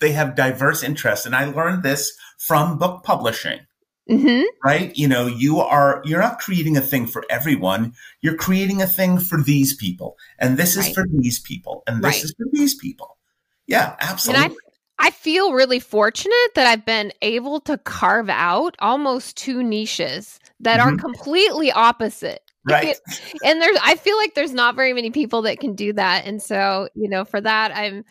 they 0.00 0.12
have 0.12 0.34
diverse 0.34 0.82
interests 0.82 1.24
and 1.24 1.34
i 1.34 1.44
learned 1.44 1.82
this 1.82 2.12
from 2.38 2.76
book 2.76 3.02
publishing 3.04 3.60
mm-hmm. 4.10 4.42
right 4.64 4.96
you 4.96 5.08
know 5.08 5.26
you 5.26 5.58
are 5.60 6.02
you're 6.04 6.20
not 6.20 6.38
creating 6.38 6.76
a 6.76 6.82
thing 6.82 7.06
for 7.06 7.24
everyone 7.30 7.92
you're 8.20 8.36
creating 8.36 8.82
a 8.82 8.86
thing 8.86 9.18
for 9.18 9.40
these 9.42 9.74
people 9.76 10.16
and 10.38 10.56
this 10.56 10.76
is 10.76 10.86
right. 10.86 10.94
for 10.94 11.06
these 11.10 11.38
people 11.38 11.82
and 11.86 11.98
this 11.98 12.16
right. 12.16 12.24
is 12.24 12.34
for 12.36 12.46
these 12.52 12.74
people 12.74 13.16
yeah 13.66 13.96
absolutely 14.00 14.44
And 14.46 14.56
I 15.00 15.12
feel 15.12 15.52
really 15.52 15.78
fortunate 15.78 16.54
that 16.56 16.66
I've 16.66 16.84
been 16.84 17.12
able 17.22 17.60
to 17.60 17.78
carve 17.78 18.28
out 18.28 18.74
almost 18.80 19.36
two 19.36 19.62
niches 19.62 20.40
that 20.58 20.80
mm-hmm. 20.80 20.94
are 20.94 20.96
completely 20.96 21.70
opposite 21.70 22.47
right 22.70 22.96
and 23.44 23.60
there's 23.60 23.78
i 23.82 23.94
feel 23.94 24.16
like 24.16 24.34
there's 24.34 24.52
not 24.52 24.74
very 24.74 24.92
many 24.92 25.10
people 25.10 25.42
that 25.42 25.60
can 25.60 25.74
do 25.74 25.92
that 25.92 26.26
and 26.26 26.42
so 26.42 26.88
you 26.94 27.08
know 27.08 27.24
for 27.24 27.40
that 27.40 27.74
i'm 27.74 28.04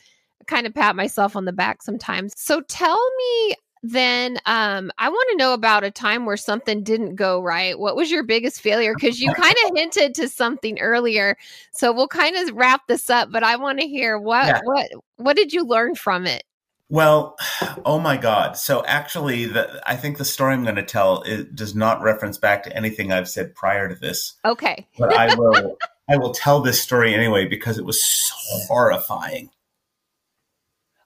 kind 0.48 0.66
of 0.66 0.74
pat 0.74 0.96
myself 0.96 1.36
on 1.36 1.46
the 1.46 1.54
back 1.54 1.82
sometimes 1.82 2.34
so 2.38 2.62
tell 2.62 3.00
me 3.18 3.56
then 3.84 4.40
um, 4.46 4.92
I 4.98 5.10
want 5.10 5.28
to 5.32 5.38
know 5.38 5.54
about 5.54 5.84
a 5.84 5.92
time 5.92 6.26
where 6.26 6.38
something 6.38 6.84
didn't 6.84 7.16
go 7.16 7.42
right. 7.42 7.78
What 7.78 7.96
was 7.96 8.12
your 8.12 8.24
biggest 8.24 8.62
failure? 8.62 8.94
Because 8.94 9.20
you 9.20 9.32
kind 9.34 9.56
of 9.66 9.72
hinted 9.76 10.14
to 10.16 10.30
something 10.30 10.80
earlier, 10.80 11.38
so 11.72 11.94
we'll 11.94 12.08
kind 12.08 12.36
of 12.36 12.56
wrap 12.56 12.88
this 12.88 13.10
up. 13.10 13.32
But 13.32 13.44
I 13.44 13.56
want 13.56 13.80
to 13.80 13.88
hear 13.88 14.18
what 14.20 14.48
yeah. 14.48 14.60
what 14.64 14.90
what 15.18 15.36
did 15.36 15.54
you 15.54 15.64
learn 15.64 15.96
from 15.96 16.26
it? 16.26 16.44
Well, 16.90 17.36
oh 17.86 18.00
my 18.00 18.18
God. 18.18 18.58
So 18.58 18.84
actually, 18.86 19.46
the, 19.46 19.82
I 19.86 19.96
think 19.96 20.18
the 20.18 20.26
story 20.26 20.54
I'm 20.54 20.64
going 20.64 20.76
to 20.76 20.84
tell 20.84 21.22
it 21.24 21.56
does 21.56 21.76
not 21.76 22.02
reference 22.02 22.38
back 22.38 22.64
to 22.64 22.76
anything 22.76 23.12
I've 23.12 23.30
said 23.30 23.56
prior 23.56 23.90
to 23.90 23.96
this. 23.96 24.36
Okay. 24.46 24.88
but 24.98 25.14
I 25.14 25.34
will, 25.36 25.78
I 26.10 26.18
will 26.18 26.34
tell 26.34 26.62
this 26.62 26.82
story 26.82 27.14
anyway 27.14 27.46
because 27.46 27.78
it 27.78 27.86
was 27.86 28.04
so 28.04 28.36
horrifying. 28.68 29.50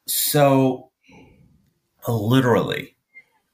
So, 0.08 0.90
literally, 2.08 2.98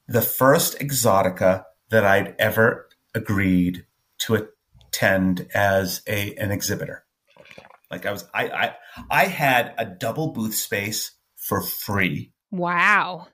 the 0.07 0.21
first 0.21 0.79
Exxxotica 0.79 1.65
that 1.89 2.05
I'd 2.05 2.35
ever 2.39 2.89
agreed 3.13 3.85
to 4.19 4.47
attend 4.87 5.47
as 5.53 6.01
a 6.07 6.33
an 6.35 6.51
exhibitor. 6.51 7.05
Like 7.91 8.05
I 8.05 8.11
was, 8.11 8.25
I, 8.33 8.49
I, 8.49 8.75
I 9.09 9.25
had 9.25 9.73
a 9.77 9.85
double 9.85 10.33
booth 10.33 10.55
space 10.55 11.11
for 11.47 11.61
free. 11.61 12.31
Wow. 12.51 13.27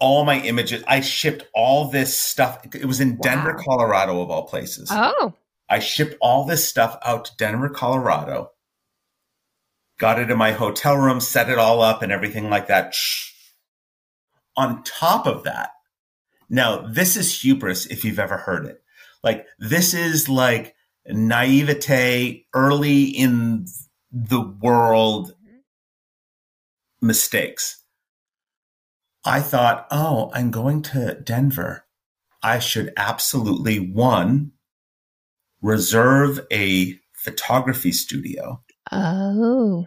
All 0.00 0.24
my 0.24 0.40
images, 0.40 0.82
I 0.88 1.00
shipped 1.00 1.44
all 1.54 1.90
this 1.90 2.18
stuff. 2.18 2.66
It 2.74 2.86
was 2.86 3.00
in 3.00 3.18
Denver, 3.18 3.54
wow. 3.56 3.62
Colorado, 3.64 4.20
of 4.20 4.30
all 4.30 4.46
places. 4.46 4.88
Oh. 4.90 5.34
I 5.68 5.78
shipped 5.78 6.16
all 6.20 6.44
this 6.44 6.68
stuff 6.68 6.98
out 7.04 7.26
to 7.26 7.36
Denver, 7.36 7.68
Colorado, 7.68 8.50
got 9.98 10.18
it 10.18 10.30
in 10.30 10.38
my 10.38 10.52
hotel 10.52 10.96
room, 10.96 11.20
set 11.20 11.48
it 11.48 11.58
all 11.58 11.80
up, 11.80 12.02
and 12.02 12.10
everything 12.10 12.50
like 12.50 12.66
that. 12.66 12.96
On 14.56 14.82
top 14.82 15.26
of 15.26 15.44
that, 15.44 15.70
now 16.48 16.80
this 16.80 17.16
is 17.16 17.42
hubris 17.42 17.86
if 17.86 18.04
you've 18.04 18.18
ever 18.18 18.38
heard 18.38 18.66
it. 18.66 18.82
Like 19.22 19.46
this 19.60 19.94
is 19.94 20.28
like 20.28 20.74
naivete 21.06 22.46
early 22.52 23.04
in 23.04 23.66
the 24.10 24.40
world 24.40 25.34
mistakes. 27.00 27.82
I 29.24 29.40
thought, 29.40 29.86
oh, 29.90 30.30
I'm 30.34 30.50
going 30.50 30.82
to 30.82 31.14
Denver. 31.14 31.86
I 32.42 32.58
should 32.58 32.92
absolutely 32.96 33.78
one 33.78 34.52
reserve 35.60 36.40
a 36.50 36.98
photography 37.12 37.92
studio. 37.92 38.62
Oh. 38.90 39.86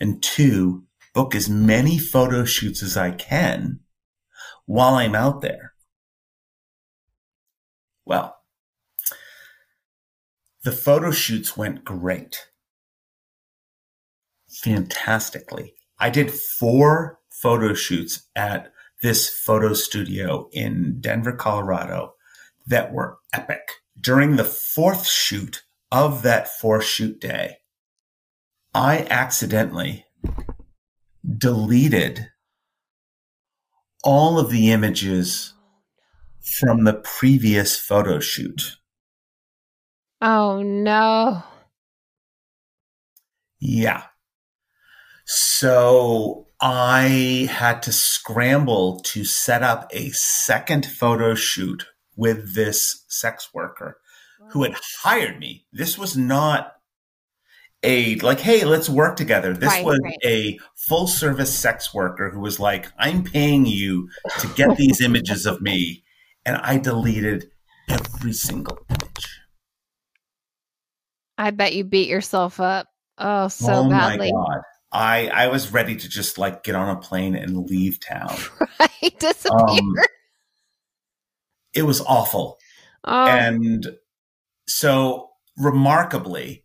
And 0.00 0.22
two, 0.22 0.84
book 1.14 1.34
as 1.34 1.48
many 1.48 1.98
photo 1.98 2.44
shoots 2.44 2.82
as 2.82 2.96
I 2.96 3.12
can 3.12 3.80
while 4.66 4.94
I'm 4.94 5.14
out 5.14 5.42
there. 5.42 5.74
Well, 8.04 8.36
the 10.64 10.72
photo 10.72 11.10
shoots 11.10 11.56
went 11.56 11.84
great. 11.84 12.48
Fantastically. 14.48 15.74
I 16.00 16.10
did 16.10 16.30
four 16.30 17.18
photo 17.30 17.74
shoots 17.74 18.26
at 18.34 18.72
this 19.02 19.28
photo 19.28 19.74
studio 19.74 20.48
in 20.52 21.00
Denver, 21.00 21.32
Colorado 21.32 22.14
that 22.66 22.92
were 22.92 23.18
epic. 23.32 23.60
During 24.00 24.36
the 24.36 24.44
fourth 24.44 25.06
shoot 25.06 25.62
of 25.92 26.22
that 26.22 26.48
four 26.48 26.80
shoot 26.80 27.20
day, 27.20 27.58
I 28.74 29.06
accidentally 29.10 30.06
deleted 31.36 32.28
all 34.02 34.38
of 34.38 34.50
the 34.50 34.70
images 34.70 35.52
from 36.40 36.84
the 36.84 36.94
previous 36.94 37.78
photo 37.78 38.20
shoot. 38.20 38.76
Oh 40.22 40.62
no. 40.62 41.42
Yeah. 43.58 44.04
So 45.32 46.48
I 46.60 47.46
had 47.48 47.84
to 47.84 47.92
scramble 47.92 48.98
to 49.04 49.24
set 49.24 49.62
up 49.62 49.86
a 49.92 50.10
second 50.10 50.84
photo 50.84 51.36
shoot 51.36 51.86
with 52.16 52.56
this 52.56 53.04
sex 53.08 53.54
worker 53.54 53.98
who 54.50 54.64
had 54.64 54.74
hired 55.02 55.38
me. 55.38 55.66
This 55.72 55.96
was 55.96 56.16
not 56.16 56.72
a 57.84 58.16
like, 58.16 58.40
hey, 58.40 58.64
let's 58.64 58.88
work 58.90 59.14
together. 59.14 59.54
This 59.54 59.68
Right, 59.68 59.84
was 59.84 60.00
right. 60.02 60.18
a 60.24 60.58
full 60.74 61.06
service 61.06 61.56
sex 61.56 61.94
worker 61.94 62.30
who 62.30 62.40
was 62.40 62.58
like, 62.58 62.90
I'm 62.98 63.22
paying 63.22 63.66
you 63.66 64.08
to 64.40 64.48
get 64.56 64.76
these 64.76 65.00
images 65.04 65.46
of 65.46 65.62
me. 65.62 66.02
And 66.44 66.56
I 66.56 66.76
deleted 66.78 67.52
every 67.88 68.32
single 68.32 68.80
image. 68.88 69.40
I 71.38 71.52
bet 71.52 71.72
you 71.72 71.84
beat 71.84 72.08
yourself 72.08 72.58
up. 72.58 72.88
Oh, 73.16 73.46
so 73.46 73.84
oh 73.84 73.88
badly. 73.88 74.32
my 74.32 74.36
God. 74.36 74.62
I, 74.92 75.28
I 75.28 75.46
was 75.48 75.72
ready 75.72 75.96
to 75.96 76.08
just 76.08 76.36
like 76.38 76.64
get 76.64 76.74
on 76.74 76.88
a 76.88 77.00
plane 77.00 77.34
and 77.36 77.56
leave 77.68 78.00
town. 78.00 78.36
Right? 78.80 79.18
Disappear. 79.18 79.58
Um, 79.58 79.94
it 81.72 81.82
was 81.82 82.00
awful. 82.02 82.58
oh, 83.04 83.26
And 83.26 83.96
so 84.66 85.30
remarkably, 85.56 86.64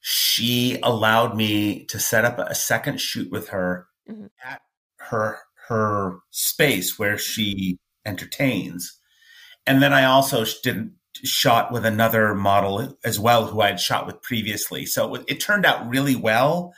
she 0.00 0.78
allowed 0.82 1.36
me 1.36 1.84
to 1.86 1.98
set 1.98 2.24
up 2.24 2.38
a 2.38 2.54
second 2.54 3.00
shoot 3.00 3.30
with 3.30 3.48
her 3.48 3.86
Mhm. 4.08 4.30
at 4.44 4.60
her 4.98 5.38
her 5.68 6.20
space 6.30 6.98
where 6.98 7.18
she 7.18 7.78
entertains. 8.06 8.98
And 9.66 9.82
then 9.82 9.92
I 9.92 10.04
also 10.04 10.44
didn't 10.62 10.92
shot 11.24 11.72
with 11.72 11.84
another 11.84 12.34
model 12.34 12.96
as 13.04 13.18
well 13.20 13.46
who 13.46 13.60
I 13.60 13.68
had 13.68 13.80
shot 13.80 14.06
with 14.06 14.22
previously. 14.22 14.86
So 14.86 15.14
it, 15.16 15.24
it 15.28 15.40
turned 15.40 15.66
out 15.66 15.86
really 15.88 16.16
well, 16.16 16.72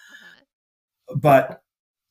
but 1.16 1.62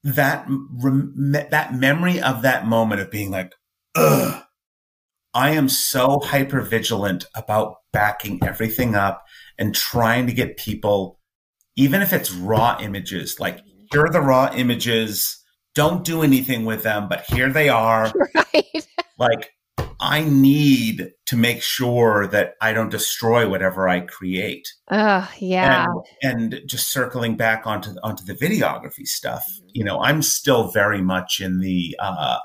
that 0.04 0.46
rem- 0.48 1.14
that 1.32 1.74
memory 1.74 2.22
of 2.22 2.42
that 2.42 2.66
moment 2.66 3.02
of 3.02 3.12
being 3.12 3.32
like, 3.32 3.54
ugh, 3.96 4.44
I 5.34 5.52
am 5.52 5.70
so 5.70 6.20
hyper 6.20 6.62
vigilant 6.62 7.26
about 7.36 7.76
backing 7.92 8.40
everything 8.44 8.96
up 8.96 9.24
and 9.58 9.76
trying 9.76 10.28
to 10.28 10.34
get 10.34 10.58
people, 10.58 11.20
even 11.76 12.02
if 12.02 12.14
it's 12.14 12.32
raw 12.32 12.78
images, 12.82 13.40
like 13.40 13.60
here 13.92 14.06
are 14.06 14.12
the 14.12 14.22
raw 14.22 14.52
images. 14.54 15.36
Don't 15.76 16.04
do 16.04 16.24
anything 16.24 16.66
with 16.66 16.84
them, 16.84 17.08
but 17.08 17.26
here 17.30 17.52
they 17.52 17.70
are. 17.70 18.12
right. 18.36 18.88
Like 19.18 19.52
I 20.00 20.24
need 20.24 21.12
to 21.26 21.36
make 21.36 21.62
sure 21.62 22.26
that 22.28 22.54
I 22.62 22.72
don't 22.72 22.90
destroy 22.90 23.50
whatever 23.50 23.90
I 23.90 24.00
create. 24.02 24.68
Oh, 24.90 25.30
yeah. 25.40 25.88
And, 26.22 26.54
and 26.54 26.68
just 26.68 26.90
circling 26.90 27.36
back 27.36 27.68
onto 27.68 27.92
onto 28.02 28.24
the 28.24 28.34
videography 28.34 29.06
stuff, 29.06 29.46
you 29.74 29.84
know, 29.84 30.02
I'm 30.02 30.22
still 30.22 30.70
very 30.70 31.02
much 31.02 31.42
in 31.42 31.60
the 31.60 31.96
uh, 32.00 32.38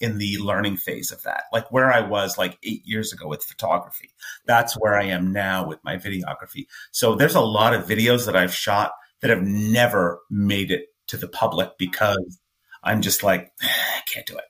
in 0.00 0.18
the 0.18 0.38
learning 0.38 0.76
phase 0.76 1.12
of 1.12 1.22
that. 1.22 1.44
Like 1.52 1.70
where 1.70 1.92
I 1.92 2.00
was 2.00 2.38
like 2.38 2.58
eight 2.62 2.82
years 2.84 3.12
ago 3.12 3.28
with 3.28 3.44
photography, 3.44 4.10
that's 4.46 4.74
where 4.74 4.94
I 4.94 5.04
am 5.04 5.32
now 5.32 5.66
with 5.66 5.78
my 5.84 5.96
videography. 5.96 6.66
So 6.92 7.14
there's 7.14 7.34
a 7.34 7.40
lot 7.40 7.74
of 7.74 7.86
videos 7.86 8.26
that 8.26 8.36
I've 8.36 8.54
shot 8.54 8.92
that 9.20 9.30
have 9.30 9.42
never 9.42 10.20
made 10.30 10.70
it 10.70 10.86
to 11.08 11.16
the 11.16 11.28
public 11.28 11.70
because 11.78 12.40
I'm 12.82 13.02
just 13.02 13.22
like, 13.22 13.50
I 13.62 14.00
can't 14.06 14.26
do 14.26 14.36
it. 14.36 14.44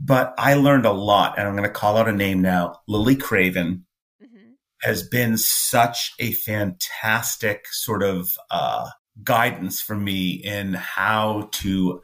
But 0.00 0.34
I 0.38 0.54
learned 0.54 0.86
a 0.86 0.92
lot, 0.92 1.38
and 1.38 1.46
I'm 1.46 1.54
going 1.56 1.68
to 1.68 1.72
call 1.72 1.96
out 1.96 2.08
a 2.08 2.12
name 2.12 2.42
now. 2.42 2.80
Lily 2.88 3.16
Craven 3.16 3.86
Mhm. 4.22 4.54
has 4.82 5.06
been 5.08 5.36
such 5.38 6.12
a 6.18 6.32
fantastic 6.32 7.66
sort 7.70 8.02
of 8.02 8.36
uh, 8.50 8.88
guidance 9.22 9.80
for 9.80 9.94
me 9.96 10.30
in 10.30 10.74
how 10.74 11.48
to 11.52 12.00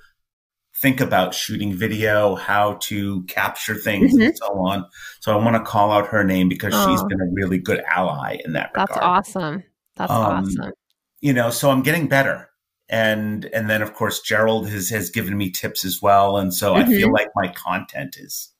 think 0.80 1.01
about 1.01 1.34
shooting 1.34 1.74
video, 1.74 2.36
how 2.36 2.74
to 2.74 3.22
capture 3.24 3.74
things, 3.74 4.14
and 4.14 4.34
so 4.36 4.47
on. 4.61 4.86
So 5.20 5.38
I 5.38 5.45
want 5.45 5.57
to 5.57 5.62
call 5.70 5.91
out 5.93 6.07
her 6.09 6.24
name 6.24 6.49
because 6.49 6.72
she's 6.72 7.03
been 7.05 7.20
a 7.20 7.30
really 7.32 7.59
good 7.59 7.82
ally 7.86 8.38
in 8.45 8.53
that 8.55 8.70
That's 8.74 8.93
regard. 8.93 9.26
awesome. 9.26 9.64
That's 9.97 10.11
Um, 10.12 10.45
awesome. 10.45 10.72
You 11.20 11.32
know, 11.34 11.51
so 11.51 11.70
I'm 11.70 11.82
getting 11.82 12.09
better. 12.09 12.49
And 12.91 13.45
and 13.55 13.70
then 13.70 13.82
of 13.82 13.95
course 13.95 14.20
Gerald 14.20 14.68
has 14.68 14.91
has 14.91 15.11
given 15.11 15.36
me 15.38 15.51
tips 15.51 15.84
as 15.84 16.03
well. 16.03 16.36
And 16.36 16.53
so 16.53 16.74
I 16.74 16.84
feel 16.84 17.09
Mhm. 17.09 17.12
like 17.14 17.28
my 17.36 17.49
content 17.49 18.16
is 18.18 18.53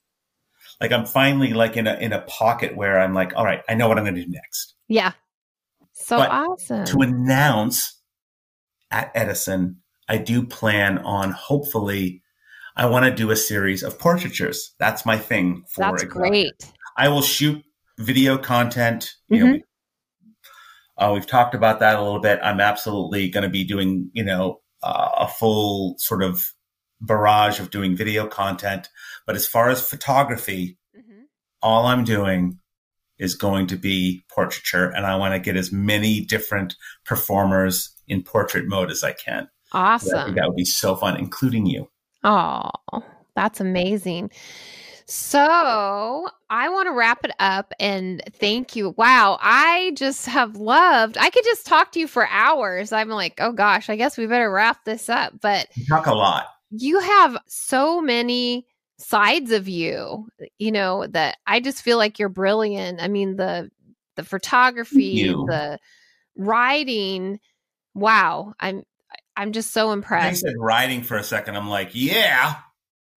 like 0.81 0.93
I'm 0.93 1.05
finally 1.05 1.53
like 1.53 1.77
in 1.77 1.87
a 1.89 1.95
in 1.97 2.13
a 2.13 2.23
pocket 2.23 2.77
where 2.77 3.01
I'm 3.01 3.13
like, 3.13 3.35
all 3.37 3.45
right, 3.45 3.63
I 3.69 3.75
know 3.75 3.89
what 3.89 3.99
I'm 3.99 4.05
gonna 4.05 4.25
do 4.25 4.31
next. 4.31 4.75
Yeah. 4.89 5.13
So 5.93 6.17
but 6.17 6.31
awesome. 6.31 6.85
to 6.87 6.99
announce 7.01 8.01
at 8.93 9.11
Edison, 9.15 9.83
I 10.09 10.17
do 10.19 10.47
plan 10.47 10.99
on 10.99 11.33
hopefully 11.33 12.23
I 12.77 12.87
want 12.87 13.05
to 13.05 13.11
do 13.11 13.31
a 13.33 13.37
series 13.37 13.83
of 13.83 13.99
portraitures. 13.99 14.75
That's 14.79 15.05
my 15.05 15.19
thing 15.19 15.65
for 15.69 15.81
That's 15.83 16.05
great. 16.05 16.55
I 16.97 17.09
will 17.09 17.21
shoot 17.23 17.63
video 17.99 18.39
content. 18.39 19.13
You 19.29 19.39
know, 19.41 19.47
Mhm. 19.47 19.53
we, 19.55 19.65
uh, 21.01 21.11
we've 21.13 21.27
talked 21.27 21.55
about 21.55 21.81
that 21.81 21.97
a 21.97 22.03
little 22.03 22.21
bit. 22.21 22.39
I'm 22.43 22.61
absolutely 22.61 23.29
going 23.29 23.43
to 23.43 23.49
be 23.51 23.65
doing, 23.65 24.11
you 24.13 24.23
know, 24.23 24.61
uh, 24.83 25.09
a 25.19 25.29
full 25.29 25.97
sort 25.99 26.23
of 26.23 26.53
barrage 27.01 27.59
of 27.59 27.71
doing 27.71 27.97
video 27.97 28.27
content. 28.27 28.89
But 29.27 29.35
as 29.35 29.47
far 29.47 29.71
as 29.71 29.81
photography, 29.81 30.79
Mhm. 30.97 31.25
all 31.63 31.87
I'm 31.87 32.05
doing 32.05 32.59
is 33.19 33.35
going 33.35 33.67
to 33.69 33.77
be 33.77 34.25
portraiture, 34.33 34.91
and 34.91 35.07
I 35.07 35.17
want 35.17 35.35
to 35.35 35.41
get 35.41 35.57
as 35.57 35.73
many 35.73 36.21
different 36.21 36.77
performers 37.05 37.91
in 38.07 38.23
portrait 38.23 38.67
mode 38.67 38.91
as 38.91 39.03
I 39.03 39.13
can. 39.13 39.49
I 39.73 39.99
think 39.99 40.15
Awesome. 40.15 40.35
that 40.35 40.47
would 40.47 40.57
be 40.57 40.65
so 40.65 40.97
fun, 40.97 41.17
including 41.17 41.67
you. 41.67 41.91
Oh, 42.25 42.71
that's 43.35 43.61
amazing. 43.61 44.31
So 45.11 46.29
I 46.49 46.69
want 46.69 46.87
to 46.87 46.93
wrap 46.93 47.25
it 47.25 47.33
up 47.41 47.73
and 47.81 48.23
thank 48.35 48.77
you. 48.77 48.91
Wow, 48.91 49.39
I 49.43 49.93
just 49.97 50.27
have 50.27 50.55
loved. 50.55 51.19
I 51.19 51.31
could 51.31 51.43
just 51.45 51.67
talk 51.67 51.91
to 51.93 51.99
you 52.01 52.07
for 52.07 52.29
hours. 52.29 52.93
I'm 52.93 53.09
like, 53.09 53.35
oh 53.41 53.51
gosh, 53.53 53.91
I 53.91 53.97
guess 53.97 54.17
we 54.17 54.27
better 54.27 54.51
wrap 54.51 54.85
this 54.85 55.09
up. 55.09 55.35
But 55.41 55.67
We 55.77 55.85
talk 55.87 56.07
a 56.07 56.15
lot. 56.15 56.47
you 56.71 57.01
have 57.01 57.37
so 57.49 58.01
many 58.01 58.67
sides 58.99 59.51
of 59.51 59.69
you, 59.69 60.29
you 60.59 60.71
know, 60.71 61.07
that 61.09 61.39
I 61.45 61.59
just 61.59 61.83
feel 61.83 61.99
like 61.99 62.21
you're 62.21 62.29
brilliant. 62.29 63.03
I 63.03 63.09
mean, 63.09 63.35
the 63.35 63.69
the 64.15 64.23
photography, 64.25 65.25
the 65.25 65.79
writing. 66.37 67.41
Wow, 67.95 68.55
I'm 68.61 68.85
I'm 69.37 69.51
just 69.51 69.73
so 69.73 69.91
I 69.91 69.93
impressed. 69.95 70.43
said 70.43 70.55
writing 70.57 71.03
for 71.03 71.17
a 71.17 71.25
second. 71.25 71.57
I'm 71.57 71.69
like, 71.69 71.91
yeah, 71.95 72.55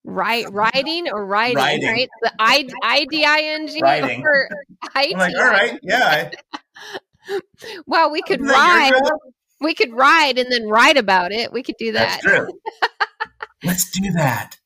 Right, 0.06 0.46
writing 0.52 1.08
or 1.10 1.26
writing, 1.26 1.56
Writing. 1.58 1.88
right? 1.88 2.10
The 2.22 2.32
I 2.40 2.68
I 2.84 3.06
D 3.10 3.24
I 3.24 3.40
N 3.42 3.68
G 3.68 3.82
Writing. 3.82 4.22
or 4.24 4.50
I 4.96 5.08
I'm 5.14 5.18
like, 5.20 5.36
all 5.36 5.46
right, 5.50 5.80
yeah. 5.82 6.30
Well, 7.88 8.12
we 8.12 8.22
could 8.22 8.42
Isn't 8.42 8.48
that 8.48 8.90
your 8.90 9.00
ride. 9.00 9.12
We 9.62 9.74
could 9.74 9.94
ride 9.94 10.38
and 10.38 10.52
then 10.52 10.68
write 10.68 10.98
about 10.98 11.32
it. 11.32 11.54
We 11.54 11.64
could 11.64 11.78
do 11.80 11.94
that. 11.94 12.20
That's 12.22 12.24
true. 12.24 12.60
Let's 13.64 13.90
do 13.92 14.12
that 14.12 14.58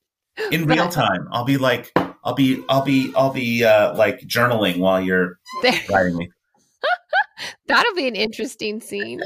in 0.52 0.66
But- 0.66 0.76
real 0.76 0.90
time. 0.90 1.28
I'll 1.32 1.44
be 1.46 1.58
like, 1.58 1.92
I'll 2.24 2.34
be 2.34 2.64
I'll 2.68 2.82
be 2.84 3.14
I'll 3.16 3.32
be 3.32 3.64
uh, 3.64 3.96
like 3.96 4.22
journaling 4.22 4.80
while 4.80 5.00
you're 5.00 5.38
There. 5.62 5.80
writing 5.92 6.18
me. 6.18 6.30
That'll 7.68 7.94
be 7.94 8.08
an 8.08 8.16
interesting 8.16 8.82
scene. 8.82 9.22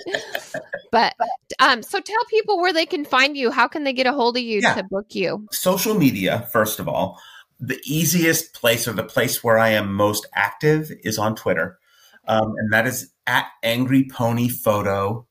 But 0.91 1.15
um, 1.59 1.81
so 1.83 1.99
tell 1.99 2.25
people 2.29 2.59
where 2.59 2.73
they 2.73 2.85
can 2.85 3.05
find 3.05 3.37
you. 3.37 3.51
How 3.51 3.67
can 3.67 3.83
they 3.83 3.93
get 3.93 4.07
a 4.07 4.11
hold 4.11 4.35
of 4.37 4.43
you 4.43 4.59
Yeah. 4.61 4.73
to 4.75 4.83
book 4.83 5.07
you? 5.15 5.47
Social 5.51 5.93
media, 5.93 6.47
first 6.51 6.79
of 6.79 6.87
all, 6.87 7.19
the 7.59 7.79
easiest 7.85 8.53
place 8.53 8.87
or 8.87 8.93
the 8.93 9.03
place 9.03 9.43
where 9.43 9.57
I 9.57 9.69
am 9.69 9.93
most 9.93 10.27
active 10.33 10.91
is 11.03 11.17
on 11.17 11.35
Twitter, 11.35 11.79
um, 12.27 12.53
and 12.57 12.73
that 12.73 12.87
is 12.87 13.11
at 13.27 13.45
Angry 13.63 14.07
Pony 14.11 14.49
Photo 14.49 15.27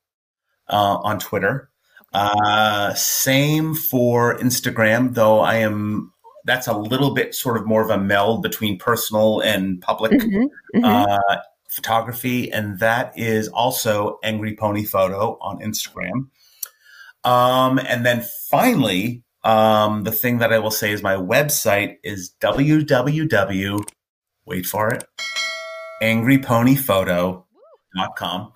uh, 0.69 0.99
on 1.03 1.19
Twitter. 1.19 1.71
Uh, 2.13 2.95
same 2.95 3.75
for 3.75 4.37
Instagram, 4.39 5.15
though 5.15 5.41
I 5.41 5.57
am. 5.57 6.13
That's 6.45 6.69
a 6.69 6.73
little 6.73 7.13
bit 7.15 7.35
sort 7.35 7.57
of 7.59 7.67
more 7.67 7.83
of 7.83 7.91
a 7.91 7.99
meld 7.99 8.43
between 8.43 8.79
personal 8.79 9.41
and 9.41 9.81
public. 9.83 10.13
Mhm, 10.13 10.47
mhm. 10.75 10.85
uh, 10.85 11.37
photography, 11.71 12.53
and 12.53 12.79
that 12.81 13.13
is 13.17 13.49
also 13.49 14.19
Angry 14.23 14.55
Pony 14.57 14.85
Photo 14.85 15.39
on 15.41 15.61
Instagram. 15.61 16.29
Um, 17.25 17.79
and 17.79 18.05
then 18.05 18.27
finally, 18.49 19.23
um, 19.45 20.03
the 20.05 20.13
thing 20.13 20.39
that 20.39 20.53
I 20.53 20.59
will 20.59 20.71
say 20.71 20.93
is 20.93 21.03
my 21.03 21.15
website 21.15 21.97
is 22.03 22.35
www. 22.41 23.85
Wait 24.47 24.67
for 24.67 24.93
it. 24.93 25.05
AngryPonyPhoto.com. 26.03 28.53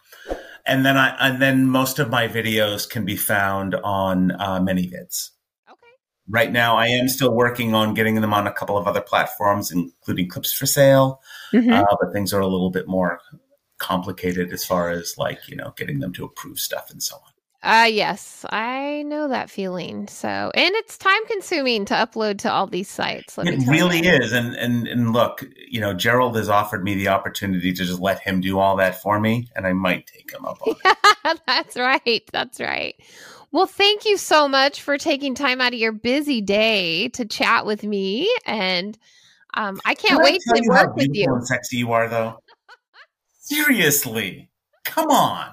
And 0.66 0.86
then 0.86 0.96
I 0.96 1.14
and 1.20 1.42
then 1.42 1.66
most 1.66 1.98
of 1.98 2.08
my 2.08 2.26
videos 2.26 2.88
can 2.88 3.04
be 3.04 3.16
found 3.16 3.74
on 3.74 4.30
uh, 4.32 4.60
ManyVids. 4.60 5.28
Right 6.28 6.50
now, 6.50 6.76
I 6.76 6.86
am 6.86 7.08
still 7.08 7.34
working 7.34 7.74
on 7.74 7.92
getting 7.94 8.20
them 8.20 8.32
on 8.32 8.46
a 8.46 8.52
couple 8.52 8.78
of 8.78 8.86
other 8.86 9.02
platforms, 9.02 9.70
including 9.70 10.28
Clips 10.28 10.52
for 10.52 10.66
Sale 10.66 11.20
Mhm. 11.52 11.72
uh, 11.72 11.96
but 12.00 12.12
things 12.12 12.32
are 12.32 12.40
a 12.40 12.46
little 12.46 12.70
bit 12.70 12.88
more 12.88 13.20
complicated 13.78 14.52
as 14.52 14.64
far 14.64 14.90
as 14.90 15.14
like 15.18 15.48
you 15.48 15.56
know 15.56 15.74
getting 15.76 15.98
them 15.98 16.12
to 16.12 16.24
approve 16.24 16.58
stuff 16.58 16.90
and 16.90 17.02
so 17.02 17.16
on. 17.16 17.30
Uh 17.62 17.86
yes, 17.86 18.44
I 18.50 19.04
know 19.06 19.28
that 19.28 19.48
feeling. 19.50 20.06
So, 20.06 20.28
and 20.28 20.74
it's 20.74 20.98
time 20.98 21.26
consuming 21.26 21.86
to 21.86 21.94
upload 21.94 22.38
to 22.40 22.52
all 22.52 22.66
these 22.66 22.90
sites. 22.90 23.38
It 23.38 23.66
really 23.68 24.04
you. 24.04 24.10
is, 24.12 24.32
and 24.32 24.54
and 24.54 24.86
and 24.86 25.12
look, 25.14 25.44
you 25.68 25.80
know, 25.80 25.94
Gerald 25.94 26.36
has 26.36 26.48
offered 26.50 26.84
me 26.84 26.94
the 26.94 27.08
opportunity 27.08 27.72
to 27.72 27.84
just 27.84 28.00
let 28.00 28.20
him 28.20 28.40
do 28.42 28.58
all 28.58 28.76
that 28.76 29.00
for 29.00 29.18
me, 29.18 29.48
and 29.56 29.66
I 29.66 29.72
might 29.72 30.06
take 30.06 30.30
him 30.30 30.44
up 30.44 30.58
on 30.66 30.74
it. 30.84 31.40
That's 31.46 31.76
right. 31.76 32.22
That's 32.32 32.60
right. 32.60 32.94
Well, 33.54 33.66
thank 33.66 34.04
you 34.04 34.16
so 34.16 34.48
much 34.48 34.82
for 34.82 34.98
taking 34.98 35.36
time 35.36 35.60
out 35.60 35.72
of 35.72 35.78
your 35.78 35.92
busy 35.92 36.40
day 36.40 37.08
to 37.10 37.24
chat 37.24 37.64
with 37.64 37.84
me, 37.84 38.28
and 38.44 38.98
um, 39.56 39.80
I 39.84 39.94
can't 39.94 40.20
Can 40.20 40.24
wait 40.24 40.42
tell 40.44 40.60
to 40.60 40.68
work 40.70 40.96
with 40.96 41.10
you. 41.12 41.38
sexy 41.44 41.76
you 41.76 41.92
are, 41.92 42.08
though. 42.08 42.40
Seriously, 43.38 44.50
come 44.84 45.08
on. 45.08 45.50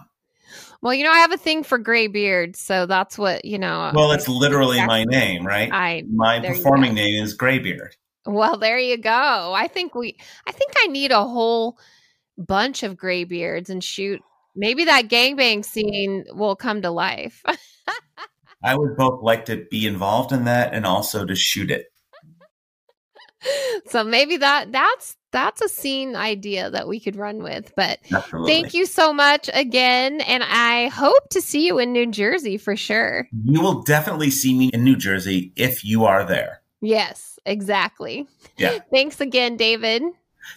Well, 0.81 0.95
you 0.95 1.03
know, 1.03 1.11
I 1.11 1.19
have 1.19 1.31
a 1.31 1.37
thing 1.37 1.61
for 1.61 1.77
gray 1.77 2.07
beards, 2.07 2.59
so 2.59 2.87
that's 2.87 3.19
what 3.19 3.45
you 3.45 3.59
know. 3.59 3.91
Well, 3.93 4.13
it's 4.13 4.27
literally 4.27 4.83
my 4.83 5.03
name, 5.03 5.45
right? 5.45 5.71
I 5.71 6.03
My 6.11 6.39
performing 6.39 6.95
name 6.95 7.23
is 7.23 7.35
Graybeard. 7.35 7.95
well, 8.25 8.57
there 8.57 8.79
you 8.79 8.97
go. 8.97 9.53
I 9.55 9.67
think 9.67 9.93
we, 9.93 10.17
I 10.47 10.51
think 10.51 10.71
I 10.75 10.87
need 10.87 11.11
a 11.11 11.23
whole 11.23 11.77
bunch 12.35 12.81
of 12.81 12.97
gray 12.97 13.25
beards 13.25 13.69
and 13.69 13.83
shoot. 13.83 14.23
Maybe 14.55 14.85
that 14.85 15.07
gangbang 15.07 15.63
scene 15.63 16.25
will 16.33 16.55
come 16.55 16.81
to 16.81 16.89
life. 16.89 17.43
I 18.63 18.75
would 18.75 18.95
both 18.95 19.21
like 19.21 19.45
to 19.45 19.65
be 19.69 19.87
involved 19.87 20.31
in 20.31 20.45
that 20.45 20.73
and 20.73 20.85
also 20.85 21.25
to 21.25 21.35
shoot 21.35 21.71
it. 21.71 21.87
so 23.87 24.03
maybe 24.03 24.37
that 24.37 24.71
that's 24.71 25.17
that's 25.31 25.61
a 25.61 25.69
scene 25.69 26.15
idea 26.15 26.69
that 26.69 26.87
we 26.87 26.99
could 26.99 27.15
run 27.15 27.41
with. 27.41 27.73
But 27.75 27.99
Absolutely. 28.13 28.51
thank 28.51 28.73
you 28.73 28.85
so 28.85 29.13
much 29.13 29.49
again, 29.53 30.21
and 30.21 30.43
I 30.43 30.87
hope 30.89 31.29
to 31.29 31.41
see 31.41 31.65
you 31.65 31.79
in 31.79 31.91
New 31.91 32.07
Jersey 32.07 32.57
for 32.57 32.75
sure. 32.75 33.27
You 33.45 33.61
will 33.61 33.81
definitely 33.81 34.29
see 34.29 34.57
me 34.57 34.69
in 34.73 34.83
New 34.83 34.95
Jersey 34.95 35.53
if 35.55 35.83
you 35.83 36.05
are 36.05 36.23
there. 36.23 36.61
Yes, 36.81 37.39
exactly. 37.45 38.27
Yeah. 38.57 38.79
Thanks 38.91 39.21
again, 39.21 39.57
David. 39.57 40.03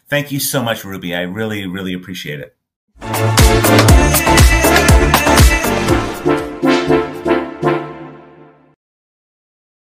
Thank 0.08 0.32
you 0.32 0.40
so 0.40 0.62
much, 0.62 0.84
Ruby. 0.84 1.14
I 1.14 1.22
really, 1.22 1.66
really 1.66 1.92
appreciate 1.92 2.40
it. 2.40 2.56